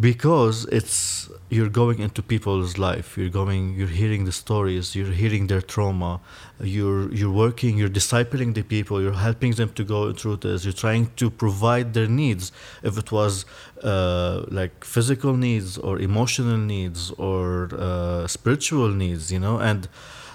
because 0.00 0.64
it's 0.66 1.28
you're 1.50 1.68
going 1.68 1.98
into 1.98 2.22
people's 2.22 2.78
life 2.78 3.18
you're 3.18 3.28
going 3.28 3.74
you're 3.74 3.86
hearing 3.86 4.24
the 4.24 4.32
stories 4.32 4.96
you're 4.96 5.12
hearing 5.12 5.48
their 5.48 5.60
trauma 5.60 6.18
you're 6.60 7.12
you're 7.12 7.30
working 7.30 7.76
you're 7.76 7.90
discipling 7.90 8.54
the 8.54 8.62
people 8.62 9.02
you're 9.02 9.12
helping 9.12 9.52
them 9.52 9.68
to 9.68 9.84
go 9.84 10.10
through 10.12 10.36
this 10.36 10.64
you're 10.64 10.72
trying 10.72 11.10
to 11.16 11.28
provide 11.28 11.92
their 11.92 12.08
needs. 12.08 12.52
If 12.82 12.96
it 12.96 13.12
was 13.12 13.44
uh, 13.82 14.44
like 14.48 14.84
physical 14.84 15.36
needs 15.36 15.76
or 15.76 15.98
emotional 15.98 16.56
needs 16.56 17.10
or 17.12 17.68
uh, 17.74 18.26
spiritual 18.26 18.88
needs 18.88 19.30
you 19.30 19.40
know 19.40 19.58
and, 19.58 19.88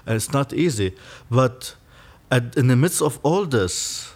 and 0.06 0.16
it's 0.16 0.32
not 0.32 0.54
easy. 0.54 0.96
But 1.32 1.76
at, 2.30 2.56
in 2.56 2.68
the 2.68 2.76
midst 2.76 3.02
of 3.02 3.20
all 3.24 3.46
this 3.46 4.14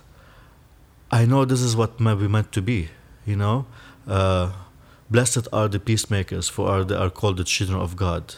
i 1.12 1.26
know 1.26 1.46
this 1.46 1.62
is 1.62 1.76
what 1.76 2.00
we 2.00 2.28
meant 2.28 2.52
to 2.52 2.62
be 2.62 2.90
you 3.26 3.36
know? 3.36 3.66
Uh, 4.08 4.52
Blessed 5.12 5.50
are 5.52 5.68
the 5.68 5.78
peacemakers, 5.78 6.48
for 6.48 6.86
they 6.86 6.96
are 6.96 7.10
called 7.10 7.36
the 7.36 7.44
children 7.44 7.78
of 7.78 7.98
God. 7.98 8.36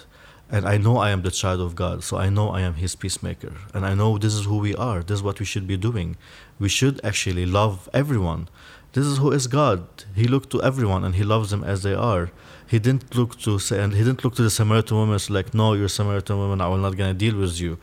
And 0.50 0.68
I 0.68 0.78
know 0.78 0.98
I 0.98 1.12
am 1.12 1.22
the 1.22 1.30
child 1.30 1.62
of 1.62 1.76
God, 1.76 2.04
so 2.04 2.18
I 2.18 2.30
know 2.30 2.50
I 2.50 2.62
am 2.62 2.74
His 2.74 2.96
peacemaker. 2.96 3.54
And 3.76 3.86
I 3.86 3.94
know 3.94 4.18
this 4.18 4.34
is 4.34 4.46
who 4.46 4.58
we 4.58 4.74
are. 4.74 5.04
This 5.04 5.18
is 5.18 5.24
what 5.24 5.40
we 5.40 5.46
should 5.46 5.68
be 5.68 5.78
doing. 5.78 6.18
We 6.58 6.70
should 6.70 7.00
actually 7.04 7.46
love 7.46 7.88
everyone. 7.94 8.50
This 8.94 9.06
is 9.06 9.20
who 9.20 9.32
is 9.32 9.46
God. 9.46 9.86
He 10.16 10.28
looked 10.28 10.50
to 10.50 10.64
everyone 10.64 11.04
and 11.04 11.14
He 11.14 11.24
loves 11.24 11.52
them 11.52 11.64
as 11.64 11.84
they 11.84 11.94
are. 11.94 12.32
He 12.66 12.80
didn't 12.80 13.16
look 13.16 13.40
to 13.42 13.60
say, 13.60 13.80
and 13.80 13.94
He 13.94 14.00
didn't 14.00 14.24
look 14.24 14.34
to 14.38 14.42
the 14.42 14.50
Samaritan 14.50 14.98
woman 14.98 15.20
like, 15.30 15.54
"No, 15.54 15.74
you're 15.74 15.94
a 15.94 15.98
Samaritan 16.00 16.40
woman. 16.40 16.60
I 16.60 16.70
will 16.70 16.80
not 16.80 16.98
gonna 16.98 17.14
deal 17.14 17.36
with 17.36 17.60
you." 17.60 17.78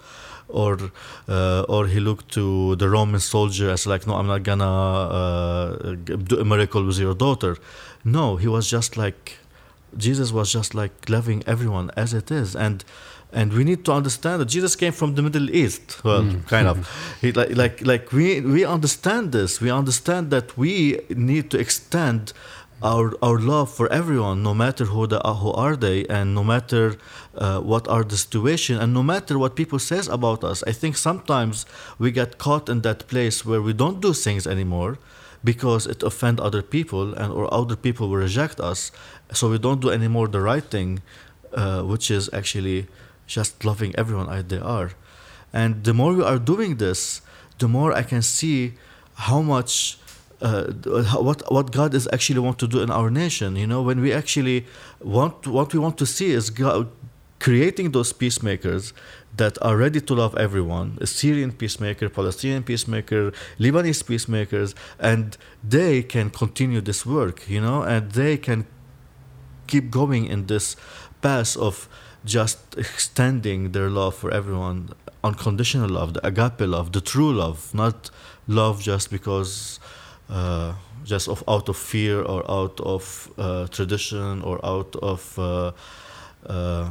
Or 0.52 0.78
uh, 1.28 1.64
or 1.68 1.86
he 1.86 2.00
looked 2.00 2.32
to 2.32 2.76
the 2.76 2.88
Roman 2.88 3.20
soldier 3.20 3.70
as 3.70 3.86
like, 3.86 4.06
no, 4.06 4.14
I'm 4.14 4.26
not 4.26 4.42
gonna 4.42 4.64
uh, 4.64 5.94
do 5.94 6.38
a 6.38 6.44
miracle 6.44 6.84
with 6.84 6.98
your 6.98 7.14
daughter. 7.14 7.56
No, 8.04 8.36
he 8.36 8.48
was 8.48 8.68
just 8.68 8.96
like 8.96 9.38
Jesus 9.96 10.32
was 10.32 10.52
just 10.52 10.74
like 10.74 11.08
loving 11.08 11.42
everyone 11.46 11.90
as 11.96 12.14
it 12.14 12.30
is, 12.30 12.54
and 12.54 12.84
and 13.32 13.52
we 13.52 13.64
need 13.64 13.84
to 13.84 13.92
understand 13.92 14.40
that 14.40 14.46
Jesus 14.46 14.74
came 14.74 14.92
from 14.92 15.14
the 15.14 15.22
Middle 15.22 15.50
East. 15.50 16.02
Well, 16.04 16.22
mm. 16.22 16.46
kind 16.46 16.66
of. 16.66 16.88
He, 17.20 17.32
like 17.32 17.56
like 17.56 17.86
like 17.86 18.12
we 18.12 18.40
we 18.40 18.64
understand 18.64 19.32
this. 19.32 19.60
We 19.60 19.70
understand 19.70 20.30
that 20.30 20.56
we 20.56 21.00
need 21.10 21.50
to 21.50 21.58
extend 21.58 22.32
our 22.82 23.12
our 23.22 23.38
love 23.38 23.70
for 23.70 23.92
everyone, 23.92 24.42
no 24.42 24.54
matter 24.54 24.86
who 24.86 25.06
the 25.06 25.20
who 25.20 25.52
are 25.52 25.76
they, 25.76 26.06
and 26.06 26.34
no 26.34 26.42
matter 26.42 26.96
uh, 27.34 27.60
what 27.60 27.86
are 27.88 28.04
the 28.04 28.16
situation, 28.16 28.78
and 28.78 28.94
no 28.94 29.02
matter 29.02 29.38
what 29.38 29.54
people 29.54 29.78
says 29.78 30.08
about 30.08 30.42
us. 30.44 30.62
I 30.66 30.72
think 30.72 30.96
sometimes 30.96 31.66
we 31.98 32.10
get 32.10 32.38
caught 32.38 32.68
in 32.68 32.80
that 32.82 33.06
place 33.08 33.44
where 33.44 33.60
we 33.60 33.72
don't 33.72 34.00
do 34.00 34.12
things 34.12 34.46
anymore 34.46 34.98
because 35.44 35.86
it 35.86 36.02
offend 36.02 36.40
other 36.40 36.62
people, 36.62 37.14
and 37.14 37.32
or 37.32 37.52
other 37.52 37.76
people 37.76 38.08
will 38.08 38.16
reject 38.16 38.60
us. 38.60 38.92
So 39.32 39.50
we 39.50 39.58
don't 39.58 39.80
do 39.80 39.90
anymore 39.90 40.28
the 40.28 40.40
right 40.40 40.64
thing, 40.64 41.00
uh, 41.52 41.82
which 41.82 42.10
is 42.10 42.30
actually 42.32 42.88
just 43.26 43.64
loving 43.64 43.94
everyone 43.96 44.28
as 44.28 44.44
they 44.44 44.58
are. 44.58 44.92
And 45.52 45.84
the 45.84 45.94
more 45.94 46.14
we 46.14 46.24
are 46.24 46.38
doing 46.38 46.76
this, 46.76 47.22
the 47.58 47.68
more 47.68 47.92
I 47.92 48.02
can 48.02 48.22
see 48.22 48.74
how 49.14 49.42
much 49.42 49.98
uh, 50.42 50.72
what 51.18 51.50
what 51.52 51.70
God 51.70 51.94
is 51.94 52.08
actually 52.12 52.40
want 52.40 52.58
to 52.60 52.66
do 52.66 52.80
in 52.80 52.90
our 52.90 53.10
nation. 53.10 53.56
You 53.56 53.66
know, 53.66 53.82
when 53.82 54.00
we 54.00 54.12
actually 54.12 54.66
want 55.00 55.46
what 55.46 55.72
we 55.72 55.78
want 55.78 55.98
to 55.98 56.06
see 56.06 56.30
is 56.30 56.50
God 56.50 56.88
creating 57.38 57.92
those 57.92 58.12
peacemakers 58.12 58.92
that 59.36 59.56
are 59.62 59.76
ready 59.76 60.00
to 60.00 60.14
love 60.14 60.36
everyone 60.36 60.98
a 61.00 61.06
Syrian 61.06 61.52
peacemaker, 61.52 62.08
Palestinian 62.08 62.62
peacemaker, 62.62 63.32
Lebanese 63.58 64.06
peacemakers, 64.06 64.74
and 64.98 65.36
they 65.64 66.02
can 66.02 66.30
continue 66.30 66.80
this 66.80 67.06
work, 67.06 67.48
you 67.48 67.60
know, 67.60 67.82
and 67.82 68.12
they 68.12 68.36
can 68.36 68.66
keep 69.66 69.90
going 69.90 70.26
in 70.26 70.46
this 70.46 70.76
path 71.22 71.56
of 71.56 71.88
just 72.24 72.58
extending 72.76 73.72
their 73.72 73.88
love 73.88 74.14
for 74.14 74.30
everyone, 74.30 74.90
unconditional 75.24 75.88
love, 75.88 76.12
the 76.14 76.26
agape 76.26 76.60
love, 76.60 76.92
the 76.92 77.00
true 77.00 77.32
love, 77.32 77.72
not 77.72 78.10
love 78.46 78.82
just 78.82 79.10
because 79.10 79.80
uh, 80.30 80.74
just 81.04 81.28
of 81.28 81.42
out 81.48 81.68
of 81.68 81.76
fear 81.76 82.22
or 82.22 82.48
out 82.50 82.80
of 82.80 83.30
uh, 83.38 83.66
tradition 83.66 84.42
or 84.42 84.64
out 84.64 84.94
of 84.96 85.38
uh, 85.38 85.72
uh 86.46 86.90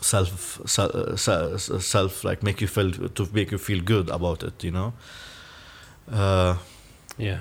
self, 0.00 0.60
self, 0.66 1.60
self, 1.82 2.24
like 2.24 2.42
make 2.42 2.60
you 2.60 2.68
feel 2.68 2.90
to 2.92 3.28
make 3.32 3.50
you 3.50 3.58
feel 3.58 3.82
good 3.82 4.10
about 4.10 4.42
it, 4.42 4.62
you 4.62 4.70
know. 4.70 4.92
Uh, 6.10 6.56
yeah, 7.18 7.38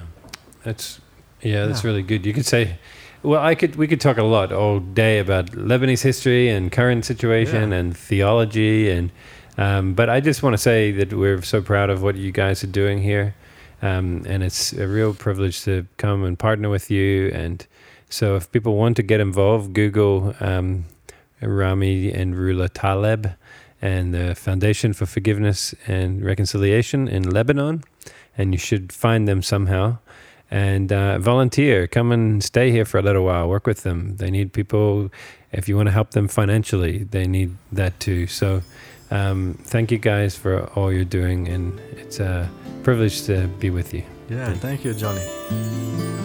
that's 0.63 0.99
yeah, 1.41 1.65
that's 1.65 1.83
yeah. 1.83 1.89
really 1.89 2.01
good. 2.01 2.25
You 2.25 2.33
could 2.33 2.45
say 2.45 2.77
Well, 3.25 3.41
I 3.41 3.55
could 3.55 3.75
we 3.75 3.87
could 3.87 4.01
talk 4.01 4.17
a 4.17 4.23
lot 4.23 4.51
all 4.51 4.79
day 4.79 5.17
about 5.17 5.47
Lebanese 5.47 6.03
history 6.03 6.47
and 6.49 6.71
current 6.71 7.05
situation 7.05 7.71
Yeah. 7.71 7.77
and 7.77 7.97
theology 7.97 8.91
and 8.91 9.09
um, 9.57 9.93
but 9.95 10.09
I 10.09 10.19
just 10.19 10.43
want 10.43 10.53
to 10.53 10.57
say 10.57 10.91
that 10.91 11.11
we're 11.11 11.41
so 11.41 11.61
proud 11.61 11.89
of 11.89 12.03
what 12.03 12.15
you 12.15 12.31
guys 12.31 12.63
are 12.63 12.67
doing 12.67 13.01
here. 13.01 13.33
Um, 13.85 14.23
and 14.25 14.41
it's 14.41 14.73
a 14.73 14.87
real 14.87 15.13
privilege 15.13 15.63
to 15.65 15.85
come 15.97 16.23
and 16.23 16.39
partner 16.39 16.69
with 16.69 16.89
you. 16.89 17.29
And 17.29 17.65
so, 18.09 18.35
if 18.35 18.51
people 18.51 18.75
want 18.75 18.95
to 18.97 19.03
get 19.03 19.19
involved, 19.19 19.73
Google 19.73 20.33
um, 20.39 20.85
Rami 21.39 22.11
and 22.11 22.33
Rula 22.33 22.69
Taleb 22.73 23.33
and 23.83 24.11
the 24.11 24.33
Foundation 24.33 24.93
for 24.93 25.05
Forgiveness 25.05 25.75
and 25.85 26.25
Reconciliation 26.25 27.07
in 27.07 27.29
Lebanon, 27.29 27.83
and 28.35 28.53
you 28.53 28.57
should 28.57 28.91
find 28.91 29.27
them 29.27 29.43
somehow. 29.43 29.99
And 30.49 30.91
uh, 30.91 31.19
volunteer, 31.19 31.85
come 31.85 32.11
and 32.11 32.43
stay 32.43 32.71
here 32.71 32.85
for 32.85 32.97
a 32.97 33.03
little 33.03 33.25
while, 33.25 33.47
work 33.47 33.67
with 33.67 33.83
them. 33.83 34.17
They 34.17 34.31
need 34.31 34.51
people. 34.51 35.11
If 35.51 35.69
you 35.69 35.75
want 35.75 35.87
to 35.87 35.93
help 35.93 36.11
them 36.11 36.27
financially, 36.27 37.03
they 37.03 37.27
need 37.27 37.55
that 37.71 37.99
too. 37.99 38.25
So, 38.25 38.63
um, 39.11 39.57
thank 39.63 39.91
you 39.91 39.97
guys 39.97 40.35
for 40.35 40.65
all 40.75 40.91
you're 40.91 41.03
doing, 41.05 41.47
and 41.47 41.79
it's 41.97 42.19
a 42.19 42.49
privilege 42.83 43.23
to 43.23 43.47
be 43.59 43.69
with 43.69 43.93
you. 43.93 44.03
Yeah, 44.29 44.53
thank 44.53 44.83
you, 44.83 44.93
Johnny. 44.93 46.24